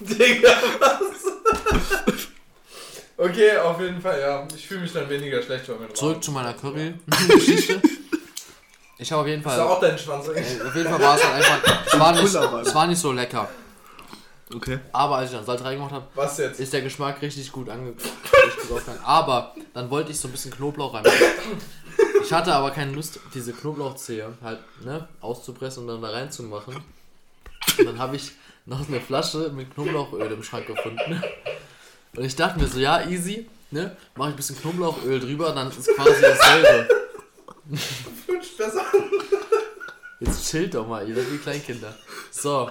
[0.00, 0.99] Digga, was?
[3.22, 4.48] Okay, auf jeden Fall, ja.
[4.56, 7.82] Ich fühle mich dann weniger schlecht, wenn wir Zurück zu meiner Curry-Geschichte.
[8.96, 9.60] Ich habe auf jeden Ist Fall.
[9.60, 10.58] auch dein Schwanz, eigentlich.
[10.58, 11.86] Äh, auf jeden Fall war es halt einfach.
[11.86, 13.48] Es war, nicht, es war nicht so lecker.
[14.54, 14.78] Okay.
[14.92, 16.60] Aber als ich dann Salz reingemacht habe, Was jetzt?
[16.60, 19.04] ist der Geschmack richtig gut ange richtig gut aufgegangen.
[19.04, 21.16] Aber dann wollte ich so ein bisschen Knoblauch reinmachen.
[22.22, 26.74] Ich hatte aber keine Lust, diese Knoblauchzehe halt ne, auszupressen und dann da reinzumachen.
[27.78, 28.32] Und dann habe ich
[28.66, 31.22] noch eine Flasche mit Knoblauchöl im Schrank gefunden.
[32.16, 33.96] Und ich dachte mir so, ja, easy, ne?
[34.16, 36.88] Mache ich ein bisschen Knoblauchöl drüber, dann ist quasi dasselbe.
[38.24, 38.84] Flutscht besser.
[40.18, 41.94] Jetzt chillt doch mal, ihr seid wie Kleinkinder.
[42.30, 42.70] So.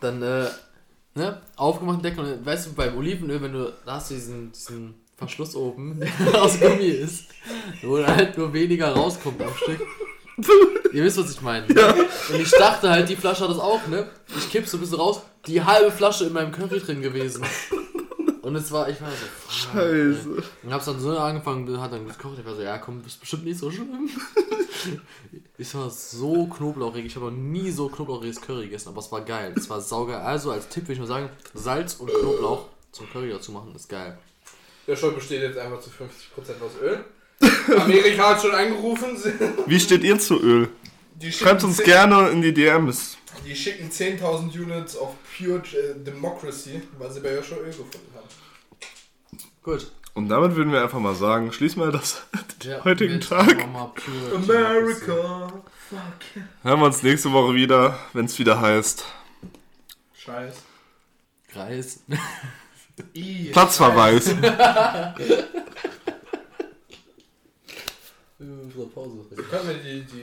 [0.00, 0.48] Dann, äh,
[1.14, 4.94] ne, aufgemacht Deckel und weißt du, beim Olivenöl, wenn du, da hast du diesen, diesen
[5.16, 7.26] Verschluss oben, der aus Gummi ist,
[7.82, 9.80] wo halt nur weniger rauskommt am Stück.
[10.92, 11.66] Ihr wisst, was ich meine.
[11.72, 11.94] Ne?
[12.32, 14.08] Und ich dachte halt, die Flasche hat das auch, ne?
[14.36, 17.44] Ich kipp so ein bisschen raus, die halbe Flasche in meinem Curry drin gewesen.
[18.42, 19.16] Und es war, ich war so,
[19.48, 20.12] fuck, ey.
[20.14, 20.42] Scheiße.
[20.62, 22.38] Und hab's dann so angefangen, hat dann gekocht.
[22.38, 24.10] Ich war so, ja komm, ist bestimmt nicht so schlimm.
[25.58, 27.06] ich war so knoblauchig.
[27.06, 29.54] Ich habe noch nie so knoblauchiges Curry gegessen, aber es war geil.
[29.56, 30.16] Es war saugeil.
[30.16, 33.88] Also als Tipp will ich nur sagen, Salz und Knoblauch zum Curry dazu machen, ist
[33.88, 34.18] geil.
[34.86, 35.96] Der Show besteht jetzt einfach zu 50%
[36.60, 37.02] aus Öl.
[37.80, 39.16] Amerika hat schon angerufen.
[39.66, 40.68] Wie steht ihr zu Öl?
[41.14, 43.16] Die Schreibt uns 10 gerne in die DMs.
[43.44, 48.28] Die schicken 10.000 Units of Pure äh, Democracy, weil sie bei Joshua Öl gefunden haben.
[49.62, 49.90] Gut.
[50.14, 52.22] Und damit würden wir einfach mal sagen, schließen wir das
[52.62, 53.64] Ja, heutigen Tag.
[54.34, 55.48] America.
[55.88, 56.44] Fuck.
[56.62, 59.04] Hören wir uns nächste Woche wieder, wenn es wieder heißt
[60.24, 60.56] Scheiß.
[61.48, 62.00] Kreis.
[63.14, 63.50] I.
[63.52, 64.34] Platzverweis.
[68.94, 69.24] Pause.
[69.50, 70.22] Können wir die, die